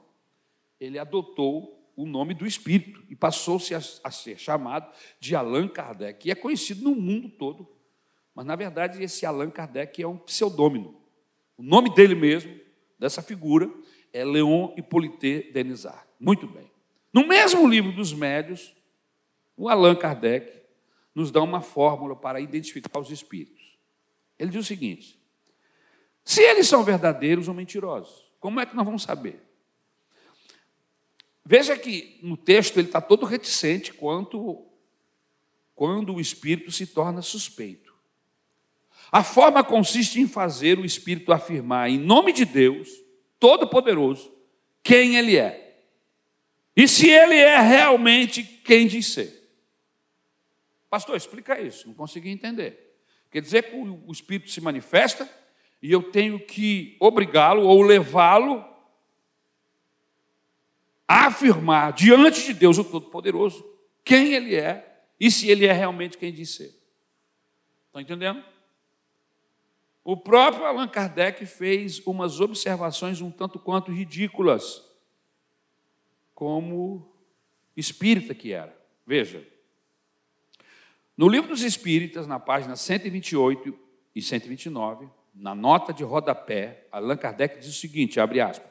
ele 0.79 0.97
adotou 0.97 1.93
o 1.95 2.05
nome 2.05 2.33
do 2.33 2.45
espírito 2.45 3.03
e 3.07 3.15
passou-se 3.15 3.75
a, 3.75 3.81
a, 4.03 4.11
ser 4.11 4.37
chamado 4.37 4.91
de 5.19 5.35
Allan 5.35 5.67
Kardec, 5.67 6.19
que 6.19 6.31
é 6.31 6.35
conhecido 6.35 6.83
no 6.83 6.95
mundo 6.95 7.29
todo 7.29 7.77
mas, 8.37 8.45
na 8.45 8.55
verdade, 8.55 9.01
esse 9.01 9.25
Allan 9.25 9.49
Kardec 9.49 9.99
é 9.99 10.07
um 10.07 10.15
pseudônimo. 10.15 11.01
O 11.57 11.63
nome 11.63 11.91
dele 11.95 12.13
mesmo, 12.13 12.55
dessa 12.99 13.19
figura, 13.19 13.67
é 14.13 14.23
Leon 14.23 14.75
Hippolyte 14.77 15.51
Denisard. 15.51 16.05
Muito 16.19 16.45
bem. 16.45 16.69
No 17.11 17.25
mesmo 17.25 17.67
livro 17.67 17.91
dos 17.91 18.13
médios, 18.13 18.75
o 19.57 19.67
Allan 19.67 19.95
Kardec 19.95 20.55
nos 21.15 21.31
dá 21.31 21.41
uma 21.41 21.61
fórmula 21.61 22.15
para 22.15 22.39
identificar 22.39 22.99
os 22.99 23.09
espíritos. 23.09 23.75
Ele 24.37 24.51
diz 24.51 24.65
o 24.65 24.67
seguinte: 24.67 25.19
se 26.23 26.43
eles 26.43 26.67
são 26.67 26.83
verdadeiros 26.83 27.47
ou 27.47 27.55
mentirosos, 27.55 28.26
como 28.39 28.59
é 28.59 28.65
que 28.65 28.75
nós 28.75 28.85
vamos 28.85 29.03
saber? 29.03 29.41
Veja 31.45 31.77
que 31.77 32.19
no 32.21 32.35
texto 32.35 32.77
ele 32.77 32.88
está 32.88 32.99
todo 32.99 33.25
reticente 33.25 33.93
quanto 33.93 34.65
quando 35.73 36.15
o 36.15 36.19
espírito 36.19 36.71
se 36.71 36.88
torna 36.88 37.21
suspeito. 37.21 37.88
A 39.11 39.23
forma 39.23 39.63
consiste 39.63 40.19
em 40.19 40.27
fazer 40.27 40.77
o 40.77 40.85
Espírito 40.85 41.31
afirmar, 41.31 41.89
em 41.89 41.97
nome 41.97 42.33
de 42.33 42.43
Deus, 42.43 42.89
Todo-Poderoso, 43.39 44.33
quem 44.83 45.15
Ele 45.15 45.38
é. 45.38 45.81
E 46.75 46.88
se 46.88 47.09
Ele 47.09 47.35
é 47.35 47.59
realmente 47.59 48.43
quem 48.43 48.88
diz 48.88 49.07
ser. 49.07 49.49
Pastor, 50.89 51.15
explica 51.15 51.59
isso, 51.61 51.88
não 51.88 51.93
consegui 51.93 52.29
entender. 52.29 52.97
Quer 53.31 53.41
dizer 53.41 53.63
que 53.63 53.75
o 53.75 54.11
Espírito 54.11 54.49
se 54.49 54.61
manifesta 54.61 55.29
e 55.82 55.91
eu 55.91 56.11
tenho 56.11 56.39
que 56.39 56.97
obrigá-lo 56.99 57.63
ou 57.67 57.82
levá-lo 57.82 58.65
a 61.07 61.28
afirmar 61.28 61.93
diante 61.93 62.45
de 62.45 62.53
Deus 62.53 62.78
o 62.78 62.84
Todo-Poderoso 62.84 63.65
quem 64.03 64.34
ele 64.34 64.55
é 64.55 65.05
e 65.19 65.30
se 65.30 65.49
ele 65.49 65.65
é 65.65 65.71
realmente 65.71 66.17
quem 66.17 66.32
diz 66.32 66.55
ser. 66.55 66.73
Estão 67.88 68.01
entendendo? 68.01 68.43
O 70.03 70.15
próprio 70.15 70.65
Allan 70.65 70.88
Kardec 70.88 71.45
fez 71.45 71.99
umas 72.05 72.39
observações 72.39 73.19
um 73.19 73.30
tanto 73.30 73.59
quanto 73.59 73.91
ridículas, 73.91 74.82
como 76.34 77.13
espírita 77.75 78.34
que 78.34 78.53
era. 78.53 78.73
Veja, 79.05 79.45
no 81.17 81.28
livro 81.28 81.49
dos 81.49 81.61
Espíritas, 81.61 82.28
na 82.28 82.39
página 82.39 82.75
128 82.75 83.78
e 84.15 84.21
129, 84.21 85.09
na 85.39 85.53
nota 85.53 85.93
de 85.93 86.03
rodapé, 86.03 86.88
Allan 86.91 87.17
Kardec 87.17 87.59
diz 87.59 87.69
o 87.69 87.79
seguinte: 87.79 88.19
abre 88.19 88.41
aspas. 88.41 88.69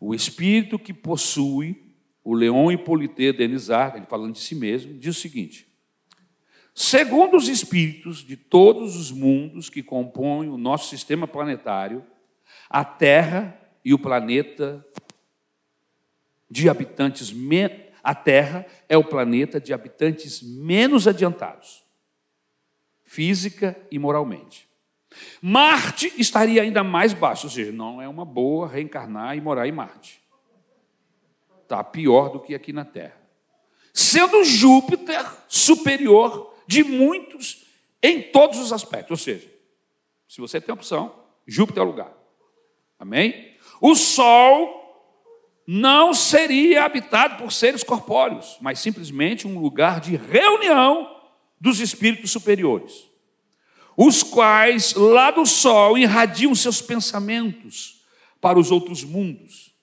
O 0.00 0.14
espírito 0.14 0.78
que 0.78 0.92
possui 0.92 1.94
o 2.22 2.34
Leon 2.34 2.70
Hippolyte 2.70 3.32
Denisard, 3.32 3.96
ele 3.96 4.06
falando 4.06 4.34
de 4.34 4.40
si 4.40 4.54
mesmo, 4.54 4.94
diz 4.98 5.16
o 5.16 5.20
seguinte: 5.20 5.68
Segundo 6.74 7.36
os 7.36 7.48
espíritos 7.48 8.18
de 8.18 8.36
todos 8.36 8.96
os 8.96 9.10
mundos 9.10 9.68
que 9.68 9.82
compõem 9.82 10.48
o 10.48 10.56
nosso 10.56 10.88
sistema 10.88 11.26
planetário, 11.26 12.04
a 12.70 12.84
Terra 12.84 13.58
e 13.84 13.92
o 13.92 13.98
planeta 13.98 14.84
de 16.50 16.68
habitantes 16.68 17.32
a 18.02 18.14
Terra 18.14 18.64
é 18.88 18.96
o 18.96 19.04
planeta 19.04 19.60
de 19.60 19.74
habitantes 19.74 20.42
menos 20.42 21.06
adiantados, 21.06 21.84
física 23.02 23.76
e 23.90 23.98
moralmente. 23.98 24.67
Marte 25.40 26.12
estaria 26.18 26.62
ainda 26.62 26.84
mais 26.84 27.12
baixo, 27.12 27.46
ou 27.46 27.50
seja, 27.50 27.72
não 27.72 28.00
é 28.00 28.08
uma 28.08 28.24
boa 28.24 28.68
reencarnar 28.68 29.36
e 29.36 29.40
morar 29.40 29.66
em 29.66 29.72
Marte. 29.72 30.20
Está 31.62 31.82
pior 31.82 32.30
do 32.30 32.40
que 32.40 32.54
aqui 32.54 32.72
na 32.72 32.84
Terra. 32.84 33.16
Sendo 33.92 34.44
Júpiter 34.44 35.24
superior 35.48 36.54
de 36.66 36.84
muitos 36.84 37.66
em 38.02 38.22
todos 38.22 38.58
os 38.58 38.72
aspectos. 38.72 39.10
Ou 39.10 39.16
seja, 39.16 39.48
se 40.28 40.40
você 40.40 40.60
tem 40.60 40.72
opção, 40.72 41.14
Júpiter 41.46 41.82
é 41.82 41.86
o 41.86 41.88
lugar. 41.88 42.12
Amém? 42.98 43.56
O 43.80 43.94
Sol 43.94 44.78
não 45.66 46.14
seria 46.14 46.84
habitado 46.84 47.42
por 47.42 47.52
seres 47.52 47.82
corpóreos, 47.82 48.56
mas 48.60 48.78
simplesmente 48.78 49.46
um 49.46 49.58
lugar 49.58 50.00
de 50.00 50.16
reunião 50.16 51.16
dos 51.60 51.80
espíritos 51.80 52.30
superiores, 52.30 53.07
os 54.00 54.22
quais 54.22 54.94
lá 54.94 55.32
do 55.32 55.44
Sol 55.44 55.98
irradiam 55.98 56.54
seus 56.54 56.80
pensamentos 56.80 58.06
para 58.40 58.56
os 58.56 58.70
outros 58.70 59.02
mundos, 59.02 59.74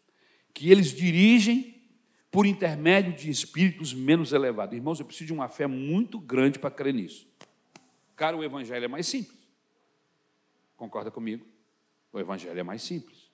que 0.54 0.72
eles 0.72 0.94
dirigem 0.94 1.84
por 2.32 2.46
intermédio 2.46 3.12
de 3.12 3.30
espíritos 3.30 3.94
menos 3.94 4.32
elevados. 4.32 4.74
Irmãos, 4.74 5.02
eu 5.02 5.06
preciso 5.06 5.26
de 5.26 5.34
uma 5.34 5.50
fé 5.50 5.68
muito 5.68 6.18
grande 6.18 6.58
para 6.58 6.72
crer 6.72 6.94
nisso. 6.94 7.28
Cara, 8.16 8.38
o 8.38 8.44
evangelho 8.44 8.86
é 8.86 8.88
mais 8.88 9.06
simples. 9.06 9.38
Concorda 10.78 11.12
comigo? 11.12 11.46
O 12.14 12.18
evangelho 12.18 12.58
é 12.58 12.64
mais 12.64 12.84
simples. 12.84 13.30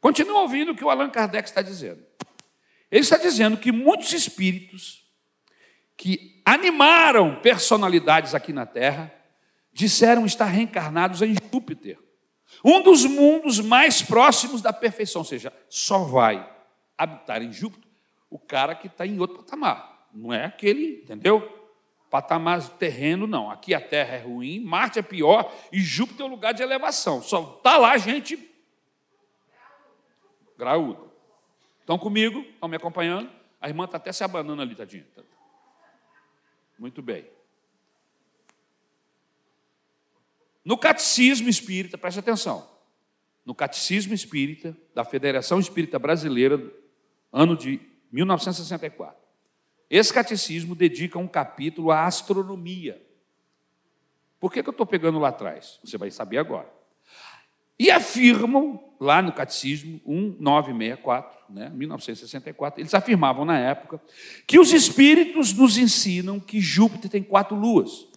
Continua 0.00 0.40
ouvindo 0.40 0.72
o 0.72 0.74
que 0.74 0.84
o 0.84 0.88
Allan 0.88 1.10
Kardec 1.10 1.46
está 1.46 1.60
dizendo. 1.60 2.02
Ele 2.90 3.02
está 3.02 3.18
dizendo 3.18 3.58
que 3.58 3.72
muitos 3.72 4.10
espíritos 4.14 5.06
que 5.98 6.40
animaram 6.46 7.42
personalidades 7.42 8.34
aqui 8.34 8.54
na 8.54 8.64
Terra 8.64 9.17
disseram 9.78 10.26
estar 10.26 10.46
reencarnados 10.46 11.22
em 11.22 11.36
Júpiter, 11.52 11.96
um 12.64 12.82
dos 12.82 13.04
mundos 13.04 13.60
mais 13.60 14.02
próximos 14.02 14.60
da 14.60 14.72
perfeição, 14.72 15.20
ou 15.20 15.24
seja, 15.24 15.52
só 15.68 16.00
vai 16.00 16.52
habitar 16.96 17.40
em 17.42 17.52
Júpiter 17.52 17.88
o 18.28 18.40
cara 18.40 18.74
que 18.74 18.88
está 18.88 19.06
em 19.06 19.20
outro 19.20 19.36
patamar. 19.36 20.08
Não 20.12 20.32
é 20.32 20.46
aquele, 20.46 21.02
entendeu? 21.04 21.70
Patamar 22.10 22.60
terreno, 22.70 23.28
não. 23.28 23.48
Aqui 23.52 23.72
a 23.72 23.80
Terra 23.80 24.16
é 24.16 24.18
ruim, 24.18 24.58
Marte 24.58 24.98
é 24.98 25.02
pior 25.02 25.54
e 25.72 25.80
Júpiter 25.80 26.26
é 26.26 26.28
o 26.28 26.32
lugar 26.32 26.52
de 26.52 26.62
elevação. 26.62 27.22
Só 27.22 27.58
está 27.58 27.78
lá 27.78 27.96
gente 27.98 28.36
graúda. 30.56 31.04
Estão 31.80 31.96
comigo? 31.96 32.40
Estão 32.40 32.68
me 32.68 32.76
acompanhando? 32.76 33.30
A 33.60 33.68
irmã 33.68 33.84
está 33.84 33.96
até 33.96 34.10
se 34.10 34.24
abanando 34.24 34.60
ali, 34.60 34.74
tadinha. 34.74 35.06
Muito 36.76 37.00
bem. 37.00 37.37
No 40.68 40.76
catecismo 40.76 41.48
espírita, 41.48 41.96
preste 41.96 42.20
atenção. 42.20 42.68
No 43.42 43.54
catecismo 43.54 44.12
espírita 44.12 44.76
da 44.94 45.02
Federação 45.02 45.58
Espírita 45.58 45.98
Brasileira 45.98 46.62
ano 47.32 47.56
de 47.56 47.80
1964. 48.12 49.16
Esse 49.88 50.12
catecismo 50.12 50.74
dedica 50.74 51.18
um 51.18 51.26
capítulo 51.26 51.90
à 51.90 52.04
astronomia. 52.04 53.02
Por 54.38 54.52
que, 54.52 54.62
que 54.62 54.68
eu 54.68 54.72
estou 54.72 54.84
pegando 54.84 55.18
lá 55.18 55.28
atrás? 55.28 55.80
Você 55.82 55.96
vai 55.96 56.10
saber 56.10 56.36
agora. 56.36 56.70
E 57.78 57.90
afirmam, 57.90 58.92
lá 59.00 59.22
no 59.22 59.32
Catecismo 59.32 60.02
1964, 60.04 61.38
né, 61.48 61.70
1964, 61.70 62.82
eles 62.82 62.92
afirmavam 62.92 63.46
na 63.46 63.58
época 63.58 63.98
que 64.46 64.58
os 64.58 64.74
espíritos 64.74 65.54
nos 65.54 65.78
ensinam 65.78 66.38
que 66.38 66.60
Júpiter 66.60 67.10
tem 67.10 67.22
quatro 67.22 67.56
luas 67.56 68.07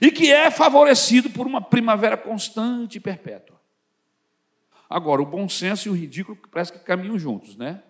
e 0.00 0.10
que 0.10 0.30
é 0.30 0.50
favorecido 0.50 1.30
por 1.30 1.46
uma 1.46 1.60
primavera 1.60 2.16
constante 2.16 2.96
e 2.96 3.00
perpétua. 3.00 3.60
Agora, 4.88 5.22
o 5.22 5.26
bom 5.26 5.48
senso 5.48 5.88
e 5.88 5.90
o 5.90 5.94
ridículo 5.94 6.38
parece 6.50 6.72
que 6.72 6.78
caminham 6.78 7.18
juntos, 7.18 7.56
né? 7.56 7.82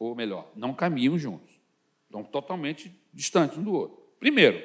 ou 0.00 0.14
melhor, 0.14 0.50
não 0.56 0.72
caminham 0.72 1.18
juntos, 1.18 1.54
estão 2.06 2.24
totalmente 2.24 2.90
distantes 3.12 3.58
um 3.58 3.62
do 3.62 3.74
outro. 3.74 4.02
Primeiro, 4.18 4.58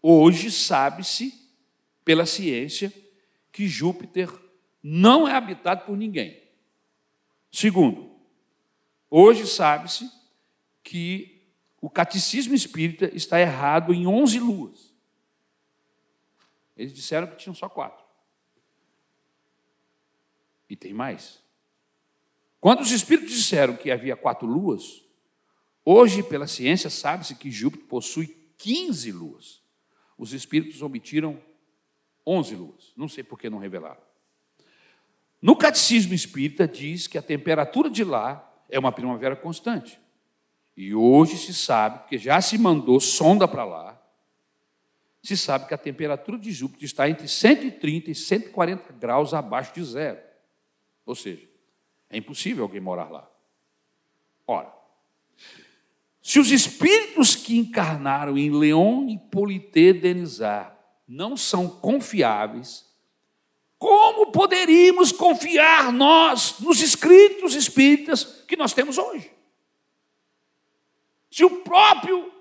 hoje 0.00 0.50
sabe-se 0.50 1.34
pela 2.02 2.24
ciência 2.24 2.90
que 3.52 3.68
Júpiter 3.68 4.30
não 4.82 5.28
é 5.28 5.34
habitado 5.34 5.84
por 5.84 5.96
ninguém. 5.98 6.42
Segundo, 7.52 8.10
hoje 9.10 9.46
sabe-se 9.46 10.10
que 10.82 11.37
o 11.80 11.88
catecismo 11.88 12.54
espírita 12.54 13.10
está 13.14 13.40
errado 13.40 13.94
em 13.94 14.06
11 14.06 14.40
luas. 14.40 14.94
Eles 16.76 16.92
disseram 16.92 17.26
que 17.26 17.36
tinham 17.36 17.54
só 17.54 17.68
quatro. 17.68 18.04
E 20.68 20.76
tem 20.76 20.92
mais. 20.92 21.42
Quando 22.60 22.80
os 22.80 22.90
espíritos 22.90 23.32
disseram 23.32 23.76
que 23.76 23.90
havia 23.90 24.16
quatro 24.16 24.46
luas, 24.46 25.04
hoje, 25.84 26.22
pela 26.22 26.46
ciência, 26.46 26.90
sabe-se 26.90 27.34
que 27.36 27.50
Júpiter 27.50 27.86
possui 27.86 28.36
15 28.58 29.12
luas. 29.12 29.62
Os 30.16 30.32
espíritos 30.32 30.82
omitiram 30.82 31.40
11 32.26 32.54
luas. 32.56 32.92
Não 32.96 33.08
sei 33.08 33.22
por 33.22 33.38
que 33.38 33.48
não 33.48 33.58
revelaram. 33.58 34.02
No 35.40 35.56
catecismo 35.56 36.12
espírita 36.12 36.66
diz 36.66 37.06
que 37.06 37.16
a 37.16 37.22
temperatura 37.22 37.88
de 37.88 38.02
lá 38.02 38.44
é 38.68 38.78
uma 38.78 38.90
primavera 38.90 39.36
constante. 39.36 40.00
E 40.80 40.94
hoje 40.94 41.36
se 41.36 41.52
sabe, 41.52 41.98
porque 41.98 42.16
já 42.16 42.40
se 42.40 42.56
mandou 42.56 43.00
sonda 43.00 43.48
para 43.48 43.64
lá, 43.64 44.00
se 45.20 45.36
sabe 45.36 45.66
que 45.66 45.74
a 45.74 45.76
temperatura 45.76 46.38
de 46.38 46.52
Júpiter 46.52 46.84
está 46.84 47.10
entre 47.10 47.26
130 47.26 48.12
e 48.12 48.14
140 48.14 48.92
graus 48.92 49.34
abaixo 49.34 49.74
de 49.74 49.82
zero. 49.82 50.20
Ou 51.04 51.16
seja, 51.16 51.48
é 52.08 52.16
impossível 52.16 52.62
alguém 52.62 52.80
morar 52.80 53.10
lá. 53.10 53.28
Ora, 54.46 54.72
se 56.22 56.38
os 56.38 56.52
espíritos 56.52 57.34
que 57.34 57.58
encarnaram 57.58 58.38
em 58.38 58.48
Leon 58.48 59.08
e 59.08 59.18
Polité 59.18 59.92
Denizar 59.92 60.78
não 61.08 61.36
são 61.36 61.68
confiáveis, 61.68 62.86
como 63.80 64.30
poderíamos 64.30 65.10
confiar 65.10 65.92
nós 65.92 66.60
nos 66.60 66.80
escritos 66.80 67.56
espíritas 67.56 68.44
que 68.46 68.56
nós 68.56 68.72
temos 68.72 68.96
hoje? 68.96 69.37
Se 71.30 71.44
o 71.44 71.50
próprio 71.62 72.32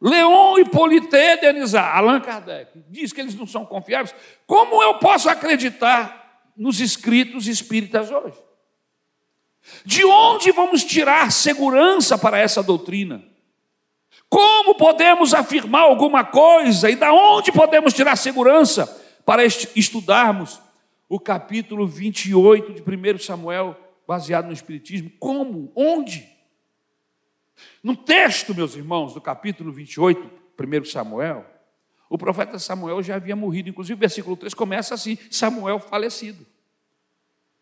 Leon 0.00 0.58
e 0.58 0.64
Polité 0.64 1.36
Denizar, 1.36 1.96
Allan 1.96 2.20
Kardec, 2.20 2.70
diz 2.88 3.12
que 3.12 3.20
eles 3.20 3.34
não 3.34 3.46
são 3.46 3.66
confiáveis, 3.66 4.14
como 4.46 4.82
eu 4.82 4.94
posso 4.94 5.28
acreditar 5.28 6.50
nos 6.56 6.80
escritos 6.80 7.46
espíritas 7.46 8.10
hoje. 8.10 8.36
De 9.84 10.04
onde 10.04 10.52
vamos 10.52 10.84
tirar 10.84 11.30
segurança 11.30 12.16
para 12.16 12.38
essa 12.38 12.62
doutrina? 12.62 13.22
Como 14.28 14.74
podemos 14.74 15.34
afirmar 15.34 15.82
alguma 15.82 16.24
coisa 16.24 16.88
e 16.88 16.96
da 16.96 17.12
onde 17.12 17.52
podemos 17.52 17.92
tirar 17.92 18.16
segurança 18.16 18.86
para 19.24 19.44
estudarmos 19.44 20.60
o 21.08 21.18
capítulo 21.18 21.86
28 21.86 22.72
de 22.72 22.82
1 22.82 23.18
Samuel, 23.18 23.76
baseado 24.06 24.46
no 24.46 24.52
Espiritismo? 24.52 25.10
Como? 25.18 25.70
Onde? 25.74 26.26
No 27.82 27.96
texto, 27.96 28.54
meus 28.54 28.74
irmãos, 28.74 29.14
do 29.14 29.20
capítulo 29.20 29.72
28, 29.72 30.30
1 30.58 30.84
Samuel, 30.84 31.46
o 32.08 32.18
profeta 32.18 32.58
Samuel 32.58 33.02
já 33.02 33.16
havia 33.16 33.36
morrido, 33.36 33.68
inclusive 33.68 33.96
o 33.96 34.00
versículo 34.00 34.36
3 34.36 34.52
começa 34.52 34.94
assim: 34.94 35.16
Samuel 35.30 35.78
falecido. 35.78 36.46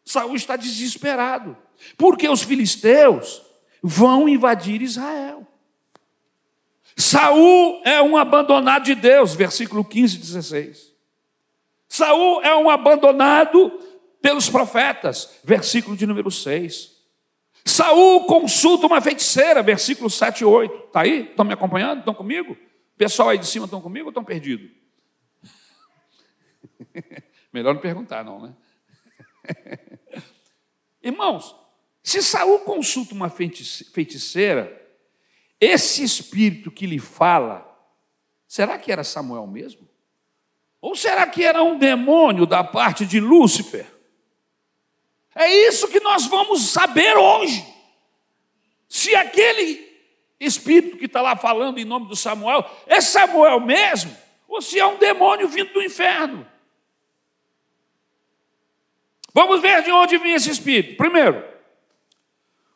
Saul 0.05 0.35
está 0.37 0.57
desesperado, 0.57 1.57
porque 1.97 2.29
os 2.29 2.43
filisteus 2.43 3.43
vão 3.83 4.29
invadir 4.29 4.81
Israel. 4.81 5.47
Saul 6.97 7.83
é 7.85 8.03
um 8.03 8.17
abandonado 8.17 8.85
de 8.85 8.95
Deus, 8.95 9.35
versículo 9.35 9.85
15 9.85 10.17
e 10.17 10.19
16. 10.19 10.95
Saul 11.89 12.43
é 12.43 12.57
um 12.57 12.69
abandonado 12.69 13.71
pelos 14.21 14.49
profetas, 14.49 15.39
versículo 15.45 15.97
de 15.97 16.07
número 16.07 16.31
6. 16.31 16.98
Saul 17.69 18.25
consulta 18.25 18.87
uma 18.87 19.01
feiticeira, 19.01 19.63
versículo 19.63 20.09
7 20.09 20.41
e 20.41 20.45
8. 20.45 20.87
Está 20.87 21.03
aí? 21.03 21.25
Estão 21.25 21.45
me 21.45 21.53
acompanhando? 21.53 21.99
Estão 21.99 22.15
comigo? 22.15 22.57
Pessoal 22.97 23.29
aí 23.29 23.39
de 23.39 23.47
cima 23.47 23.67
estão 23.67 23.81
comigo 23.81 24.07
ou 24.07 24.11
estão 24.11 24.25
perdidos? 24.25 24.71
Melhor 27.53 27.75
não 27.75 27.81
perguntar, 27.81 28.25
não, 28.25 28.41
né? 28.41 28.55
Irmãos, 31.03 31.55
se 32.03 32.23
Saul 32.23 32.61
consulta 32.61 33.15
uma 33.15 33.29
feiticeira, 33.29 34.75
esse 35.61 36.03
espírito 36.03 36.71
que 36.71 36.87
lhe 36.87 36.99
fala, 36.99 37.67
será 38.47 38.79
que 38.79 38.91
era 38.91 39.05
Samuel 39.05 39.47
mesmo? 39.47 39.87
Ou 40.81 40.97
será 40.97 41.27
que 41.27 41.45
era 41.45 41.63
um 41.63 41.79
demônio 41.79 42.47
da 42.47 42.65
parte 42.65 43.05
de 43.05 43.21
Lúcifer? 43.21 43.98
É 45.39 45.69
isso 45.69 45.87
que 45.87 46.01
nós 46.01 46.27
vamos 46.27 46.71
saber 46.71 47.17
hoje. 47.17 47.65
Se 48.89 49.15
aquele 49.15 49.89
espírito 50.41 50.97
que 50.97 51.05
está 51.05 51.23
lá 51.23 51.37
falando 51.37 51.79
em 51.79 51.85
nome 51.85 52.09
do 52.09 52.17
Samuel 52.17 52.69
é 52.89 53.01
Samuel 53.01 53.61
mesmo, 53.61 54.15
ou 54.49 54.61
se 54.61 54.81
é 54.81 54.87
um 54.87 54.99
demônio 54.99 55.47
vindo 55.47 55.73
do 55.73 55.81
inferno. 55.81 56.45
Vamos 59.33 59.61
ver 59.63 59.85
de 59.85 59.93
onde 59.93 60.19
vinha 60.19 60.35
esse 60.35 60.51
espírito. 60.51 60.97
Primeiro, 60.97 61.45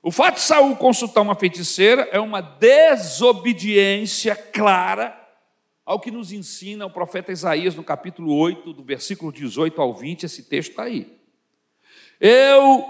o 0.00 0.12
fato 0.12 0.36
de 0.36 0.42
Saul 0.42 0.76
consultar 0.76 1.20
uma 1.20 1.34
feiticeira 1.34 2.08
é 2.12 2.20
uma 2.20 2.40
desobediência 2.40 4.36
clara 4.36 5.18
ao 5.84 5.98
que 5.98 6.12
nos 6.12 6.30
ensina 6.30 6.86
o 6.86 6.90
profeta 6.90 7.32
Isaías 7.32 7.74
no 7.74 7.82
capítulo 7.82 8.32
8, 8.36 8.72
do 8.72 8.84
versículo 8.84 9.32
18 9.32 9.82
ao 9.82 9.92
20, 9.92 10.22
esse 10.22 10.44
texto 10.44 10.70
está 10.70 10.84
aí. 10.84 11.21
Eu 12.24 12.86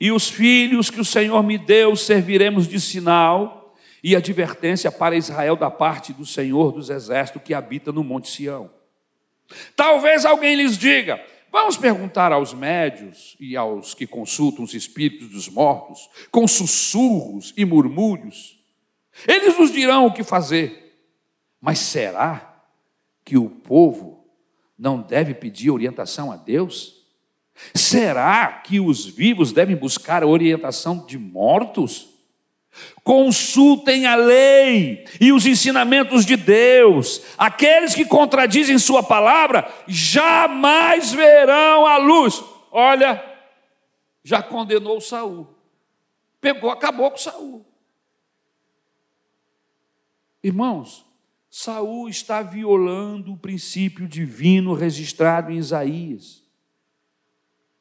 e 0.00 0.10
os 0.10 0.30
filhos 0.30 0.88
que 0.88 0.98
o 0.98 1.04
Senhor 1.04 1.42
me 1.42 1.58
deu 1.58 1.94
serviremos 1.94 2.66
de 2.66 2.80
sinal 2.80 3.76
e 4.02 4.16
advertência 4.16 4.90
para 4.90 5.14
Israel 5.14 5.54
da 5.54 5.70
parte 5.70 6.14
do 6.14 6.24
Senhor 6.24 6.72
dos 6.72 6.88
exércitos 6.88 7.42
que 7.42 7.52
habita 7.52 7.92
no 7.92 8.02
Monte 8.02 8.30
Sião. 8.30 8.70
Talvez 9.76 10.24
alguém 10.24 10.54
lhes 10.54 10.78
diga: 10.78 11.22
Vamos 11.52 11.76
perguntar 11.76 12.32
aos 12.32 12.54
médios 12.54 13.36
e 13.38 13.54
aos 13.54 13.92
que 13.92 14.06
consultam 14.06 14.64
os 14.64 14.72
espíritos 14.72 15.28
dos 15.28 15.46
mortos, 15.46 16.08
com 16.30 16.48
sussurros 16.48 17.52
e 17.54 17.66
murmúrios. 17.66 18.58
Eles 19.26 19.58
nos 19.58 19.70
dirão 19.70 20.06
o 20.06 20.12
que 20.14 20.24
fazer. 20.24 20.86
Mas 21.60 21.80
será 21.80 22.64
que 23.26 23.36
o 23.36 23.50
povo 23.50 24.24
não 24.78 25.02
deve 25.02 25.34
pedir 25.34 25.70
orientação 25.70 26.32
a 26.32 26.36
Deus? 26.36 26.97
Será 27.74 28.46
que 28.64 28.80
os 28.80 29.06
vivos 29.06 29.52
devem 29.52 29.76
buscar 29.76 30.22
a 30.22 30.26
orientação 30.26 31.04
de 31.06 31.18
mortos? 31.18 32.08
Consultem 33.02 34.06
a 34.06 34.14
lei 34.14 35.04
e 35.20 35.32
os 35.32 35.46
ensinamentos 35.46 36.24
de 36.24 36.36
Deus. 36.36 37.22
Aqueles 37.36 37.94
que 37.94 38.04
contradizem 38.04 38.78
Sua 38.78 39.02
palavra 39.02 39.68
jamais 39.86 41.12
verão 41.12 41.86
a 41.86 41.96
luz. 41.96 42.42
Olha, 42.70 43.24
já 44.22 44.42
condenou 44.42 45.00
Saul. 45.00 45.48
Pegou, 46.40 46.70
acabou 46.70 47.10
com 47.10 47.16
Saul. 47.16 47.66
Irmãos, 50.42 51.04
Saul 51.50 52.08
está 52.08 52.42
violando 52.42 53.32
o 53.32 53.36
princípio 53.36 54.06
divino 54.06 54.74
registrado 54.74 55.50
em 55.50 55.56
Isaías, 55.56 56.44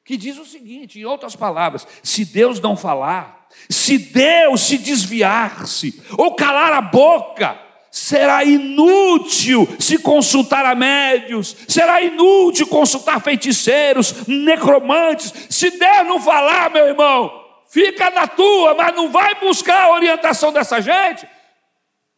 que 0.07 0.15
diz 0.15 0.37
o 0.37 0.45
seguinte, 0.45 1.01
em 1.01 1.03
outras 1.03 1.35
palavras: 1.35 1.85
se 2.01 2.23
Deus 2.23 2.61
não 2.61 2.77
falar, 2.77 3.45
se 3.69 3.97
Deus 3.97 4.61
se 4.61 4.77
desviar-se 4.77 6.01
ou 6.17 6.33
calar 6.33 6.71
a 6.71 6.81
boca, 6.81 7.59
será 7.91 8.41
inútil 8.45 9.67
se 9.77 9.97
consultar 9.97 10.63
a 10.63 10.73
médios, 10.73 11.53
será 11.67 12.01
inútil 12.01 12.67
consultar 12.67 13.21
feiticeiros, 13.21 14.25
necromantes. 14.27 15.33
Se 15.49 15.71
Deus 15.71 16.07
não 16.07 16.21
falar, 16.21 16.69
meu 16.69 16.87
irmão, 16.87 17.43
fica 17.69 18.09
na 18.09 18.27
tua, 18.27 18.75
mas 18.75 18.95
não 18.95 19.11
vai 19.11 19.35
buscar 19.41 19.83
a 19.83 19.91
orientação 19.91 20.53
dessa 20.53 20.79
gente, 20.79 21.27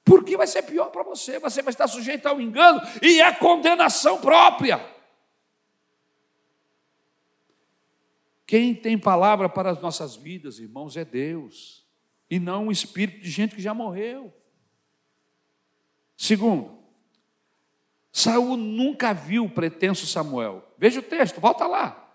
porque 0.05 0.37
vai 0.37 0.45
ser 0.45 0.61
pior 0.61 0.91
para 0.91 1.01
você, 1.01 1.39
você 1.39 1.63
vai 1.63 1.71
estar 1.71 1.87
sujeito 1.87 2.27
ao 2.27 2.39
engano 2.39 2.79
e 3.01 3.19
à 3.19 3.33
condenação 3.33 4.19
própria. 4.19 4.98
Quem 8.49 8.73
tem 8.73 8.97
palavra 8.97 9.47
para 9.47 9.69
as 9.69 9.79
nossas 9.79 10.15
vidas, 10.15 10.57
irmãos, 10.57 10.97
é 10.97 11.05
Deus, 11.05 11.85
e 12.27 12.39
não 12.39 12.65
um 12.65 12.71
espírito 12.71 13.19
de 13.19 13.29
gente 13.29 13.53
que 13.53 13.61
já 13.61 13.75
morreu. 13.75 14.33
Segundo, 16.17 16.79
Saul 18.11 18.57
nunca 18.57 19.13
viu 19.13 19.45
o 19.45 19.51
pretenso 19.51 20.07
Samuel. 20.07 20.67
Veja 20.79 20.99
o 20.99 21.03
texto, 21.03 21.39
volta 21.39 21.67
lá. 21.67 22.11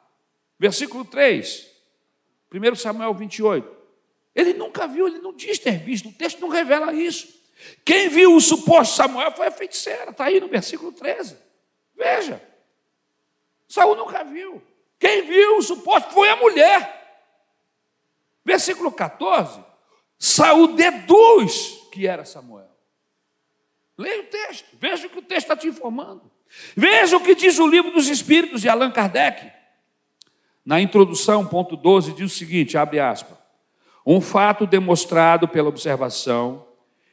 Versículo 0.59 1.05
3, 1.05 1.71
1 2.53 2.75
Samuel 2.75 3.15
28. 3.15 3.73
Ele 4.35 4.55
nunca 4.55 4.89
viu, 4.89 5.07
ele 5.07 5.21
não 5.21 5.33
diz 5.33 5.61
ter 5.61 5.79
visto, 5.79 6.09
o 6.09 6.13
texto 6.13 6.41
não 6.41 6.49
revela 6.49 6.93
isso. 6.93 7.33
Quem 7.85 8.09
viu 8.09 8.35
o 8.35 8.41
suposto 8.41 8.97
Samuel 8.97 9.31
foi 9.31 9.47
a 9.47 9.53
feiticeira, 9.53 10.11
está 10.11 10.25
aí 10.25 10.41
no 10.41 10.49
versículo 10.49 10.91
13. 10.91 11.37
Veja. 11.95 12.43
Saul 13.69 13.95
nunca 13.95 14.25
viu. 14.25 14.61
Quem 15.05 15.27
viu 15.27 15.59
o 15.59 15.63
suposto 15.63 16.15
foi 16.15 16.31
a 16.31 16.37
mulher. 16.37 17.21
Versículo 18.43 18.91
14. 18.91 19.63
Saul 20.19 20.69
deduz 20.69 21.79
que 21.93 22.07
era 22.07 22.25
Samuel. 22.25 22.71
Leia 23.99 24.23
o 24.23 24.25
texto, 24.25 24.65
veja 24.81 25.07
o 25.07 25.11
que 25.11 25.19
o 25.19 25.23
texto 25.23 25.43
está 25.43 25.57
te 25.59 25.69
informando. 25.69 26.23
Veja 26.75 27.19
o 27.19 27.21
que 27.21 27.35
diz 27.35 27.59
o 27.59 27.67
livro 27.67 27.91
dos 27.91 28.09
Espíritos 28.09 28.63
de 28.63 28.69
Allan 28.71 28.91
Kardec. 28.91 29.53
Na 30.65 30.81
introdução, 30.81 31.47
ponto 31.47 31.77
12, 31.77 32.15
diz 32.15 32.33
o 32.33 32.35
seguinte: 32.35 32.79
abre 32.79 32.99
aspas. 32.99 33.37
Um 34.07 34.23
fato 34.23 34.67
demonstrado 34.67 35.47
pela 35.47 35.69
observação 35.69 36.67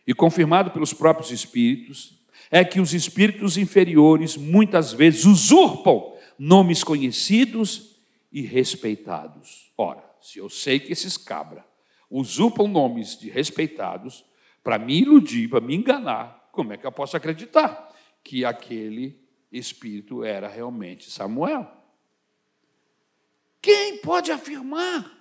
e 0.08 0.14
confirmado 0.14 0.72
pelos 0.72 0.94
próprios 0.94 1.30
espíritos, 1.30 2.18
é 2.50 2.64
que 2.64 2.80
os 2.80 2.94
espíritos 2.94 3.58
inferiores 3.58 4.38
muitas 4.38 4.94
vezes 4.94 5.26
usurpam 5.26 6.12
nomes 6.44 6.84
conhecidos 6.84 8.02
e 8.32 8.42
respeitados. 8.42 9.72
Ora, 9.78 10.04
se 10.20 10.39
eu 10.39 10.50
sei 10.50 10.80
que 10.80 10.92
esses 10.92 11.16
cabra 11.16 11.64
usurpam 12.10 12.68
nomes 12.68 13.16
de 13.16 13.30
respeitados 13.30 14.26
para 14.64 14.80
me 14.80 15.00
iludir, 15.00 15.48
para 15.48 15.62
me 15.62 15.76
enganar, 15.76 16.50
como 16.52 16.74
é 16.74 16.78
que 16.78 16.86
eu 16.88 16.92
posso 16.92 17.16
acreditar 17.16 17.96
que 18.24 18.44
aquele 18.44 19.24
espírito 19.52 20.24
era 20.24 20.48
realmente 20.48 21.12
Samuel? 21.12 21.72
Quem 23.62 24.00
pode 24.00 24.32
afirmar? 24.32 25.16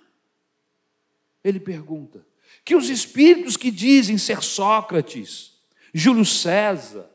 Ele 1.43 1.59
pergunta 1.59 2.25
que 2.65 2.75
os 2.75 2.89
espíritos 2.89 3.55
que 3.55 3.69
dizem 3.69 4.17
ser 4.17 4.41
Sócrates, 4.41 5.61
Júlio 5.93 6.25
César, 6.25 7.07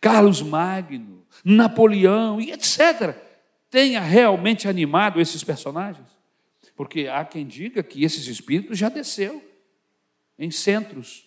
Carlos 0.00 0.40
Magno, 0.40 1.26
Napoleão 1.44 2.40
e 2.40 2.50
etc., 2.50 3.30
tenha 3.72 4.00
realmente 4.00 4.68
animado 4.68 5.18
esses 5.18 5.42
personagens? 5.42 6.06
Porque 6.76 7.08
há 7.08 7.24
quem 7.24 7.46
diga 7.46 7.82
que 7.82 8.04
esses 8.04 8.26
espíritos 8.26 8.78
já 8.78 8.90
desceu 8.90 9.42
em 10.38 10.50
centros 10.50 11.26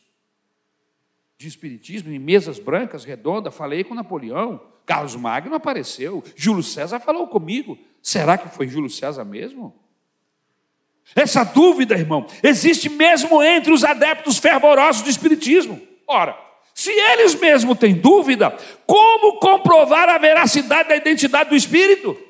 de 1.38 1.48
espiritismo, 1.48 2.14
em 2.14 2.20
mesas 2.20 2.60
brancas, 2.60 3.04
redondas, 3.04 3.54
falei 3.54 3.84
com 3.84 3.96
Napoleão, 3.96 4.62
Carlos 4.86 5.16
Magno 5.16 5.56
apareceu, 5.56 6.24
Júlio 6.36 6.62
César 6.62 7.00
falou 7.00 7.28
comigo. 7.28 7.78
Será 8.02 8.38
que 8.38 8.48
foi 8.48 8.68
Júlio 8.68 8.92
César 8.92 9.26
mesmo? 9.26 9.76
Essa 11.16 11.44
dúvida, 11.44 11.96
irmão, 11.96 12.28
existe 12.44 12.90
mesmo 12.90 13.42
entre 13.42 13.74
os 13.74 13.84
adeptos 13.84 14.38
fervorosos 14.38 15.02
do 15.02 15.10
Espiritismo. 15.10 15.82
Ora, 16.08 16.38
se 16.76 16.92
eles 16.92 17.34
mesmos 17.34 17.80
têm 17.80 17.96
dúvida, 17.96 18.56
como 18.86 19.40
comprovar 19.40 20.10
a 20.10 20.20
veracidade 20.20 20.90
da 20.90 20.96
identidade 20.96 21.50
do 21.50 21.56
Espírito? 21.56 22.25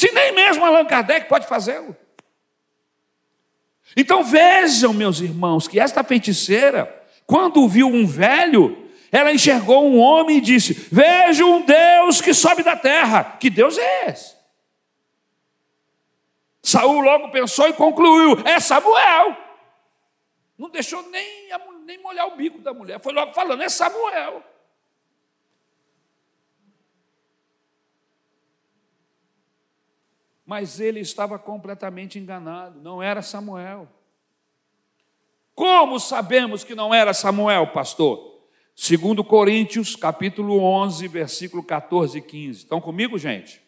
Se 0.00 0.10
nem 0.12 0.32
mesmo 0.32 0.64
Allan 0.64 0.86
Kardec 0.86 1.28
pode 1.28 1.46
fazê-lo. 1.46 1.94
Então 3.94 4.24
vejam, 4.24 4.94
meus 4.94 5.20
irmãos, 5.20 5.68
que 5.68 5.78
esta 5.78 6.02
feiticeira, 6.02 7.04
quando 7.26 7.68
viu 7.68 7.86
um 7.86 8.06
velho, 8.06 8.88
ela 9.12 9.30
enxergou 9.30 9.86
um 9.86 9.98
homem 9.98 10.38
e 10.38 10.40
disse: 10.40 10.72
Vejo 10.90 11.46
um 11.46 11.60
Deus 11.60 12.22
que 12.22 12.32
sobe 12.32 12.62
da 12.62 12.74
terra. 12.78 13.36
Que 13.38 13.50
Deus 13.50 13.76
é 13.76 14.06
esse? 14.08 14.34
Saul 16.62 17.02
logo 17.02 17.28
pensou 17.28 17.68
e 17.68 17.74
concluiu: 17.74 18.40
é 18.46 18.58
Samuel. 18.58 19.36
Não 20.56 20.70
deixou 20.70 21.02
nem, 21.10 21.50
nem 21.84 21.98
molhar 21.98 22.26
o 22.26 22.36
bico 22.36 22.58
da 22.60 22.72
mulher, 22.72 23.00
foi 23.00 23.12
logo 23.12 23.34
falando: 23.34 23.62
é 23.62 23.68
Samuel. 23.68 24.42
Mas 30.50 30.80
ele 30.80 30.98
estava 30.98 31.38
completamente 31.38 32.18
enganado, 32.18 32.80
não 32.82 33.00
era 33.00 33.22
Samuel. 33.22 33.86
Como 35.54 36.00
sabemos 36.00 36.64
que 36.64 36.74
não 36.74 36.92
era 36.92 37.14
Samuel, 37.14 37.68
pastor? 37.68 38.40
Segundo 38.74 39.22
Coríntios, 39.22 39.94
capítulo 39.94 40.60
11, 40.60 41.06
versículo 41.06 41.62
14 41.62 42.18
e 42.18 42.20
15. 42.20 42.58
Estão 42.58 42.80
comigo, 42.80 43.16
gente? 43.16 43.62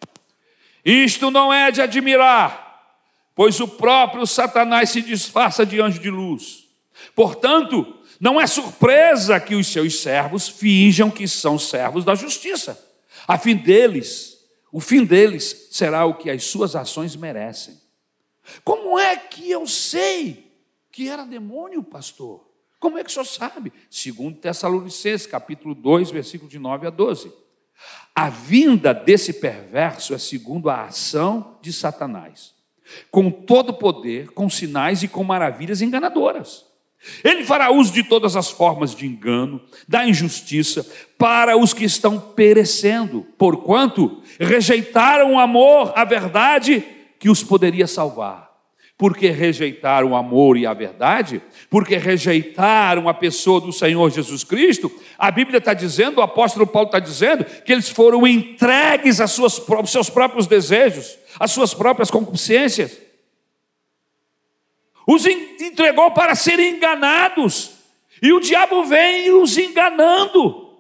Isto 0.84 1.30
não 1.30 1.52
é 1.52 1.70
de 1.70 1.80
admirar, 1.80 2.98
pois 3.32 3.60
o 3.60 3.68
próprio 3.68 4.26
Satanás 4.26 4.90
se 4.90 5.00
disfarça 5.00 5.64
de 5.64 5.80
anjo 5.80 6.00
de 6.00 6.10
luz. 6.10 6.66
Portanto, 7.14 7.96
não 8.18 8.40
é 8.40 8.46
surpresa 8.48 9.38
que 9.38 9.54
os 9.54 9.68
seus 9.68 10.00
servos 10.00 10.48
finjam 10.48 11.12
que 11.12 11.28
são 11.28 11.60
servos 11.60 12.04
da 12.04 12.16
justiça, 12.16 12.76
a 13.28 13.38
fim 13.38 13.54
deles, 13.54 14.31
o 14.72 14.80
fim 14.80 15.04
deles 15.04 15.68
será 15.70 16.06
o 16.06 16.14
que 16.14 16.30
as 16.30 16.44
suas 16.44 16.74
ações 16.74 17.14
merecem. 17.14 17.78
Como 18.64 18.98
é 18.98 19.16
que 19.16 19.50
eu 19.50 19.66
sei 19.66 20.50
que 20.90 21.08
era 21.08 21.26
demônio, 21.26 21.82
pastor? 21.82 22.50
Como 22.80 22.98
é 22.98 23.04
que 23.04 23.10
o 23.10 23.12
senhor 23.12 23.26
sabe? 23.26 23.72
Segundo 23.90 24.38
Tessalonicenses, 24.38 25.26
capítulo 25.26 25.74
2, 25.74 26.10
versículo 26.10 26.50
de 26.50 26.58
9 26.58 26.86
a 26.86 26.90
12. 26.90 27.32
A 28.14 28.30
vinda 28.30 28.94
desse 28.94 29.34
perverso 29.34 30.14
é 30.14 30.18
segundo 30.18 30.70
a 30.70 30.84
ação 30.84 31.58
de 31.60 31.72
Satanás, 31.72 32.54
com 33.10 33.30
todo 33.30 33.74
poder, 33.74 34.30
com 34.30 34.48
sinais 34.48 35.02
e 35.02 35.08
com 35.08 35.22
maravilhas 35.22 35.82
enganadoras. 35.82 36.64
Ele 37.24 37.44
fará 37.44 37.70
uso 37.70 37.92
de 37.92 38.02
todas 38.02 38.36
as 38.36 38.50
formas 38.50 38.94
de 38.94 39.06
engano, 39.06 39.60
da 39.88 40.06
injustiça, 40.06 40.86
para 41.18 41.56
os 41.56 41.74
que 41.74 41.84
estão 41.84 42.18
perecendo, 42.18 43.26
porquanto 43.36 44.22
rejeitaram 44.38 45.34
o 45.34 45.38
amor, 45.38 45.92
a 45.96 46.04
verdade 46.04 46.84
que 47.18 47.28
os 47.28 47.42
poderia 47.42 47.86
salvar. 47.86 48.52
Porque 48.96 49.30
rejeitaram 49.30 50.12
o 50.12 50.16
amor 50.16 50.56
e 50.56 50.64
a 50.64 50.72
verdade, 50.72 51.42
porque 51.68 51.96
rejeitaram 51.96 53.08
a 53.08 53.14
pessoa 53.14 53.60
do 53.60 53.72
Senhor 53.72 54.08
Jesus 54.10 54.44
Cristo, 54.44 54.92
a 55.18 55.28
Bíblia 55.28 55.58
está 55.58 55.74
dizendo, 55.74 56.18
o 56.18 56.22
apóstolo 56.22 56.66
Paulo 56.66 56.86
está 56.86 57.00
dizendo, 57.00 57.44
que 57.44 57.72
eles 57.72 57.88
foram 57.88 58.24
entregues 58.24 59.20
aos 59.20 59.32
seus 59.90 60.08
próprios 60.08 60.46
desejos, 60.46 61.18
às 61.40 61.50
suas 61.50 61.74
próprias 61.74 62.12
concupiscências. 62.12 62.96
Os 65.06 65.26
entregou 65.26 66.10
para 66.12 66.34
serem 66.34 66.76
enganados, 66.76 67.72
e 68.20 68.32
o 68.32 68.40
diabo 68.40 68.84
vem 68.84 69.32
os 69.32 69.58
enganando. 69.58 70.70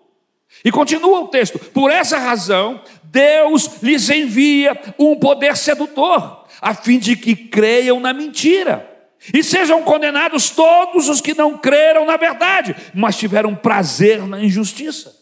E 0.64 0.70
continua 0.70 1.20
o 1.20 1.28
texto: 1.28 1.58
por 1.58 1.90
essa 1.90 2.18
razão, 2.18 2.82
Deus 3.04 3.82
lhes 3.82 4.08
envia 4.10 4.80
um 4.98 5.16
poder 5.16 5.56
sedutor 5.56 6.42
a 6.60 6.74
fim 6.74 6.98
de 6.98 7.16
que 7.16 7.34
creiam 7.34 7.98
na 7.98 8.12
mentira. 8.12 8.88
E 9.34 9.42
sejam 9.42 9.82
condenados 9.82 10.50
todos 10.50 11.08
os 11.08 11.20
que 11.20 11.34
não 11.34 11.58
creram 11.58 12.04
na 12.06 12.16
verdade, 12.16 12.74
mas 12.94 13.16
tiveram 13.16 13.54
prazer 13.54 14.26
na 14.26 14.40
injustiça. 14.40 15.21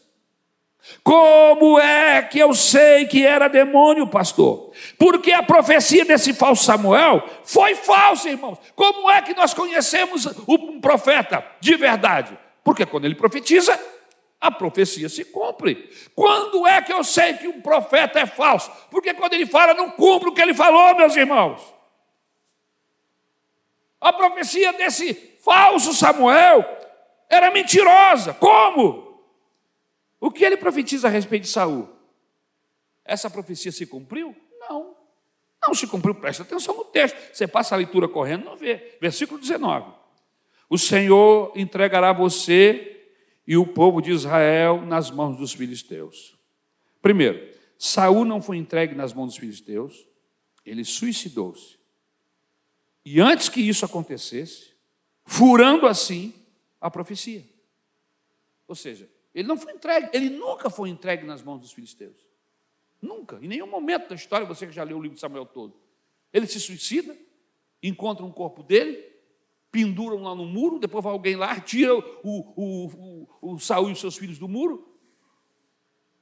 Como 1.03 1.78
é 1.78 2.22
que 2.22 2.38
eu 2.38 2.55
sei 2.55 3.07
que 3.07 3.24
era 3.24 3.49
demônio, 3.49 4.07
pastor? 4.07 4.72
Porque 4.99 5.32
a 5.32 5.43
profecia 5.43 6.05
desse 6.05 6.32
falso 6.32 6.64
Samuel 6.64 7.22
foi 7.45 7.74
falsa, 7.74 8.28
irmãos. 8.28 8.59
Como 8.74 9.11
é 9.11 9.22
que 9.22 9.34
nós 9.34 9.55
conhecemos 9.55 10.26
um 10.47 10.80
profeta 10.80 11.45
de 11.61 11.76
verdade? 11.76 12.36
Porque 12.62 12.84
quando 12.84 13.07
ele 13.07 13.14
profetiza, 13.14 13.78
a 14.41 14.51
profecia 14.51 15.09
se 15.09 15.24
cumpre. 15.24 15.91
Quando 16.14 16.66
é 16.66 16.80
que 16.80 16.93
eu 16.93 17.05
sei 17.05 17.34
que 17.34 17.49
um 17.49 17.61
profeta 17.61 18.20
é 18.20 18.26
falso? 18.26 18.70
Porque 18.91 19.12
quando 19.14 19.34
ele 19.34 19.47
fala, 19.47 19.74
não 19.74 19.91
cumpre 19.91 20.28
o 20.28 20.32
que 20.32 20.41
ele 20.41 20.55
falou, 20.55 20.97
meus 20.97 21.14
irmãos. 21.16 21.61
A 24.01 24.12
profecia 24.12 24.72
desse 24.72 25.14
falso 25.45 25.93
Samuel 25.93 26.64
era 27.28 27.51
mentirosa. 27.51 28.32
Como? 28.34 29.10
O 30.21 30.31
que 30.31 30.45
ele 30.45 30.57
profetiza 30.57 31.09
a 31.09 31.11
respeito 31.11 31.45
de 31.45 31.49
Saul? 31.49 31.89
Essa 33.05 33.31
profecia 33.31 33.73
se 33.73 33.87
cumpriu? 33.87 34.37
Não. 34.61 34.95
Não 35.66 35.75
se 35.75 35.87
cumpriu, 35.87 36.14
presta 36.14 36.43
atenção 36.43 36.77
no 36.77 36.85
texto. 36.85 37.16
Você 37.33 37.49
passa 37.49 37.75
a 37.75 37.79
leitura 37.79 38.07
correndo, 38.07 38.45
não 38.45 38.57
vê. 38.57 38.99
Versículo 39.01 39.41
19. 39.41 39.93
O 40.68 40.79
Senhor 40.79 41.53
entregará 41.57 42.12
você 42.12 43.09
e 43.47 43.57
o 43.57 43.66
povo 43.66 44.01
de 44.01 44.12
Israel 44.12 44.83
nas 44.83 45.11
mãos 45.11 45.37
dos 45.37 45.53
filisteus. 45.53 46.39
Primeiro, 47.03 47.53
Saul 47.79 48.25
não 48.25 48.43
foi 48.43 48.59
entregue 48.59 48.95
nas 48.95 49.12
mãos 49.12 49.29
dos 49.29 49.37
filisteus, 49.39 50.07
ele 50.64 50.85
suicidou-se. 50.85 51.79
E 53.05 53.21
antes 53.21 53.49
que 53.49 53.61
isso 53.61 53.85
acontecesse, 53.85 54.73
furando 55.25 55.87
assim 55.87 56.35
a 56.81 56.91
profecia. 56.91 57.45
Ou 58.68 58.75
seja, 58.75 59.09
ele 59.35 59.47
não 59.47 59.57
foi 59.57 59.72
entregue, 59.72 60.11
ele 60.12 60.31
nunca 60.31 60.68
foi 60.68 60.89
entregue 60.89 61.24
nas 61.24 61.43
mãos 61.43 61.61
dos 61.61 61.72
filisteus. 61.72 62.16
Nunca, 63.01 63.39
em 63.43 63.49
nenhum 63.49 63.66
momento 63.66 64.09
da 64.09 64.14
história, 64.14 64.47
você 64.47 64.66
que 64.66 64.72
já 64.72 64.83
leu 64.83 64.99
o 64.99 65.03
livro 65.03 65.14
de 65.14 65.20
Samuel 65.20 65.47
todo. 65.47 65.74
Ele 66.33 66.47
se 66.47 66.61
suicida, 66.61 67.16
encontra 67.83 68.24
um 68.24 68.31
corpo 68.31 68.62
dele, 68.62 69.03
penduram 69.70 70.22
lá 70.22 70.35
no 70.35 70.45
muro, 70.45 70.78
depois 70.78 71.03
vai 71.03 71.12
alguém 71.12 71.37
lá, 71.37 71.59
tira 71.61 71.95
o, 71.95 72.03
o, 72.24 73.26
o, 73.41 73.53
o 73.55 73.59
Saul 73.59 73.89
e 73.89 73.93
os 73.93 74.01
seus 74.01 74.16
filhos 74.16 74.39
do 74.39 74.49
muro 74.49 74.91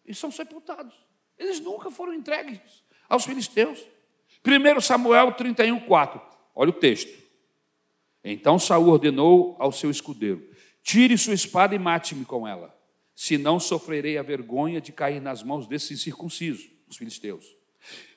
e 0.09 0.15
são 0.15 0.31
sepultados. 0.31 0.95
Eles 1.39 1.61
nunca 1.61 1.91
foram 1.91 2.15
entregues 2.15 2.59
aos 3.09 3.25
filisteus. 3.25 3.79
1 4.45 4.81
Samuel 4.81 5.33
31, 5.33 5.81
4. 5.81 6.21
Olha 6.55 6.71
o 6.71 6.73
texto. 6.73 7.13
Então 8.25 8.59
Saul 8.59 8.89
ordenou 8.89 9.55
ao 9.59 9.71
seu 9.71 9.91
escudeiro: 9.91 10.49
Tire 10.83 11.17
sua 11.19 11.35
espada 11.35 11.75
e 11.75 11.79
mate-me 11.79 12.25
com 12.25 12.49
ela, 12.49 12.75
senão 13.21 13.59
sofrerei 13.59 14.17
a 14.17 14.23
vergonha 14.23 14.81
de 14.81 14.93
cair 14.93 15.21
nas 15.21 15.43
mãos 15.43 15.67
desses 15.67 15.91
incircuncisos, 15.91 16.71
os 16.89 16.97
filisteus. 16.97 17.57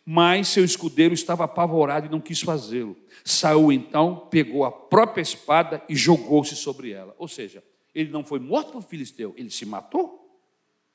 Mas 0.06 0.50
seu 0.50 0.64
escudeiro 0.64 1.12
estava 1.12 1.44
apavorado 1.44 2.06
e 2.06 2.10
não 2.10 2.22
quis 2.22 2.42
fazê-lo. 2.42 2.96
Saul 3.26 3.74
então 3.74 4.28
pegou 4.30 4.64
a 4.64 4.72
própria 4.72 5.24
espada 5.24 5.84
e 5.90 5.96
jogou-se 5.96 6.56
sobre 6.56 6.92
ela. 6.92 7.16
Ou 7.18 7.28
seja, 7.28 7.64
ele 7.96 8.12
não 8.12 8.24
foi 8.24 8.40
morto 8.40 8.74
por 8.74 8.84
filisteu, 8.84 9.34
ele 9.36 9.50
se 9.50 9.66
matou. 9.66 10.40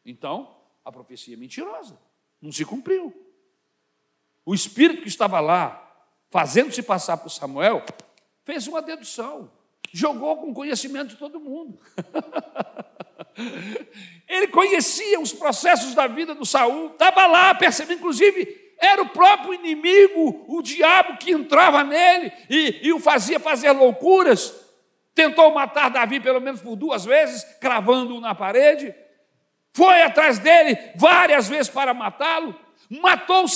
Então, 0.05 0.57
a 0.85 0.93
profecia 0.93 1.35
é 1.35 1.37
mentirosa, 1.37 1.99
não 2.41 2.53
se 2.53 2.65
cumpriu. 2.65 3.13
O 4.45 4.55
espírito 4.55 5.03
que 5.03 5.09
estava 5.09 5.41
lá, 5.41 6.07
fazendo-se 6.31 6.81
passar 6.81 7.17
por 7.17 7.31
Samuel, 7.31 7.85
fez 8.45 8.69
uma 8.69 8.81
dedução, 8.81 9.51
jogou 9.93 10.37
com 10.37 10.55
conhecimento 10.55 11.09
de 11.09 11.17
todo 11.17 11.41
mundo. 11.41 11.81
ele 14.29 14.49
conhecia 14.49 15.21
os 15.21 15.33
processos 15.33 15.95
da 15.95 16.07
vida 16.07 16.35
do 16.35 16.45
Saul, 16.45 16.89
estava 16.89 17.27
lá, 17.27 17.55
percebeu, 17.55 17.97
inclusive, 17.97 18.75
era 18.79 19.03
o 19.03 19.09
próprio 19.09 19.55
inimigo, 19.55 20.45
o 20.49 20.63
diabo 20.63 21.17
que 21.17 21.33
entrava 21.33 21.83
nele 21.83 22.33
e, 22.51 22.81
e 22.89 22.93
o 22.93 23.01
fazia 23.01 23.41
fazer 23.41 23.71
loucuras. 23.73 24.55
Tentou 25.15 25.53
matar 25.55 25.89
Davi 25.89 26.21
pelo 26.21 26.41
menos 26.41 26.61
por 26.61 26.77
duas 26.77 27.05
vezes, 27.05 27.43
cravando-o 27.59 28.21
na 28.21 28.35
parede. 28.35 28.95
Foi 29.73 30.03
atrás 30.03 30.39
dele 30.39 30.79
várias 30.95 31.49
vezes 31.49 31.69
para 31.71 31.95
matá-lo. 31.95 32.55
Matou 32.89 33.47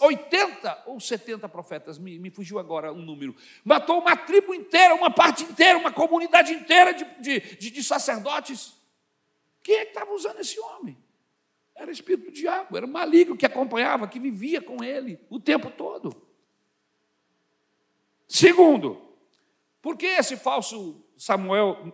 80 0.00 0.82
ou 0.86 1.00
70 1.00 1.48
profetas, 1.48 1.98
me, 1.98 2.18
me, 2.18 2.30
fugiu 2.30 2.58
agora 2.58 2.92
um 2.92 3.00
número. 3.00 3.34
Matou 3.64 4.00
uma 4.00 4.16
tribo 4.16 4.54
inteira, 4.54 4.94
uma 4.94 5.10
parte 5.10 5.44
inteira, 5.44 5.78
uma 5.78 5.92
comunidade 5.92 6.52
inteira 6.52 6.92
de, 6.92 7.40
de, 7.56 7.70
de 7.70 7.82
sacerdotes. 7.82 8.74
Quem 9.64 9.76
é 9.76 9.84
que 9.86 9.92
estava 9.92 10.12
usando 10.12 10.38
esse 10.40 10.60
homem? 10.60 10.96
Era 11.74 11.90
espírito 11.90 12.26
do 12.26 12.32
diabo, 12.32 12.76
era 12.76 12.86
maligno 12.86 13.36
que 13.36 13.46
acompanhava, 13.46 14.06
que 14.06 14.20
vivia 14.20 14.60
com 14.60 14.84
ele 14.84 15.18
o 15.30 15.40
tempo 15.40 15.70
todo. 15.70 16.14
Segundo, 18.28 19.00
por 19.80 19.96
que 19.96 20.06
esse 20.06 20.36
falso 20.36 21.02
Samuel 21.16 21.92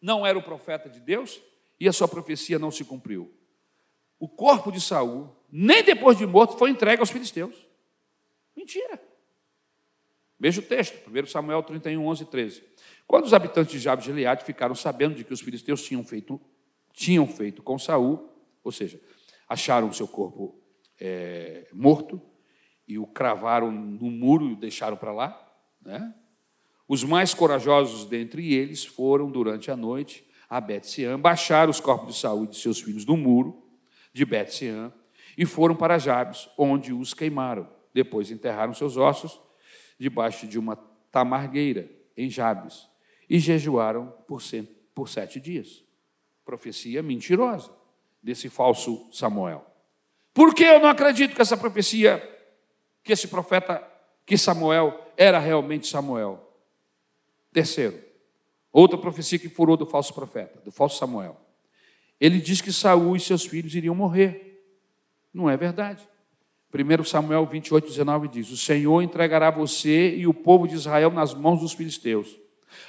não 0.00 0.24
era 0.24 0.38
o 0.38 0.42
profeta 0.42 0.88
de 0.88 1.00
Deus 1.00 1.40
e 1.80 1.88
a 1.88 1.92
sua 1.92 2.06
profecia 2.06 2.58
não 2.58 2.70
se 2.70 2.84
cumpriu? 2.84 3.32
O 4.20 4.28
corpo 4.28 4.70
de 4.70 4.80
Saul, 4.80 5.34
nem 5.50 5.82
depois 5.82 6.18
de 6.18 6.26
morto, 6.26 6.58
foi 6.58 6.70
entregue 6.70 7.00
aos 7.00 7.10
filisteus. 7.10 7.56
Mentira. 8.54 9.02
Veja 10.38 10.60
o 10.60 10.64
texto, 10.64 11.10
1 11.10 11.26
Samuel 11.26 11.62
31, 11.62 12.06
11 12.06 12.22
e 12.22 12.26
13. 12.26 12.64
Quando 13.06 13.24
os 13.24 13.32
habitantes 13.32 13.72
de 13.72 13.78
Jabes 13.78 14.04
de 14.04 14.10
Gileade 14.10 14.44
ficaram 14.44 14.74
sabendo 14.74 15.14
de 15.14 15.24
que 15.24 15.32
os 15.32 15.40
filisteus 15.40 15.82
tinham 15.82 16.04
feito, 16.04 16.40
tinham 16.92 17.26
feito 17.26 17.62
com 17.62 17.78
Saul, 17.78 18.28
ou 18.62 18.70
seja, 18.70 19.00
acharam 19.48 19.88
o 19.88 19.94
seu 19.94 20.06
corpo 20.06 20.58
é, 21.00 21.66
morto 21.72 22.20
e 22.86 22.98
o 22.98 23.06
cravaram 23.06 23.70
no 23.70 24.10
muro 24.10 24.48
e 24.48 24.52
o 24.52 24.56
deixaram 24.56 24.96
para 24.96 25.12
lá. 25.12 25.52
Né? 25.80 26.14
Os 26.86 27.02
mais 27.04 27.34
corajosos 27.34 28.04
dentre 28.04 28.54
eles 28.54 28.84
foram, 28.84 29.30
durante 29.30 29.70
a 29.70 29.76
noite, 29.76 30.24
a 30.48 30.60
Bet-Sean, 30.60 31.18
baixaram 31.18 31.70
os 31.70 31.80
corpos 31.80 32.14
de 32.14 32.20
Saúl 32.20 32.44
e 32.44 32.48
de 32.48 32.56
seus 32.56 32.80
filhos 32.80 33.04
do 33.04 33.16
muro 33.16 33.66
de 34.12 34.24
Bet-Sean 34.24 34.92
e 35.36 35.46
foram 35.46 35.74
para 35.74 35.98
Jabes, 35.98 36.48
onde 36.58 36.92
os 36.92 37.14
queimaram. 37.14 37.68
Depois 37.94 38.30
enterraram 38.30 38.74
seus 38.74 38.96
ossos 38.96 39.40
debaixo 39.98 40.46
de 40.46 40.58
uma 40.58 40.76
tamargueira 41.10 41.90
em 42.16 42.28
Jabes 42.28 42.88
e 43.28 43.38
jejuaram 43.38 44.12
por, 44.26 44.42
por 44.94 45.08
sete 45.08 45.40
dias. 45.40 45.84
Profecia 46.44 47.02
mentirosa 47.02 47.70
desse 48.22 48.48
falso 48.48 49.08
Samuel. 49.12 49.66
Por 50.32 50.54
que 50.54 50.64
eu 50.64 50.80
não 50.80 50.88
acredito 50.88 51.34
que 51.34 51.42
essa 51.42 51.56
profecia, 51.56 52.22
que 53.02 53.12
esse 53.12 53.28
profeta, 53.28 53.86
que 54.24 54.38
Samuel 54.38 55.12
era 55.16 55.38
realmente 55.38 55.86
Samuel? 55.86 56.40
Terceiro, 57.52 58.02
outra 58.72 58.96
profecia 58.96 59.38
que 59.38 59.48
furou 59.48 59.76
do 59.76 59.84
falso 59.84 60.14
profeta, 60.14 60.60
do 60.60 60.72
falso 60.72 60.98
Samuel. 60.98 61.38
Ele 62.18 62.40
diz 62.40 62.60
que 62.60 62.72
Saul 62.72 63.16
e 63.16 63.20
seus 63.20 63.44
filhos 63.44 63.74
iriam 63.74 63.94
morrer. 63.94 64.64
Não 65.34 65.50
é 65.50 65.56
verdade. 65.56 66.08
1 66.72 67.04
Samuel 67.04 67.44
28, 67.44 67.88
19 67.88 68.28
diz: 68.28 68.50
O 68.50 68.56
Senhor 68.56 69.02
entregará 69.02 69.50
você 69.50 70.14
e 70.16 70.26
o 70.26 70.32
povo 70.32 70.66
de 70.66 70.74
Israel 70.74 71.10
nas 71.10 71.34
mãos 71.34 71.60
dos 71.60 71.72
filisteus. 71.72 72.40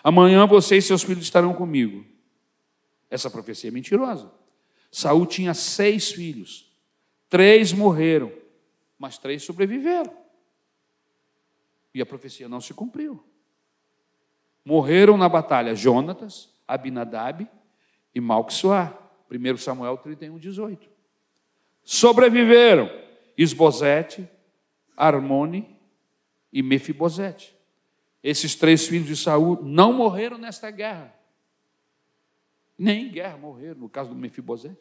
Amanhã 0.01 0.45
você 0.45 0.77
e 0.77 0.81
seus 0.81 1.03
filhos 1.03 1.23
estarão 1.23 1.53
comigo. 1.53 2.05
Essa 3.13 3.29
profecia 3.29 3.67
é 3.67 3.71
mentirosa. 3.71 4.31
Saul 4.91 5.27
tinha 5.27 5.53
seis 5.53 6.11
filhos, 6.11 6.67
três 7.29 7.71
morreram, 7.71 8.33
mas 8.97 9.19
três 9.19 9.43
sobreviveram. 9.43 10.11
E 11.93 12.01
a 12.01 12.07
profecia 12.07 12.49
não 12.49 12.59
se 12.59 12.73
cumpriu. 12.73 13.23
Morreram 14.65 15.15
na 15.15 15.29
batalha 15.29 15.75
Jonatas, 15.75 16.49
Abinadab 16.67 17.47
e 18.15 18.19
Malquisuá. 18.19 18.97
1 19.29 19.57
Samuel 19.57 19.97
31, 19.97 20.39
18. 20.39 20.89
Sobreviveram 21.83 22.89
Isbosete, 23.37 24.27
Armone 24.97 25.77
e 26.51 26.63
Mefibosete. 26.63 27.55
Esses 28.23 28.55
três 28.55 28.87
filhos 28.87 29.05
de 29.07 29.15
Saul 29.15 29.61
não 29.61 29.93
morreram 29.93 30.39
nesta 30.39 30.71
guerra. 30.71 31.13
Nem 32.83 33.05
em 33.05 33.09
guerra 33.09 33.37
morreram, 33.37 33.79
no 33.79 33.87
caso 33.87 34.09
do 34.09 34.15
Mefibosete. 34.15 34.75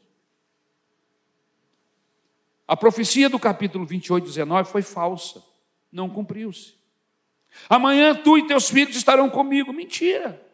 A 2.66 2.76
profecia 2.76 3.28
do 3.28 3.38
capítulo 3.38 3.86
28, 3.86 4.24
19 4.24 4.68
foi 4.68 4.82
falsa, 4.82 5.40
não 5.92 6.10
cumpriu-se. 6.10 6.74
Amanhã 7.68 8.12
tu 8.12 8.36
e 8.36 8.44
teus 8.44 8.68
filhos 8.68 8.96
estarão 8.96 9.30
comigo. 9.30 9.72
Mentira. 9.72 10.44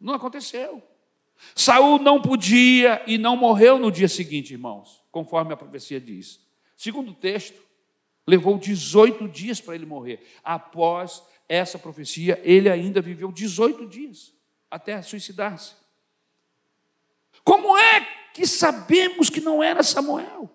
Não 0.00 0.14
aconteceu. 0.14 0.82
Saul 1.54 2.00
não 2.00 2.20
podia 2.20 3.00
e 3.06 3.16
não 3.16 3.36
morreu 3.36 3.78
no 3.78 3.92
dia 3.92 4.08
seguinte, 4.08 4.52
irmãos, 4.52 5.04
conforme 5.12 5.52
a 5.52 5.56
profecia 5.56 6.00
diz. 6.00 6.44
Segundo 6.76 7.12
o 7.12 7.14
texto, 7.14 7.62
levou 8.26 8.58
18 8.58 9.28
dias 9.28 9.60
para 9.60 9.76
ele 9.76 9.86
morrer. 9.86 10.26
Após 10.42 11.22
essa 11.48 11.78
profecia, 11.78 12.40
ele 12.42 12.68
ainda 12.68 13.00
viveu 13.00 13.30
18 13.30 13.86
dias 13.86 14.34
até 14.68 15.00
suicidar-se. 15.00 15.81
Como 17.44 17.76
é 17.76 18.00
que 18.32 18.46
sabemos 18.46 19.28
que 19.28 19.40
não 19.40 19.62
era 19.62 19.82
Samuel? 19.82 20.50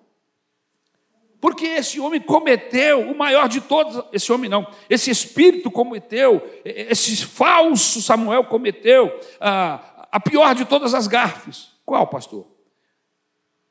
Porque 1.40 1.66
esse 1.66 2.00
homem 2.00 2.20
cometeu 2.20 3.12
o 3.12 3.18
maior 3.18 3.48
de 3.48 3.62
todos, 3.62 4.04
esse 4.12 4.32
homem 4.32 4.50
não, 4.50 4.68
esse 4.90 5.12
espírito 5.12 5.70
cometeu, 5.70 6.42
esse 6.66 7.26
falso 7.26 8.02
Samuel 8.02 8.46
cometeu 8.46 9.20
a, 9.40 10.08
a 10.12 10.20
pior 10.20 10.56
de 10.56 10.66
todas 10.66 10.96
as 10.96 11.06
gafes. 11.06 11.70
Qual, 11.86 12.08
pastor? 12.08 12.48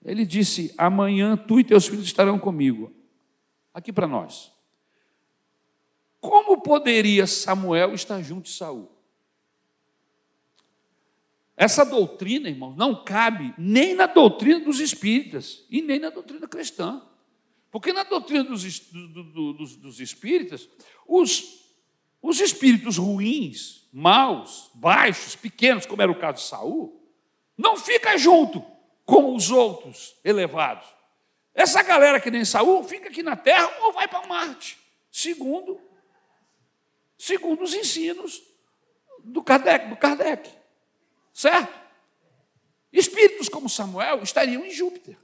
Ele 0.05 0.25
disse: 0.25 0.73
Amanhã 0.79 1.37
tu 1.37 1.59
e 1.59 1.65
teus 1.65 1.87
filhos 1.89 2.05
estarão 2.05 2.39
comigo. 2.39 2.93
Aqui 3.75 3.93
para 3.93 4.07
nós. 4.07 4.53
Como 6.21 6.63
poderia 6.63 7.27
Samuel 7.27 7.93
estar 7.95 8.23
junto 8.23 8.45
de 8.45 8.53
Saul? 8.53 8.96
Essa 11.57 11.85
doutrina, 11.85 12.51
irmãos, 12.51 12.77
não 12.77 13.03
cabe 13.03 13.55
nem 13.57 13.95
na 13.95 14.07
doutrina 14.07 14.61
dos 14.61 14.79
espíritas 14.79 15.65
e 15.71 15.81
nem 15.81 15.99
na 15.99 16.11
doutrina 16.11 16.47
cristã. 16.47 17.03
Porque 17.71 17.93
na 17.93 18.03
doutrina 18.03 18.45
dos, 18.45 18.81
do, 18.91 19.53
dos, 19.55 19.77
dos 19.77 20.01
espíritas, 20.01 20.69
os, 21.07 21.65
os 22.21 22.41
espíritos 22.41 22.99
ruins, 22.99 23.89
maus, 23.93 24.71
baixos, 24.75 25.35
pequenos, 25.35 25.87
como 25.87 26.03
era 26.03 26.13
o 26.13 26.19
caso 26.19 26.43
de 26.43 26.49
Saul, 26.49 27.03
não 27.57 27.77
fica 27.77 28.19
junto 28.19 28.63
com 29.07 29.35
os 29.35 29.51
outros 29.51 30.15
elevados. 30.23 30.87
Essa 31.55 31.83
galera 31.83 32.21
que 32.21 32.31
nem 32.31 32.45
Saul 32.45 32.85
fica 32.85 33.09
aqui 33.09 33.23
na 33.23 33.35
terra 33.35 33.71
ou 33.81 33.93
vai 33.95 34.07
para 34.07 34.27
Marte, 34.27 34.79
segundo, 35.11 35.81
segundo 37.17 37.63
os 37.63 37.73
ensinos 37.73 38.43
do 39.25 39.43
Kardec, 39.43 39.89
do 39.89 39.97
Kardec. 39.97 40.56
Certo? 41.37 41.79
Espíritos 42.91 43.51
como 43.51 43.69
Samuel 43.69 44.23
estariam 44.23 44.65
em 44.65 44.71
Júpiter. 44.71 45.19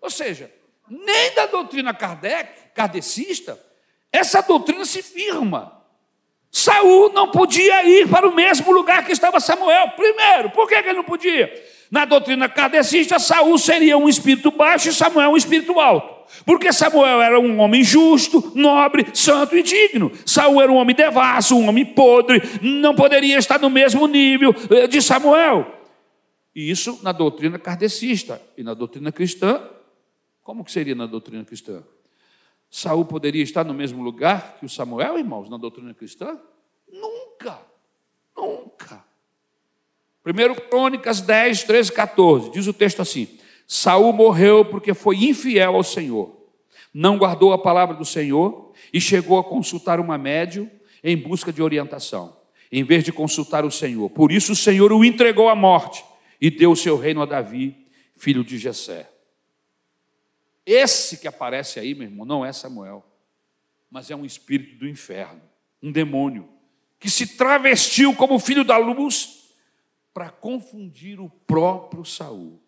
Ou 0.00 0.08
seja, 0.08 0.48
nem 0.88 1.34
da 1.34 1.46
doutrina 1.46 1.92
Kardec, 1.92 2.68
kardecista, 2.72 3.60
essa 4.12 4.42
doutrina 4.42 4.84
se 4.84 5.02
firma. 5.02 5.84
Saul 6.52 7.12
não 7.12 7.32
podia 7.32 7.82
ir 7.84 8.08
para 8.08 8.28
o 8.28 8.32
mesmo 8.32 8.70
lugar 8.70 9.04
que 9.04 9.10
estava 9.10 9.40
Samuel. 9.40 9.90
Primeiro, 9.96 10.50
por 10.50 10.68
que 10.68 10.76
ele 10.76 10.92
não 10.92 11.02
podia? 11.02 11.52
Na 11.94 12.04
doutrina 12.04 12.48
kardecista, 12.48 13.20
Saul 13.20 13.56
seria 13.56 13.96
um 13.96 14.08
espírito 14.08 14.50
baixo 14.50 14.88
e 14.88 14.92
Samuel 14.92 15.30
um 15.30 15.36
espírito 15.36 15.78
alto. 15.78 16.24
Porque 16.44 16.72
Samuel 16.72 17.22
era 17.22 17.38
um 17.38 17.60
homem 17.60 17.84
justo, 17.84 18.50
nobre, 18.52 19.06
santo 19.14 19.54
e 19.56 19.62
digno. 19.62 20.10
Saul 20.26 20.60
era 20.60 20.72
um 20.72 20.74
homem 20.74 20.96
devasso, 20.96 21.56
um 21.56 21.68
homem 21.68 21.84
podre, 21.84 22.42
não 22.60 22.96
poderia 22.96 23.38
estar 23.38 23.60
no 23.60 23.70
mesmo 23.70 24.08
nível 24.08 24.52
eh, 24.70 24.88
de 24.88 25.00
Samuel. 25.00 25.72
E 26.52 26.68
isso 26.68 26.98
na 27.00 27.12
doutrina 27.12 27.60
kardecista. 27.60 28.42
E 28.58 28.64
na 28.64 28.74
doutrina 28.74 29.12
cristã, 29.12 29.62
como 30.42 30.64
que 30.64 30.72
seria 30.72 30.96
na 30.96 31.06
doutrina 31.06 31.44
cristã? 31.44 31.80
Saul 32.68 33.04
poderia 33.04 33.44
estar 33.44 33.62
no 33.62 33.72
mesmo 33.72 34.02
lugar 34.02 34.56
que 34.58 34.66
o 34.66 34.68
Samuel, 34.68 35.16
irmãos, 35.16 35.48
na 35.48 35.56
doutrina 35.56 35.94
cristã? 35.94 36.40
Nunca, 36.90 37.56
nunca. 38.36 39.13
1 40.24 40.54
Crônicas 40.70 41.20
10, 41.20 41.64
13, 41.64 41.92
14, 41.92 42.50
diz 42.50 42.66
o 42.66 42.72
texto 42.72 43.02
assim: 43.02 43.28
Saul 43.66 44.12
morreu 44.12 44.64
porque 44.64 44.94
foi 44.94 45.16
infiel 45.16 45.76
ao 45.76 45.84
Senhor, 45.84 46.34
não 46.92 47.18
guardou 47.18 47.52
a 47.52 47.58
palavra 47.58 47.94
do 47.94 48.04
Senhor 48.04 48.72
e 48.92 49.00
chegou 49.00 49.38
a 49.38 49.44
consultar 49.44 50.00
uma 50.00 50.16
médium 50.16 50.70
em 51.02 51.16
busca 51.16 51.52
de 51.52 51.62
orientação, 51.62 52.34
em 52.72 52.82
vez 52.82 53.04
de 53.04 53.12
consultar 53.12 53.66
o 53.66 53.70
Senhor. 53.70 54.08
Por 54.08 54.32
isso 54.32 54.52
o 54.52 54.56
Senhor 54.56 54.92
o 54.92 55.04
entregou 55.04 55.50
à 55.50 55.54
morte 55.54 56.02
e 56.40 56.50
deu 56.50 56.72
o 56.72 56.76
seu 56.76 56.96
reino 56.96 57.20
a 57.20 57.26
Davi, 57.26 57.76
filho 58.16 58.42
de 58.42 58.56
Jessé. 58.56 59.10
Esse 60.64 61.18
que 61.18 61.28
aparece 61.28 61.78
aí, 61.78 61.94
meu 61.94 62.08
irmão, 62.08 62.24
não 62.24 62.44
é 62.44 62.50
Samuel, 62.50 63.04
mas 63.90 64.10
é 64.10 64.16
um 64.16 64.24
espírito 64.24 64.78
do 64.78 64.88
inferno, 64.88 65.42
um 65.82 65.92
demônio, 65.92 66.48
que 66.98 67.10
se 67.10 67.36
travestiu 67.36 68.14
como 68.14 68.38
filho 68.38 68.64
da 68.64 68.78
luz 68.78 69.43
para 70.14 70.30
confundir 70.30 71.18
o 71.18 71.28
próprio 71.28 72.04
Saul. 72.04 72.62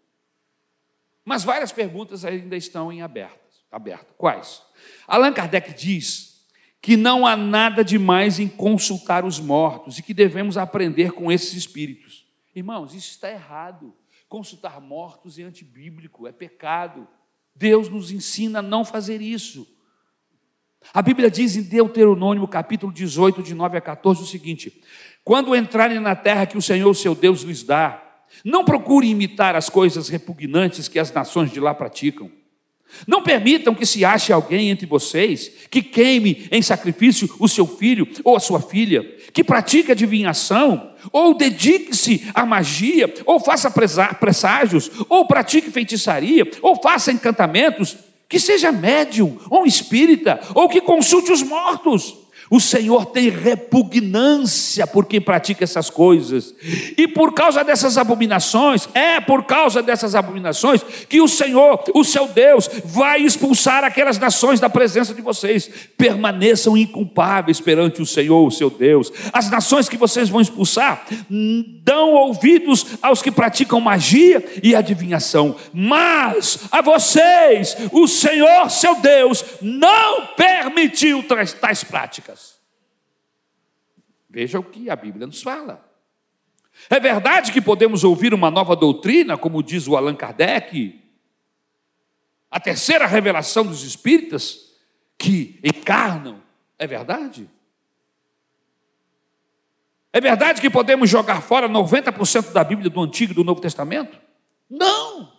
Mas 1.24 1.44
várias 1.44 1.70
perguntas 1.70 2.24
ainda 2.24 2.56
estão 2.56 2.92
em 2.92 3.02
abertas. 3.02 3.64
Aberto. 3.70 4.14
Quais? 4.18 4.62
Allan 5.06 5.32
Kardec 5.32 5.72
diz 5.72 6.44
que 6.80 6.96
não 6.96 7.26
há 7.26 7.36
nada 7.36 7.84
demais 7.84 8.38
em 8.38 8.48
consultar 8.48 9.24
os 9.24 9.40
mortos 9.40 9.98
e 9.98 10.02
que 10.02 10.12
devemos 10.12 10.56
aprender 10.56 11.12
com 11.12 11.30
esses 11.30 11.52
espíritos. 11.54 12.26
Irmãos, 12.54 12.94
isso 12.94 13.10
está 13.10 13.30
errado. 13.30 13.94
Consultar 14.28 14.80
mortos 14.80 15.38
é 15.38 15.42
antibíblico, 15.42 16.26
é 16.26 16.32
pecado. 16.32 17.06
Deus 17.54 17.88
nos 17.88 18.10
ensina 18.10 18.58
a 18.58 18.62
não 18.62 18.84
fazer 18.84 19.20
isso. 19.20 19.66
A 20.92 21.02
Bíblia 21.02 21.30
diz 21.30 21.56
em 21.56 21.62
Deuteronômio, 21.62 22.46
capítulo 22.46 22.92
18, 22.92 23.42
de 23.42 23.54
9 23.54 23.78
a 23.78 23.80
14, 23.80 24.22
o 24.22 24.26
seguinte: 24.26 24.82
Quando 25.26 25.56
entrarem 25.56 25.98
na 25.98 26.14
terra 26.14 26.46
que 26.46 26.56
o 26.56 26.62
Senhor, 26.62 26.94
seu 26.94 27.12
Deus, 27.12 27.42
lhes 27.42 27.64
dá, 27.64 28.00
não 28.44 28.64
procurem 28.64 29.10
imitar 29.10 29.56
as 29.56 29.68
coisas 29.68 30.08
repugnantes 30.08 30.86
que 30.86 31.00
as 31.00 31.12
nações 31.12 31.50
de 31.50 31.58
lá 31.58 31.74
praticam. 31.74 32.30
Não 33.08 33.20
permitam 33.20 33.74
que 33.74 33.84
se 33.84 34.04
ache 34.04 34.32
alguém 34.32 34.70
entre 34.70 34.86
vocês 34.86 35.50
que 35.68 35.82
queime 35.82 36.46
em 36.52 36.62
sacrifício 36.62 37.28
o 37.40 37.48
seu 37.48 37.66
filho 37.66 38.06
ou 38.22 38.36
a 38.36 38.40
sua 38.40 38.60
filha, 38.60 39.02
que 39.32 39.42
pratique 39.42 39.90
adivinhação, 39.90 40.94
ou 41.10 41.34
dedique-se 41.34 42.30
à 42.32 42.46
magia, 42.46 43.12
ou 43.24 43.40
faça 43.40 43.68
presságios, 43.68 44.92
ou 45.08 45.26
pratique 45.26 45.72
feitiçaria, 45.72 46.48
ou 46.62 46.80
faça 46.80 47.10
encantamentos. 47.10 47.96
que 48.28 48.40
seja 48.40 48.72
médium, 48.72 49.38
ou 49.50 49.66
espírita, 49.66 50.40
ou 50.54 50.68
que 50.68 50.80
consulte 50.80 51.30
os 51.30 51.42
mortos. 51.44 52.25
O 52.48 52.60
Senhor 52.60 53.06
tem 53.06 53.28
repugnância 53.28 54.86
por 54.86 55.06
quem 55.06 55.20
pratica 55.20 55.64
essas 55.64 55.90
coisas. 55.90 56.54
E 56.96 57.08
por 57.08 57.32
causa 57.32 57.64
dessas 57.64 57.98
abominações, 57.98 58.88
é 58.94 59.20
por 59.20 59.44
causa 59.44 59.82
dessas 59.82 60.14
abominações 60.14 60.82
que 61.08 61.20
o 61.20 61.26
Senhor, 61.26 61.82
o 61.94 62.04
seu 62.04 62.28
Deus, 62.28 62.70
vai 62.84 63.20
expulsar 63.20 63.82
aquelas 63.82 64.18
nações 64.18 64.60
da 64.60 64.70
presença 64.70 65.12
de 65.12 65.20
vocês. 65.20 65.68
Permaneçam 65.96 66.76
inculpáveis 66.76 67.60
perante 67.60 68.00
o 68.00 68.06
Senhor, 68.06 68.46
o 68.46 68.50
seu 68.50 68.70
Deus. 68.70 69.12
As 69.32 69.50
nações 69.50 69.88
que 69.88 69.96
vocês 69.96 70.28
vão 70.28 70.40
expulsar 70.40 71.06
dão 71.82 72.12
ouvidos 72.12 72.86
aos 73.02 73.22
que 73.22 73.30
praticam 73.30 73.80
magia 73.80 74.44
e 74.62 74.74
adivinhação. 74.74 75.56
Mas 75.72 76.60
a 76.70 76.80
vocês, 76.80 77.76
o 77.90 78.06
Senhor, 78.06 78.70
seu 78.70 78.94
Deus, 78.96 79.44
não 79.60 80.26
permitiu 80.36 81.24
tais 81.24 81.82
práticas. 81.82 82.45
Veja 84.36 84.60
o 84.60 84.62
que 84.62 84.90
a 84.90 84.96
Bíblia 84.96 85.26
nos 85.26 85.40
fala. 85.40 85.82
É 86.90 87.00
verdade 87.00 87.50
que 87.50 87.58
podemos 87.58 88.04
ouvir 88.04 88.34
uma 88.34 88.50
nova 88.50 88.76
doutrina, 88.76 89.38
como 89.38 89.62
diz 89.62 89.88
o 89.88 89.96
Allan 89.96 90.14
Kardec, 90.14 91.02
a 92.50 92.60
terceira 92.60 93.06
revelação 93.06 93.64
dos 93.64 93.82
espíritas, 93.82 94.76
que 95.16 95.58
encarnam, 95.64 96.42
é 96.78 96.86
verdade? 96.86 97.48
É 100.12 100.20
verdade 100.20 100.60
que 100.60 100.68
podemos 100.68 101.08
jogar 101.08 101.40
fora 101.40 101.66
90% 101.66 102.52
da 102.52 102.62
Bíblia 102.62 102.90
do 102.90 103.00
Antigo 103.00 103.32
e 103.32 103.36
do 103.36 103.42
Novo 103.42 103.62
Testamento? 103.62 104.20
Não! 104.68 105.32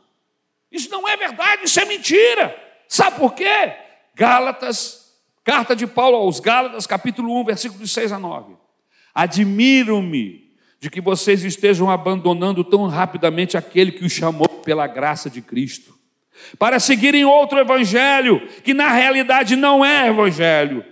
Isso 0.72 0.90
não 0.90 1.08
é 1.08 1.16
verdade, 1.16 1.66
isso 1.66 1.80
é 1.80 1.86
mentira. 1.86 2.82
Sabe 2.90 3.20
por 3.20 3.36
quê? 3.36 3.76
Gálatas, 4.16 5.16
carta 5.44 5.76
de 5.76 5.86
Paulo 5.86 6.18
aos 6.18 6.40
Gálatas, 6.40 6.88
capítulo 6.88 7.40
1, 7.42 7.44
versículos 7.44 7.92
6 7.92 8.12
a 8.12 8.18
9. 8.18 8.66
Admiro-me 9.18 10.52
de 10.80 10.92
que 10.92 11.02
vocês 11.02 11.44
estejam 11.44 11.90
abandonando 11.90 12.64
tão 12.64 12.86
rapidamente 12.86 13.58
aquele 13.58 13.92
que 13.92 14.06
os 14.06 14.12
chamou 14.12 14.48
pela 14.48 14.86
graça 14.86 15.28
de 15.28 15.42
Cristo, 15.42 15.92
para 16.60 16.80
seguirem 16.80 17.26
outro 17.26 17.58
evangelho, 17.58 18.48
que 18.64 18.76
na 18.76 18.92
realidade 18.92 19.56
não 19.56 19.84
é 19.84 20.08
evangelho. 20.10 20.86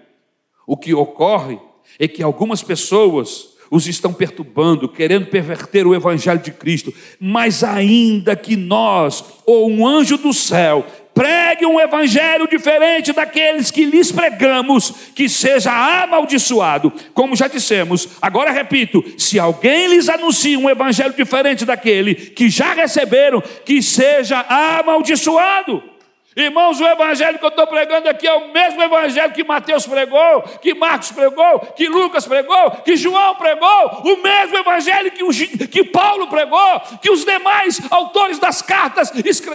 O 0.66 0.76
que 0.76 0.92
ocorre 0.92 1.60
é 2.00 2.08
que 2.08 2.24
algumas 2.24 2.64
pessoas 2.64 3.56
os 3.70 3.86
estão 3.86 4.12
perturbando, 4.12 4.90
querendo 4.90 5.28
perverter 5.28 5.86
o 5.86 5.94
evangelho 5.94 6.40
de 6.40 6.52
Cristo, 6.52 6.92
mas 7.20 7.64
ainda 7.64 8.36
que 8.36 8.56
nós 8.56 9.24
ou 9.46 9.70
um 9.70 9.86
anjo 9.86 10.18
do 10.18 10.34
céu 10.34 10.84
pregue 11.16 11.66
um 11.66 11.80
evangelho 11.80 12.45
diferente 12.45 13.13
daqueles 13.13 13.72
que 13.72 13.86
lhes 13.86 14.11
pregamos, 14.11 14.93
que 15.16 15.30
seja 15.30 15.72
amaldiçoado. 15.72 16.91
Como 17.13 17.38
já 17.38 17.47
dissemos, 17.47 18.09
agora 18.22 18.51
repito: 18.51 19.03
se 19.18 19.39
alguém 19.39 19.88
lhes 19.88 20.09
anuncia 20.09 20.59
um 20.59 20.70
evangelho 20.70 21.13
diferente 21.13 21.66
daquele 21.66 22.13
que 22.13 22.49
já 22.49 22.74
receberam, 22.74 23.41
que 23.63 23.82
seja 23.82 24.45
amaldiçoado. 24.47 25.95
Irmãos, 26.36 26.82
o 26.82 26.86
evangelho 26.86 27.40
que 27.40 27.46
eu 27.46 27.50
estou 27.50 27.66
pregando 27.66 28.10
aqui 28.10 28.28
é 28.28 28.34
o 28.34 28.52
mesmo 28.52 28.84
evangelho 28.84 29.32
que 29.32 29.42
Mateus 29.42 29.88
pregou, 29.88 30.42
que 30.62 30.74
Marcos 30.74 31.10
pregou, 31.10 31.60
que 31.60 31.88
Lucas 31.88 32.28
pregou, 32.28 32.72
que 32.84 32.98
João 32.98 33.36
pregou, 33.36 34.02
o 34.04 34.22
mesmo 34.22 34.58
evangelho 34.58 35.12
que, 35.12 35.24
o, 35.24 35.30
que 35.30 35.84
Paulo 35.86 36.28
pregou, 36.28 36.82
que 37.02 37.10
os 37.10 37.24
demais 37.24 37.80
autores 37.90 38.38
das 38.38 38.62
cartas 38.62 39.14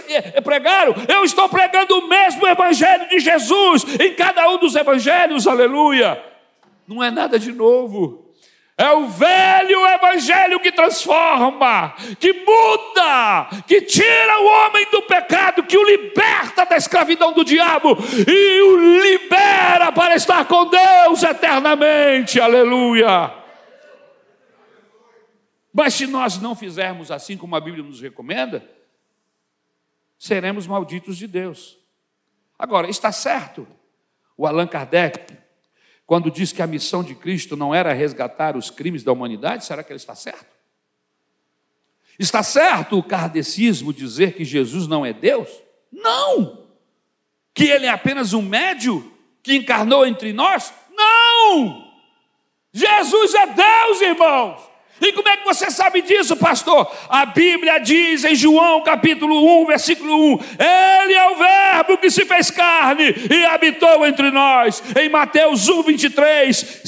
eh, 0.09 0.41
pregaram. 0.41 0.95
Eu 1.07 1.23
estou 1.23 1.47
pregando 1.47 1.99
o 1.99 2.07
mesmo 2.07 2.47
evangelho 2.47 3.07
de 3.09 3.19
Jesus 3.19 3.85
em 3.99 4.15
cada 4.15 4.49
um 4.49 4.57
dos 4.57 4.75
evangelhos, 4.75 5.47
aleluia. 5.47 6.19
Não 6.87 7.03
é 7.03 7.11
nada 7.11 7.37
de 7.37 7.51
novo. 7.51 8.30
É 8.77 8.91
o 8.93 9.07
velho 9.07 9.85
evangelho 9.87 10.59
que 10.59 10.71
transforma, 10.71 11.93
que 12.19 12.33
muda, 12.33 13.49
que 13.67 13.81
tira 13.81 14.39
o 14.39 14.45
homem 14.45 14.87
do 14.89 15.03
pecado, 15.03 15.63
que 15.63 15.77
o 15.77 15.83
liberta 15.83 16.65
da 16.65 16.77
escravidão 16.77 17.31
do 17.31 17.43
diabo 17.43 17.97
e 18.27 18.61
o 18.63 19.01
libera 19.01 19.91
para 19.91 20.15
estar 20.15 20.45
com 20.45 20.67
Deus 20.67 21.21
eternamente. 21.21 22.39
Aleluia. 22.39 23.31
Mas 25.73 25.93
se 25.93 26.07
nós 26.07 26.41
não 26.41 26.55
fizermos 26.55 27.11
assim 27.11 27.37
como 27.37 27.55
a 27.55 27.61
Bíblia 27.61 27.83
nos 27.83 28.01
recomenda, 28.01 28.67
seremos 30.17 30.65
malditos 30.65 31.17
de 31.17 31.27
Deus. 31.27 31.77
Agora, 32.57 32.89
está 32.89 33.11
certo 33.11 33.67
o 34.37 34.47
Allan 34.47 34.67
Kardec 34.67 35.40
quando 36.11 36.29
diz 36.29 36.51
que 36.51 36.61
a 36.61 36.67
missão 36.67 37.01
de 37.01 37.15
Cristo 37.15 37.55
não 37.55 37.73
era 37.73 37.93
resgatar 37.93 38.57
os 38.57 38.69
crimes 38.69 39.01
da 39.01 39.13
humanidade, 39.13 39.63
será 39.63 39.81
que 39.81 39.93
ele 39.93 39.97
está 39.97 40.13
certo? 40.13 40.53
Está 42.19 42.43
certo 42.43 42.99
o 42.99 43.01
kardecismo 43.01 43.93
dizer 43.93 44.33
que 44.33 44.43
Jesus 44.43 44.87
não 44.87 45.05
é 45.05 45.13
Deus? 45.13 45.47
Não! 45.89 46.67
Que 47.53 47.63
ele 47.63 47.85
é 47.85 47.89
apenas 47.89 48.33
um 48.33 48.41
médio 48.41 49.09
que 49.41 49.55
encarnou 49.55 50.05
entre 50.05 50.33
nós? 50.33 50.73
Não! 50.93 51.89
Jesus 52.73 53.33
é 53.33 53.47
Deus, 53.47 54.01
irmãos! 54.01 54.69
E 55.01 55.11
como 55.13 55.27
é 55.27 55.37
que 55.37 55.45
você 55.45 55.71
sabe 55.71 56.01
disso, 56.01 56.37
pastor? 56.37 56.89
A 57.09 57.25
Bíblia 57.25 57.79
diz 57.79 58.23
em 58.23 58.35
João 58.35 58.81
capítulo 58.83 59.63
1, 59.63 59.65
versículo 59.65 60.33
1: 60.35 60.39
Ele 60.59 61.13
é 61.13 61.29
o 61.31 61.35
Verbo 61.35 61.97
que 61.97 62.11
se 62.11 62.23
fez 62.23 62.51
carne 62.51 63.15
e 63.29 63.45
habitou 63.45 64.05
entre 64.05 64.29
nós. 64.29 64.83
Em 64.99 65.09
Mateus 65.09 65.67
1, 65.67 65.83
23, 65.83 66.81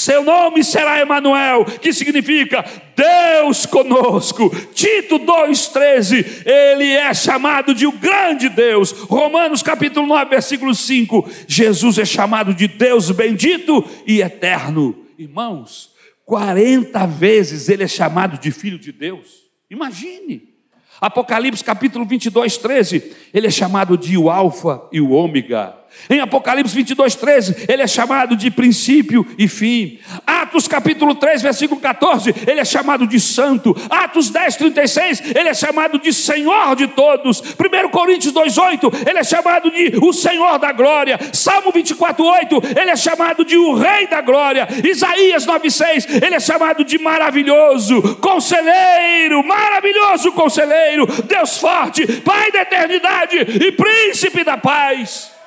seu 0.00 0.24
nome 0.24 0.64
será 0.64 0.98
Emanuel, 0.98 1.66
que 1.66 1.92
significa 1.92 2.64
Deus 2.96 3.66
conosco. 3.66 4.48
Tito 4.72 5.18
2:13, 5.18 6.42
ele 6.46 6.92
é 6.92 7.12
chamado 7.12 7.74
de 7.74 7.86
o 7.86 7.92
grande 7.92 8.48
Deus. 8.48 8.92
Romanos 8.92 9.62
capítulo 9.62 10.06
9, 10.06 10.30
versículo 10.30 10.74
5, 10.74 11.28
Jesus 11.46 11.98
é 11.98 12.06
chamado 12.06 12.54
de 12.54 12.66
Deus 12.66 13.10
bendito 13.10 13.84
e 14.06 14.22
eterno. 14.22 14.96
Irmãos, 15.18 15.89
40 16.30 17.06
vezes 17.08 17.68
ele 17.68 17.82
é 17.82 17.88
chamado 17.88 18.38
de 18.38 18.52
filho 18.52 18.78
de 18.78 18.92
Deus. 18.92 19.50
Imagine. 19.68 20.54
Apocalipse 21.00 21.64
capítulo 21.64 22.04
22, 22.04 22.56
13, 22.56 23.16
ele 23.34 23.48
é 23.48 23.50
chamado 23.50 23.98
de 23.98 24.16
o 24.16 24.30
Alfa 24.30 24.80
e 24.92 25.00
o 25.00 25.10
Ômega. 25.10 25.74
Em 26.08 26.20
Apocalipse 26.20 26.74
22, 26.74 27.14
13, 27.14 27.66
ele 27.68 27.82
é 27.82 27.86
chamado 27.86 28.36
de 28.36 28.50
princípio 28.50 29.26
e 29.38 29.46
fim. 29.46 29.98
Atos 30.26 30.66
capítulo 30.66 31.14
3, 31.14 31.42
versículo 31.42 31.80
14, 31.80 32.34
ele 32.46 32.60
é 32.60 32.64
chamado 32.64 33.06
de 33.06 33.20
santo. 33.20 33.76
Atos 33.88 34.30
10, 34.30 34.56
36, 34.56 35.22
ele 35.36 35.48
é 35.48 35.54
chamado 35.54 35.98
de 35.98 36.12
Senhor 36.12 36.74
de 36.74 36.88
todos. 36.88 37.40
1 37.40 37.88
Coríntios 37.90 38.32
2, 38.32 38.58
8, 38.58 38.92
ele 39.08 39.18
é 39.18 39.24
chamado 39.24 39.70
de 39.70 39.98
o 40.02 40.12
Senhor 40.12 40.58
da 40.58 40.72
glória. 40.72 41.18
Salmo 41.32 41.70
24, 41.70 42.24
8, 42.24 42.62
ele 42.80 42.90
é 42.90 42.96
chamado 42.96 43.44
de 43.44 43.56
o 43.56 43.74
Rei 43.74 44.06
da 44.06 44.20
glória. 44.20 44.66
Isaías 44.84 45.46
9, 45.46 45.70
6, 45.70 46.22
ele 46.22 46.34
é 46.34 46.40
chamado 46.40 46.84
de 46.84 46.98
maravilhoso, 46.98 48.16
conselheiro, 48.16 49.44
maravilhoso 49.46 50.32
conselheiro, 50.32 51.06
Deus 51.24 51.58
forte, 51.58 52.06
Pai 52.22 52.50
da 52.50 52.62
eternidade 52.62 53.36
e 53.38 53.72
príncipe 53.72 54.42
da 54.42 54.56
paz. 54.56 55.39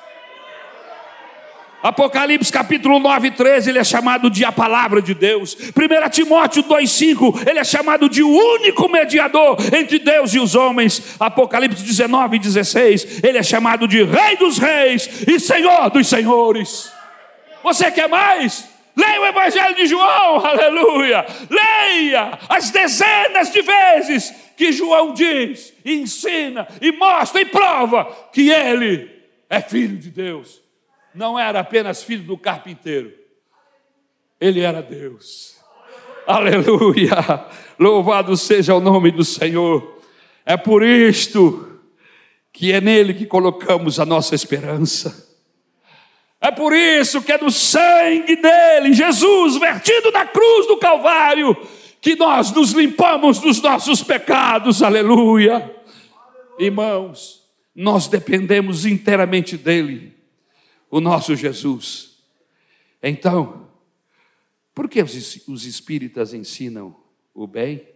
Apocalipse 1.84 2.50
capítulo 2.50 2.98
9, 2.98 3.32
13, 3.32 3.68
ele 3.68 3.78
é 3.78 3.84
chamado 3.84 4.30
de 4.30 4.42
a 4.42 4.50
palavra 4.50 5.02
de 5.02 5.12
Deus. 5.12 5.54
1 5.54 6.08
Timóteo 6.08 6.62
2, 6.62 6.90
5, 6.90 7.40
ele 7.46 7.58
é 7.58 7.64
chamado 7.64 8.08
de 8.08 8.22
o 8.22 8.28
único 8.30 8.88
mediador 8.88 9.58
entre 9.70 9.98
Deus 9.98 10.32
e 10.32 10.38
os 10.38 10.54
homens. 10.54 11.14
Apocalipse 11.20 11.84
19, 11.84 12.38
16, 12.38 13.22
ele 13.22 13.36
é 13.36 13.42
chamado 13.42 13.86
de 13.86 14.02
Rei 14.02 14.34
dos 14.38 14.56
Reis 14.56 15.28
e 15.28 15.38
Senhor 15.38 15.90
dos 15.90 16.06
Senhores. 16.08 16.90
Você 17.62 17.90
quer 17.90 18.08
mais? 18.08 18.66
Leia 18.96 19.20
o 19.20 19.26
Evangelho 19.26 19.74
de 19.74 19.86
João, 19.86 20.38
aleluia. 20.42 21.26
Leia 21.50 22.38
as 22.48 22.70
dezenas 22.70 23.52
de 23.52 23.60
vezes 23.60 24.34
que 24.56 24.72
João 24.72 25.12
diz, 25.12 25.74
ensina 25.84 26.66
e 26.80 26.92
mostra 26.92 27.42
e 27.42 27.44
prova 27.44 28.06
que 28.32 28.48
ele 28.48 29.10
é 29.50 29.60
filho 29.60 29.98
de 29.98 30.08
Deus 30.08 30.63
não 31.14 31.38
era 31.38 31.60
apenas 31.60 32.02
filho 32.02 32.24
do 32.24 32.36
carpinteiro, 32.36 33.12
ele 34.40 34.60
era 34.60 34.82
Deus. 34.82 35.56
Aleluia! 36.26 37.46
Louvado 37.78 38.36
seja 38.36 38.74
o 38.74 38.80
nome 38.80 39.10
do 39.10 39.24
Senhor. 39.24 40.00
É 40.44 40.56
por 40.56 40.82
isto 40.82 41.80
que 42.52 42.72
é 42.72 42.80
nele 42.80 43.14
que 43.14 43.26
colocamos 43.26 43.98
a 43.98 44.06
nossa 44.06 44.34
esperança. 44.34 45.34
É 46.40 46.50
por 46.50 46.72
isso 46.72 47.22
que 47.22 47.32
é 47.32 47.38
no 47.38 47.50
sangue 47.50 48.36
dele, 48.36 48.92
Jesus, 48.92 49.56
vertido 49.56 50.10
na 50.12 50.26
cruz 50.26 50.66
do 50.66 50.76
Calvário, 50.76 51.56
que 52.00 52.14
nós 52.16 52.52
nos 52.52 52.72
limpamos 52.72 53.38
dos 53.38 53.62
nossos 53.62 54.02
pecados. 54.02 54.82
Aleluia! 54.82 55.74
Irmãos, 56.58 57.42
nós 57.74 58.08
dependemos 58.08 58.84
inteiramente 58.84 59.56
dele, 59.56 60.13
o 60.94 61.00
nosso 61.00 61.34
Jesus. 61.34 62.22
Então, 63.02 63.68
por 64.72 64.88
que 64.88 65.02
os 65.02 65.64
espíritas 65.66 66.32
ensinam 66.32 67.02
o 67.34 67.48
bem? 67.48 67.92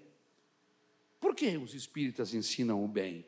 Por 1.20 1.32
que 1.32 1.56
os 1.56 1.74
espíritas 1.74 2.34
ensinam 2.34 2.84
o 2.84 2.88
bem? 2.88 3.24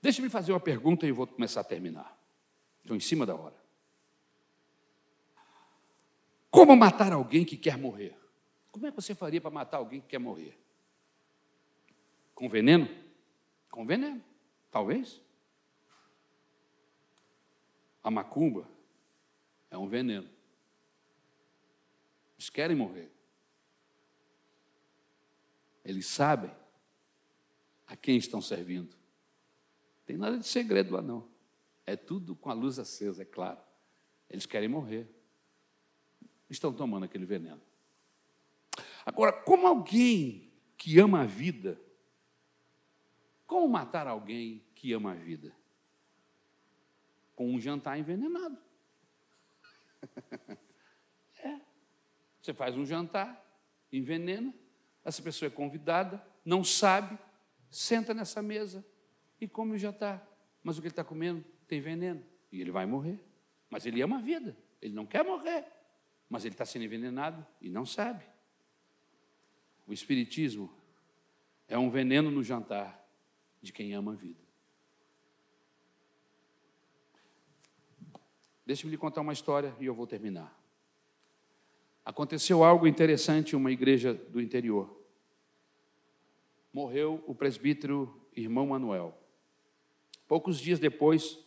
Deixe-me 0.00 0.30
fazer 0.30 0.52
uma 0.52 0.60
pergunta 0.60 1.04
e 1.04 1.10
eu 1.10 1.14
vou 1.14 1.26
começar 1.26 1.60
a 1.60 1.64
terminar. 1.64 2.18
Estou 2.80 2.96
em 2.96 3.00
cima 3.00 3.26
da 3.26 3.36
hora. 3.36 3.62
Como 6.50 6.74
matar 6.74 7.12
alguém 7.12 7.44
que 7.44 7.58
quer 7.58 7.76
morrer? 7.76 8.18
Como 8.70 8.86
é 8.86 8.90
que 8.90 8.96
você 8.96 9.14
faria 9.14 9.42
para 9.42 9.50
matar 9.50 9.76
alguém 9.76 10.00
que 10.00 10.08
quer 10.08 10.18
morrer? 10.18 10.58
Com 12.34 12.48
veneno? 12.48 13.01
Com 13.72 13.86
veneno, 13.86 14.22
talvez. 14.70 15.18
A 18.04 18.10
macumba 18.10 18.68
é 19.70 19.78
um 19.78 19.88
veneno. 19.88 20.28
Eles 22.36 22.50
querem 22.50 22.76
morrer. 22.76 23.10
Eles 25.82 26.06
sabem 26.06 26.50
a 27.86 27.96
quem 27.96 28.18
estão 28.18 28.42
servindo. 28.42 28.94
Tem 30.04 30.18
nada 30.18 30.38
de 30.38 30.46
segredo 30.46 30.92
lá 30.92 31.00
não. 31.00 31.26
É 31.86 31.96
tudo 31.96 32.36
com 32.36 32.50
a 32.50 32.54
luz 32.54 32.78
acesa, 32.78 33.22
é 33.22 33.24
claro. 33.24 33.60
Eles 34.28 34.44
querem 34.44 34.68
morrer. 34.68 35.08
Estão 36.50 36.74
tomando 36.74 37.04
aquele 37.04 37.24
veneno. 37.24 37.62
Agora, 39.06 39.32
como 39.32 39.66
alguém 39.66 40.52
que 40.76 40.98
ama 40.98 41.22
a 41.22 41.26
vida, 41.26 41.80
como 43.52 43.68
matar 43.68 44.06
alguém 44.06 44.64
que 44.74 44.94
ama 44.94 45.12
a 45.12 45.14
vida? 45.14 45.54
Com 47.36 47.50
um 47.52 47.60
jantar 47.60 47.98
envenenado. 47.98 48.56
é. 51.44 51.60
Você 52.40 52.54
faz 52.54 52.78
um 52.78 52.86
jantar, 52.86 53.44
envenena, 53.92 54.54
essa 55.04 55.20
pessoa 55.20 55.48
é 55.48 55.50
convidada, 55.50 56.26
não 56.42 56.64
sabe, 56.64 57.18
senta 57.70 58.14
nessa 58.14 58.40
mesa 58.40 58.82
e 59.38 59.46
come 59.46 59.74
o 59.74 59.78
jantar. 59.78 60.26
Mas 60.62 60.78
o 60.78 60.80
que 60.80 60.86
ele 60.86 60.92
está 60.92 61.04
comendo 61.04 61.44
tem 61.68 61.78
veneno 61.78 62.24
e 62.50 62.58
ele 62.58 62.70
vai 62.70 62.86
morrer. 62.86 63.22
Mas 63.68 63.84
ele 63.84 64.00
ama 64.00 64.16
a 64.16 64.22
vida, 64.22 64.56
ele 64.80 64.94
não 64.94 65.04
quer 65.04 65.22
morrer, 65.22 65.66
mas 66.26 66.46
ele 66.46 66.54
está 66.54 66.64
sendo 66.64 66.86
envenenado 66.86 67.46
e 67.60 67.68
não 67.68 67.84
sabe. 67.84 68.24
O 69.86 69.92
Espiritismo 69.92 70.72
é 71.68 71.76
um 71.76 71.90
veneno 71.90 72.30
no 72.30 72.42
jantar 72.42 73.01
de 73.62 73.72
quem 73.72 73.94
ama 73.94 74.12
a 74.12 74.16
vida. 74.16 74.40
Deixe-me 78.66 78.90
lhe 78.90 78.98
contar 78.98 79.20
uma 79.20 79.32
história 79.32 79.74
e 79.80 79.86
eu 79.86 79.94
vou 79.94 80.06
terminar. 80.06 80.60
Aconteceu 82.04 82.64
algo 82.64 82.86
interessante 82.86 83.52
em 83.52 83.56
uma 83.56 83.70
igreja 83.70 84.12
do 84.12 84.40
interior. 84.40 85.00
Morreu 86.72 87.22
o 87.26 87.34
presbítero 87.34 88.28
irmão 88.34 88.66
Manuel. 88.66 89.16
Poucos 90.26 90.58
dias 90.58 90.78
depois, 90.78 91.38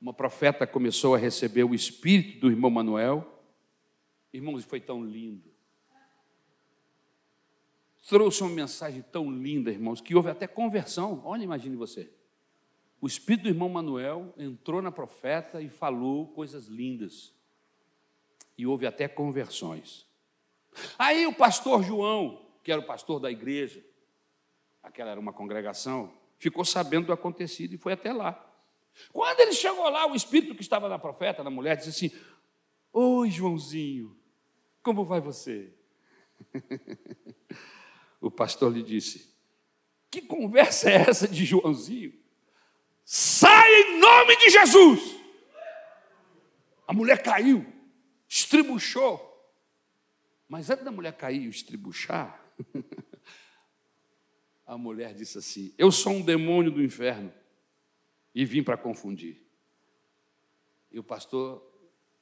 uma 0.00 0.14
profeta 0.14 0.66
começou 0.66 1.14
a 1.14 1.18
receber 1.18 1.64
o 1.64 1.74
espírito 1.74 2.40
do 2.40 2.50
irmão 2.50 2.70
Manuel. 2.70 3.42
Irmãos, 4.32 4.64
foi 4.64 4.80
tão 4.80 5.04
lindo. 5.04 5.50
Trouxe 8.10 8.42
uma 8.42 8.50
mensagem 8.50 9.02
tão 9.02 9.30
linda, 9.30 9.70
irmãos, 9.70 10.00
que 10.00 10.16
houve 10.16 10.28
até 10.28 10.48
conversão. 10.48 11.22
Olha, 11.24 11.44
imagine 11.44 11.76
você. 11.76 12.10
O 13.00 13.06
espírito 13.06 13.44
do 13.44 13.50
irmão 13.50 13.68
Manuel 13.68 14.34
entrou 14.36 14.82
na 14.82 14.90
profeta 14.90 15.62
e 15.62 15.68
falou 15.68 16.26
coisas 16.26 16.66
lindas. 16.66 17.32
E 18.58 18.66
houve 18.66 18.84
até 18.84 19.06
conversões. 19.06 20.08
Aí 20.98 21.24
o 21.24 21.32
pastor 21.32 21.84
João, 21.84 22.44
que 22.64 22.72
era 22.72 22.80
o 22.80 22.84
pastor 22.84 23.20
da 23.20 23.30
igreja, 23.30 23.80
aquela 24.82 25.12
era 25.12 25.20
uma 25.20 25.32
congregação, 25.32 26.12
ficou 26.36 26.64
sabendo 26.64 27.06
do 27.06 27.12
acontecido 27.12 27.74
e 27.74 27.78
foi 27.78 27.92
até 27.92 28.12
lá. 28.12 28.44
Quando 29.12 29.38
ele 29.38 29.52
chegou 29.52 29.88
lá, 29.88 30.10
o 30.10 30.16
espírito 30.16 30.56
que 30.56 30.62
estava 30.62 30.88
na 30.88 30.98
profeta, 30.98 31.44
na 31.44 31.50
mulher, 31.50 31.76
disse 31.76 31.90
assim: 31.90 32.20
Oi, 32.92 33.30
Joãozinho, 33.30 34.18
como 34.82 35.04
vai 35.04 35.20
você? 35.20 35.72
o 38.20 38.30
pastor 38.30 38.72
lhe 38.72 38.82
disse: 38.82 39.34
Que 40.10 40.20
conversa 40.20 40.90
é 40.90 40.96
essa 41.08 41.26
de 41.26 41.44
Joãozinho? 41.44 42.12
Sai 43.04 43.72
em 43.82 43.98
nome 43.98 44.36
de 44.36 44.50
Jesus! 44.50 45.16
A 46.86 46.92
mulher 46.92 47.22
caiu, 47.22 47.64
estribuchou. 48.28 49.28
Mas 50.48 50.68
antes 50.68 50.84
da 50.84 50.90
mulher 50.90 51.16
cair 51.16 51.42
e 51.42 51.48
estribuchar, 51.48 52.44
a 54.66 54.76
mulher 54.76 55.14
disse 55.14 55.38
assim: 55.38 55.72
Eu 55.78 55.92
sou 55.92 56.12
um 56.12 56.22
demônio 56.22 56.72
do 56.72 56.82
inferno 56.82 57.32
e 58.34 58.44
vim 58.44 58.62
para 58.62 58.76
confundir. 58.76 59.46
E 60.90 60.98
o 60.98 61.04
pastor 61.04 61.64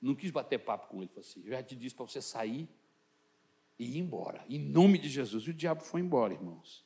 não 0.01 0.15
quis 0.15 0.31
bater 0.31 0.59
papo 0.59 0.89
com 0.89 0.99
ele, 0.99 1.09
falou 1.09 1.27
assim: 1.27 1.43
eu 1.45 1.51
já 1.51 1.63
te 1.63 1.75
disse 1.75 1.95
para 1.95 2.05
você 2.05 2.21
sair 2.21 2.69
e 3.79 3.97
ir 3.97 3.99
embora, 3.99 4.45
em 4.49 4.59
nome 4.59 4.99
de 4.99 5.09
Jesus. 5.09 5.45
E 5.45 5.51
o 5.51 5.55
diabo 5.55 5.83
foi 5.83 6.01
embora, 6.01 6.35
irmãos, 6.35 6.85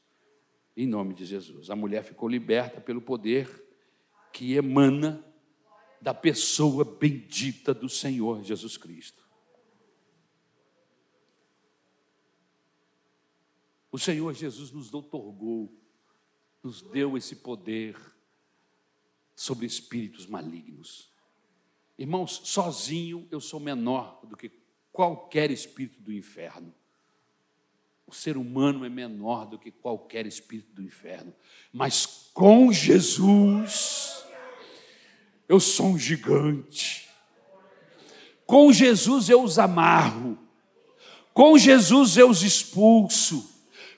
em 0.77 0.87
nome 0.87 1.15
de 1.15 1.25
Jesus. 1.25 1.71
A 1.71 1.77
mulher 1.77 2.03
ficou 2.03 2.29
liberta 2.29 2.81
pelo 2.81 3.01
poder 3.01 3.49
que 4.33 4.55
emana 4.55 5.25
da 6.01 6.13
pessoa 6.13 6.85
bendita 6.85 7.73
do 7.73 7.89
Senhor 7.89 8.43
Jesus 8.43 8.77
Cristo. 8.77 9.23
O 13.91 13.99
Senhor 13.99 14.33
Jesus 14.33 14.71
nos 14.71 14.93
otorgou, 14.93 15.73
nos 16.63 16.83
deu 16.83 17.17
esse 17.17 17.37
poder 17.37 17.97
sobre 19.35 19.67
espíritos 19.67 20.27
malignos. 20.27 21.11
Irmãos, 21.99 22.41
sozinho 22.45 23.29
eu 23.31 23.41
sou 23.41 23.61
menor 23.61 24.25
do 24.27 24.37
que 24.37 24.51
qualquer 24.91 25.51
espírito 25.51 26.01
do 26.01 26.13
inferno. 26.13 26.75
O 28.13 28.15
ser 28.15 28.37
humano 28.37 28.85
é 28.85 28.91
menor 28.91 29.47
do 29.47 29.59
que 29.59 29.71
qualquer 29.71 30.27
espírito 30.27 30.75
do 30.75 30.83
inferno, 30.83 31.33
mas 31.73 32.05
com 32.35 32.71
Jesus 32.71 34.23
eu 35.49 35.59
sou 35.59 35.93
um 35.93 35.99
gigante. 35.99 37.09
Com 38.45 38.71
Jesus 38.71 39.31
eu 39.31 39.43
os 39.43 39.59
amarro. 39.59 40.39
Com 41.33 41.57
Jesus 41.57 42.19
eu 42.19 42.29
os 42.29 42.43
expulso. 42.43 43.51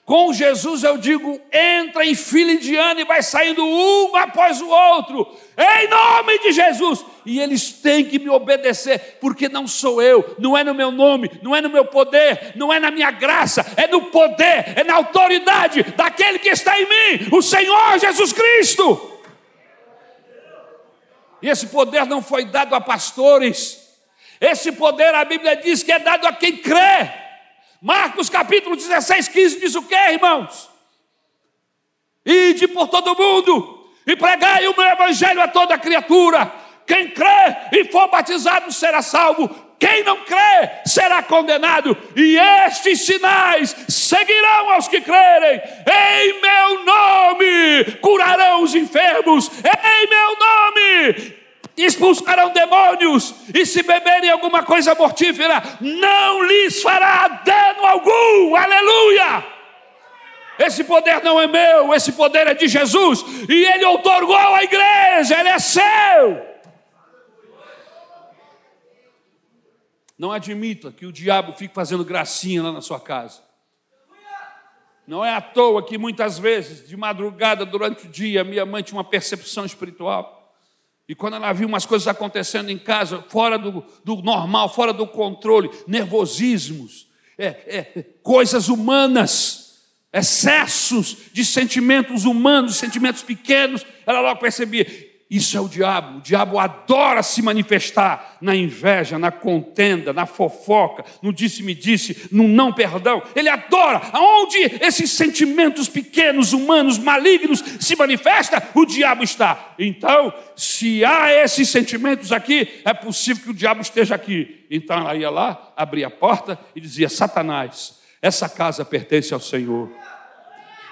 Com 0.04 0.34
Jesus 0.34 0.84
eu 0.84 0.98
digo: 0.98 1.40
entra 1.50 2.04
em 2.04 2.14
fila 2.14 2.52
indiana 2.52 3.00
e 3.00 3.04
vai 3.04 3.22
saindo 3.22 3.64
um 3.64 4.14
após 4.16 4.60
o 4.60 4.68
outro, 4.68 5.34
em 5.56 5.88
nome 5.88 6.38
de 6.40 6.52
Jesus. 6.52 7.04
E 7.24 7.40
eles 7.40 7.72
têm 7.72 8.04
que 8.04 8.18
me 8.18 8.28
obedecer, 8.28 9.16
porque 9.18 9.48
não 9.48 9.66
sou 9.66 10.02
eu, 10.02 10.36
não 10.38 10.56
é 10.56 10.62
no 10.62 10.74
meu 10.74 10.90
nome, 10.90 11.30
não 11.42 11.56
é 11.56 11.62
no 11.62 11.70
meu 11.70 11.86
poder, 11.86 12.52
não 12.54 12.70
é 12.70 12.78
na 12.78 12.90
minha 12.90 13.10
graça, 13.10 13.64
é 13.78 13.86
no 13.86 14.02
poder, 14.02 14.74
é 14.76 14.84
na 14.84 14.94
autoridade 14.94 15.82
daquele 15.96 16.38
que 16.38 16.50
está 16.50 16.78
em 16.78 16.84
mim, 16.84 17.28
o 17.32 17.40
Senhor 17.40 17.98
Jesus 17.98 18.30
Cristo. 18.32 19.10
E 21.40 21.48
esse 21.48 21.68
poder 21.68 22.04
não 22.04 22.20
foi 22.20 22.44
dado 22.44 22.74
a 22.74 22.80
pastores, 22.80 23.88
esse 24.38 24.70
poder 24.72 25.14
a 25.14 25.24
Bíblia 25.24 25.56
diz 25.56 25.82
que 25.82 25.92
é 25.92 25.98
dado 25.98 26.26
a 26.26 26.32
quem 26.34 26.58
crê. 26.58 27.23
Marcos 27.84 28.30
capítulo 28.30 28.76
16, 28.76 29.28
15 29.28 29.60
diz 29.60 29.74
o 29.74 29.82
que, 29.82 29.94
irmãos? 29.94 30.70
Ide 32.24 32.66
por 32.68 32.88
todo 32.88 33.14
mundo 33.14 33.90
e 34.06 34.16
pregai 34.16 34.66
o 34.66 34.74
meu 34.74 34.86
evangelho 34.86 35.42
a 35.42 35.48
toda 35.48 35.76
criatura. 35.76 36.50
Quem 36.86 37.10
crê 37.10 37.56
e 37.72 37.84
for 37.92 38.08
batizado 38.08 38.72
será 38.72 39.02
salvo. 39.02 39.54
Quem 39.78 40.02
não 40.02 40.24
crê 40.24 40.70
será 40.86 41.22
condenado. 41.22 41.94
E 42.16 42.38
estes 42.38 43.04
sinais 43.04 43.76
seguirão 43.86 44.70
aos 44.70 44.88
que 44.88 45.02
crerem. 45.02 45.60
Em 45.86 46.40
meu 46.40 46.84
nome 46.86 47.84
curarão 48.00 48.62
os 48.62 48.74
enfermos. 48.74 49.50
Em 49.58 50.08
meu 50.08 50.38
nome 50.38 51.43
expulsarão 51.82 52.50
demônios, 52.50 53.34
e 53.52 53.66
se 53.66 53.82
beberem 53.82 54.30
alguma 54.30 54.62
coisa 54.62 54.94
mortífera, 54.94 55.62
não 55.80 56.42
lhes 56.44 56.80
fará 56.80 57.28
dano 57.28 57.86
algum. 57.86 58.54
Aleluia! 58.54 59.44
Esse 60.58 60.84
poder 60.84 61.22
não 61.22 61.40
é 61.40 61.48
meu, 61.48 61.92
esse 61.92 62.12
poder 62.12 62.46
é 62.46 62.54
de 62.54 62.68
Jesus, 62.68 63.24
e 63.48 63.64
Ele 63.64 63.84
outorgou 63.84 64.36
à 64.36 64.62
igreja, 64.62 65.40
Ele 65.40 65.48
é 65.48 65.58
seu. 65.58 66.54
Não 70.16 70.30
admita 70.30 70.92
que 70.92 71.06
o 71.06 71.12
diabo 71.12 71.52
fique 71.54 71.74
fazendo 71.74 72.04
gracinha 72.04 72.62
lá 72.62 72.70
na 72.72 72.80
sua 72.80 73.00
casa. 73.00 73.42
Não 75.06 75.24
é 75.24 75.34
à 75.34 75.40
toa 75.40 75.84
que 75.84 75.98
muitas 75.98 76.38
vezes, 76.38 76.88
de 76.88 76.96
madrugada, 76.96 77.66
durante 77.66 78.06
o 78.06 78.08
dia, 78.08 78.44
minha 78.44 78.64
mãe 78.64 78.82
tinha 78.82 78.96
uma 78.96 79.04
percepção 79.04 79.66
espiritual. 79.66 80.43
E 81.08 81.14
quando 81.14 81.34
ela 81.34 81.52
viu 81.52 81.68
umas 81.68 81.84
coisas 81.84 82.08
acontecendo 82.08 82.70
em 82.70 82.78
casa, 82.78 83.22
fora 83.28 83.58
do, 83.58 83.84
do 84.02 84.16
normal, 84.22 84.72
fora 84.72 84.92
do 84.92 85.06
controle, 85.06 85.70
nervosismos, 85.86 87.08
é, 87.36 87.46
é, 87.46 88.04
coisas 88.22 88.68
humanas, 88.68 89.82
excessos 90.12 91.16
de 91.32 91.44
sentimentos 91.44 92.24
humanos, 92.24 92.76
sentimentos 92.76 93.22
pequenos, 93.22 93.84
ela 94.06 94.20
logo 94.20 94.40
percebia: 94.40 94.86
isso 95.30 95.56
é 95.56 95.60
o 95.60 95.68
diabo. 95.68 96.18
O 96.18 96.20
diabo 96.20 96.58
adora 96.58 97.22
se 97.22 97.40
manifestar 97.40 98.36
na 98.40 98.54
inveja, 98.54 99.18
na 99.18 99.30
contenda, 99.30 100.12
na 100.12 100.26
fofoca, 100.26 101.04
no 101.22 101.32
disse-me-disse, 101.32 102.28
no 102.30 102.46
não 102.46 102.72
perdão. 102.72 103.22
Ele 103.34 103.48
adora. 103.48 104.00
Aonde 104.12 104.58
esses 104.80 105.10
sentimentos 105.10 105.88
pequenos, 105.88 106.52
humanos, 106.52 106.98
malignos 106.98 107.64
se 107.80 107.96
manifestam, 107.96 108.60
o 108.74 108.84
diabo 108.84 109.24
está. 109.24 109.74
Então, 109.78 110.32
se 110.54 111.04
há 111.04 111.32
esses 111.32 111.68
sentimentos 111.68 112.30
aqui, 112.30 112.82
é 112.84 112.92
possível 112.92 113.42
que 113.44 113.50
o 113.50 113.54
diabo 113.54 113.80
esteja 113.80 114.14
aqui. 114.14 114.66
Então 114.70 114.98
ela 114.98 115.14
ia 115.14 115.30
lá, 115.30 115.72
abria 115.76 116.08
a 116.08 116.10
porta 116.10 116.58
e 116.76 116.80
dizia: 116.80 117.08
Satanás, 117.08 117.98
essa 118.20 118.48
casa 118.48 118.84
pertence 118.84 119.32
ao 119.32 119.40
Senhor. 119.40 119.90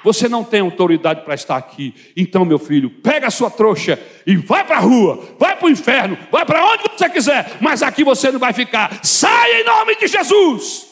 Você 0.05 0.29
não 0.29 0.43
tem 0.43 0.61
autoridade 0.61 1.23
para 1.23 1.35
estar 1.35 1.57
aqui. 1.57 1.95
Então, 2.17 2.45
meu 2.45 2.59
filho, 2.59 2.91
pega 3.03 3.29
a 3.29 3.31
sua 3.31 3.51
trouxa 3.51 3.99
e 4.27 4.37
vai 4.37 4.67
para 4.67 4.79
a 4.79 4.81
rua, 4.81 5.37
vai 5.39 5.57
para 5.57 5.67
o 5.67 5.71
inferno, 5.71 6.19
vai 6.31 6.45
para 6.45 6.65
onde 6.65 6.85
você 6.85 7.09
quiser, 7.09 7.59
mas 7.61 7.83
aqui 7.83 8.03
você 8.03 8.31
não 8.31 8.41
vai 8.41 8.53
ficar. 8.53 9.05
Sai 9.05 9.61
em 9.61 9.65
nome 9.65 9.97
de 9.97 10.09
Jesus. 10.09 10.91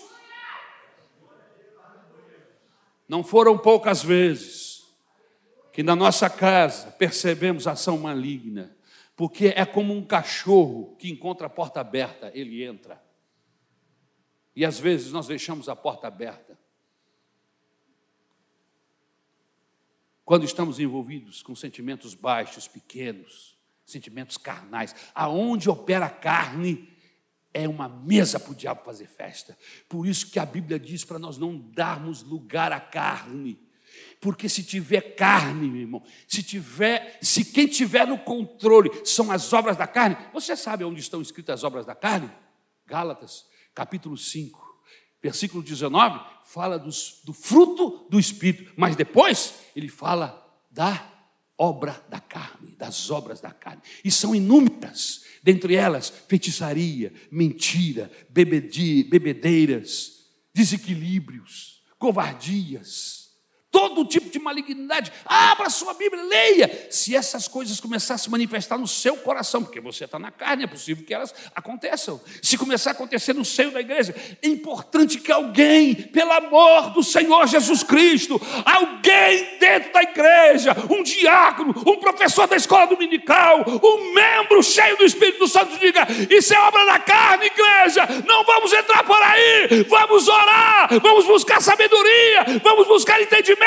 Não 3.09 3.25
foram 3.25 3.59
poucas 3.59 4.03
vezes 4.03 4.85
que 5.73 5.83
na 5.83 5.97
nossa 5.97 6.31
casa 6.31 6.93
percebemos 6.93 7.67
ação 7.67 7.99
maligna, 7.99 8.77
porque 9.17 9.53
é 9.57 9.65
como 9.65 9.93
um 9.93 10.05
cachorro 10.05 10.97
que 10.97 11.11
encontra 11.11 11.47
a 11.47 11.51
porta 11.51 11.81
aberta, 11.81 12.31
ele 12.35 12.63
entra. 12.63 13.03
E 14.55 14.65
às 14.65 14.79
vezes 14.79 15.13
nós 15.13 15.27
deixamos 15.27 15.69
a 15.69 15.75
porta 15.75 16.07
aberta 16.07 16.50
quando 20.31 20.45
estamos 20.45 20.79
envolvidos 20.79 21.43
com 21.43 21.57
sentimentos 21.57 22.15
baixos, 22.15 22.69
pequenos, 22.69 23.59
sentimentos 23.85 24.37
carnais, 24.37 24.95
aonde 25.13 25.69
opera 25.69 26.07
a 26.07 26.09
carne, 26.09 26.89
é 27.53 27.69
uma 27.69 27.89
mesa 27.89 28.39
para 28.39 28.53
o 28.53 28.55
diabo 28.55 28.85
fazer 28.85 29.09
festa. 29.09 29.59
Por 29.89 30.07
isso 30.07 30.31
que 30.31 30.39
a 30.39 30.47
Bíblia 30.47 30.79
diz 30.79 31.05
para 31.05 31.19
nós 31.19 31.37
não 31.37 31.59
darmos 31.59 32.23
lugar 32.23 32.71
à 32.71 32.79
carne. 32.79 33.59
Porque 34.21 34.49
se 34.49 34.63
tiver 34.63 35.17
carne, 35.17 35.69
meu 35.69 35.81
irmão, 35.81 36.05
se 36.29 36.45
tiver, 36.45 37.19
se 37.21 37.45
quem 37.47 37.67
tiver 37.67 38.07
no 38.07 38.17
controle 38.17 38.89
são 39.05 39.33
as 39.33 39.53
obras 39.53 39.77
da 39.77 39.89
carne, 39.89 40.17
você 40.33 40.55
sabe 40.55 40.85
onde 40.85 41.01
estão 41.01 41.21
escritas 41.21 41.55
as 41.55 41.65
obras 41.65 41.85
da 41.85 41.97
carne? 41.97 42.31
Gálatas, 42.87 43.47
capítulo 43.75 44.17
5. 44.17 44.71
Versículo 45.21 45.61
19 45.61 46.21
fala 46.45 46.79
dos, 46.79 47.21
do 47.25 47.33
fruto 47.33 48.07
do 48.09 48.19
Espírito, 48.19 48.73
mas 48.77 48.95
depois 48.95 49.60
ele 49.75 49.89
fala 49.89 50.47
da 50.71 51.09
obra 51.59 52.03
da 52.09 52.19
carne, 52.19 52.75
das 52.79 53.11
obras 53.11 53.41
da 53.41 53.51
carne. 53.51 53.83
E 54.03 54.11
são 54.11 54.35
inúmeras, 54.35 55.25
dentre 55.43 55.75
elas 55.75 56.09
feitiçaria, 56.27 57.13
mentira, 57.31 58.11
bebedeiras, 58.31 60.25
desequilíbrios, 60.55 61.83
covardias 61.99 63.20
todo 63.71 64.05
tipo 64.05 64.29
de 64.29 64.39
malignidade. 64.39 65.13
Abra 65.25 65.71
sua 65.71 65.95
Bíblia, 65.95 66.23
leia. 66.25 66.89
Se 66.91 67.15
essas 67.15 67.47
coisas 67.47 67.79
começarem 67.79 68.17
a 68.17 68.19
se 68.19 68.31
manifestar 68.31 68.77
no 68.77 68.87
seu 68.87 69.17
coração, 69.17 69.63
porque 69.63 69.81
você 69.81 70.05
está 70.05 70.19
na 70.19 70.31
carne, 70.31 70.65
é 70.65 70.67
possível 70.67 71.05
que 71.05 71.15
elas 71.15 71.33
aconteçam. 71.55 72.21
Se 72.43 72.59
começar 72.59 72.91
a 72.91 72.93
acontecer 72.93 73.33
no 73.33 73.45
seio 73.45 73.71
da 73.71 73.81
igreja, 73.81 74.15
é 74.43 74.49
importante 74.49 75.19
que 75.19 75.31
alguém, 75.31 75.95
pelo 75.95 76.33
amor 76.33 76.91
do 76.91 77.03
Senhor 77.03 77.47
Jesus 77.47 77.83
Cristo, 77.83 78.41
alguém 78.65 79.59
dentro 79.59 79.93
da 79.93 80.03
igreja, 80.03 80.77
um 80.91 81.03
diácono, 81.03 81.71
um 81.87 81.97
professor 81.99 82.49
da 82.49 82.57
escola 82.57 82.87
dominical, 82.87 83.65
um 83.83 84.13
membro 84.13 84.63
cheio 84.63 84.97
do 84.97 85.05
Espírito 85.05 85.47
Santo, 85.47 85.79
diga: 85.79 86.07
Isso 86.29 86.53
é 86.53 86.59
obra 86.59 86.85
da 86.87 86.99
carne, 86.99 87.47
igreja. 87.47 88.07
Não 88.27 88.45
vamos 88.45 88.73
entrar 88.73 89.05
por 89.05 89.21
aí, 89.23 89.85
vamos 89.89 90.27
orar, 90.27 90.89
vamos 91.01 91.27
buscar 91.27 91.61
sabedoria, 91.61 92.61
vamos 92.63 92.89
buscar 92.89 93.21
entendimento 93.21 93.60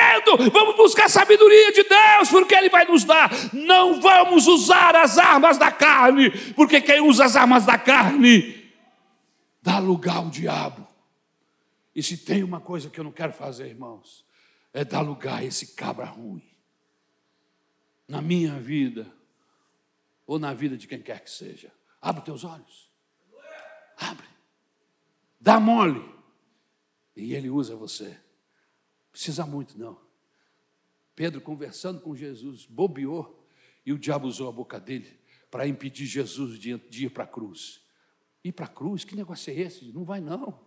vamos 0.52 0.76
buscar 0.76 1.06
a 1.06 1.10
sabedoria 1.10 1.72
de 1.72 1.84
Deus, 1.84 2.30
porque 2.30 2.56
Ele 2.56 2.70
vai 2.70 2.86
nos 2.86 3.04
dar. 3.04 3.30
Não 3.54 4.02
vamos 4.02 4.48
usar 4.48 4.96
as 4.96 5.18
armas 5.18 5.58
da 5.58 5.72
carne, 5.72 6.32
porque 6.54 6.82
quem 6.82 7.02
usa 7.02 7.26
as 7.26 7.36
armas 7.36 7.66
da 7.66 7.78
carne 7.78 8.72
dá 9.62 9.80
lugar 9.80 10.18
ao 10.18 10.30
diabo. 10.30 10.88
E 11.96 12.02
se 12.02 12.18
tem 12.18 12.44
uma 12.44 12.60
coisa 12.60 12.90
que 12.90 13.00
eu 13.00 13.04
não 13.04 13.12
quero 13.12 13.34
fazer, 13.34 13.68
irmãos, 13.68 14.26
é 14.74 14.84
dar 14.84 15.02
lugar 15.02 15.40
a 15.40 15.46
esse 15.46 15.76
cabra 15.76 16.06
ruim. 16.06 16.44
Na 18.08 18.22
minha 18.22 18.60
vida, 18.60 19.12
ou 20.26 20.40
na 20.40 20.54
vida 20.54 20.76
de 20.76 20.88
quem 20.88 21.02
quer 21.02 21.24
que 21.24 21.30
seja. 21.30 21.72
Abre 22.02 22.24
teus 22.24 22.44
olhos. 22.44 22.92
Abre. 23.98 24.28
Dá 25.40 25.60
mole. 25.60 26.04
E 27.16 27.34
ele 27.34 27.50
usa 27.50 27.76
você. 27.76 28.18
Precisa 29.14 29.46
muito, 29.46 29.78
não. 29.78 29.98
Pedro 31.16 31.40
conversando 31.40 32.02
com 32.02 32.16
Jesus, 32.16 32.66
bobeou, 32.66 33.48
e 33.86 33.94
o 33.94 34.00
diabo 34.00 34.28
usou 34.28 34.50
a 34.50 34.52
boca 34.52 34.80
dele 34.80 35.20
para 35.52 35.68
impedir 35.68 36.08
Jesus 36.08 36.58
de, 36.58 36.78
de 36.90 37.06
ir 37.06 37.10
para 37.12 37.24
a 37.24 37.28
cruz. 37.28 37.82
Ir 38.44 38.52
para 38.52 38.66
a 38.66 38.70
cruz? 38.70 39.04
Que 39.04 39.16
negócio 39.16 39.52
é 39.52 39.60
esse? 39.60 39.86
Não 39.92 40.04
vai, 40.04 40.20
não. 40.20 40.60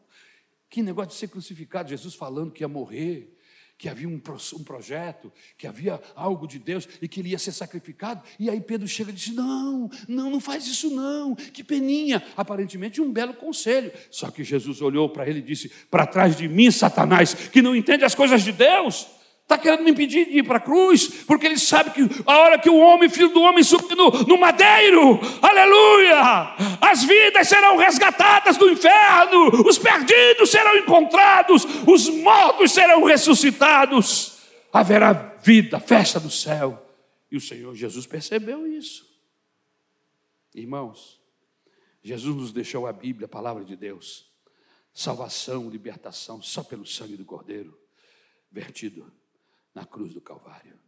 Que 0.71 0.81
negócio 0.81 1.11
de 1.11 1.17
ser 1.17 1.29
crucificado? 1.29 1.89
Jesus 1.89 2.15
falando 2.15 2.53
que 2.53 2.63
ia 2.63 2.69
morrer, 2.69 3.36
que 3.79 3.89
havia 3.89 4.09
um, 4.09 4.21
um, 4.55 4.65
projeto, 4.65 5.33
que 5.59 5.67
havia 5.67 6.01
algo 6.15 6.47
de 6.47 6.59
Deus 6.59 6.89
e 7.01 7.09
que 7.09 7.21
ele 7.21 7.31
ia 7.31 7.39
ser 7.39 7.53
sacrificado. 7.53 8.23
E 8.39 8.49
aí 8.49 8.61
Pedro 8.61 8.89
chega 8.89 9.11
e 9.11 9.15
diz: 9.15 9.29
Não, 9.35 9.91
não, 10.09 10.31
não 10.31 10.41
faz 10.41 10.67
isso 10.67 10.91
não, 10.91 11.35
que 11.35 11.63
peninha. 11.63 12.23
Aparentemente 12.37 13.01
um 13.01 13.13
belo 13.13 13.35
conselho. 13.35 13.93
Só 14.11 14.31
que 14.31 14.43
Jesus 14.43 14.81
olhou 14.81 15.09
para 15.09 15.29
ele 15.29 15.41
e 15.41 15.43
disse: 15.43 15.71
Para 15.91 16.07
trás 16.07 16.37
de 16.37 16.49
mim, 16.49 16.71
Satanás, 16.71 17.35
que 17.35 17.61
não 17.61 17.77
entende 17.77 18.05
as 18.05 18.15
coisas 18.15 18.43
de 18.43 18.53
Deus. 18.53 19.16
Está 19.47 19.57
querendo 19.57 19.85
me 19.85 19.93
impedir 19.93 20.27
de 20.27 20.39
ir 20.39 20.43
para 20.43 20.57
a 20.57 20.61
cruz, 20.61 21.23
porque 21.25 21.47
ele 21.47 21.57
sabe 21.57 21.91
que 21.93 22.23
a 22.27 22.39
hora 22.39 22.59
que 22.59 22.69
o 22.69 22.79
homem, 22.79 23.09
filho 23.09 23.29
do 23.29 23.43
homem, 23.43 23.63
subir 23.63 23.95
no, 23.95 24.11
no 24.11 24.37
madeiro, 24.37 25.21
aleluia, 25.41 26.57
as 26.81 27.05
vidas 27.05 27.47
serão 27.47 27.77
resgatadas 27.77 28.57
do 28.57 28.69
inferno, 28.69 29.65
os 29.65 29.79
perdidos 29.79 30.51
serão 30.51 30.77
encontrados, 30.77 31.65
os 31.87 32.09
mortos 32.09 32.73
serão 32.73 33.05
ressuscitados, 33.05 34.39
haverá 34.73 35.13
vida, 35.13 35.79
festa 35.79 36.19
do 36.19 36.31
céu. 36.31 36.85
E 37.31 37.37
o 37.37 37.41
Senhor 37.41 37.73
Jesus 37.77 38.05
percebeu 38.05 38.67
isso. 38.67 39.07
Irmãos, 40.57 41.21
Jesus 42.03 42.35
nos 42.35 42.53
deixou 42.53 42.85
a 42.85 42.93
Bíblia, 42.93 43.27
a 43.27 43.29
palavra 43.29 43.65
de 43.65 43.77
Deus, 43.77 44.29
salvação, 44.93 45.71
libertação, 45.71 46.43
só 46.43 46.65
pelo 46.65 46.85
sangue 46.85 47.17
do 47.17 47.25
Cordeiro 47.25 47.79
vertido 48.51 49.13
na 49.77 49.85
cruz 49.85 50.15
do 50.15 50.23
Calvário. 50.23 50.86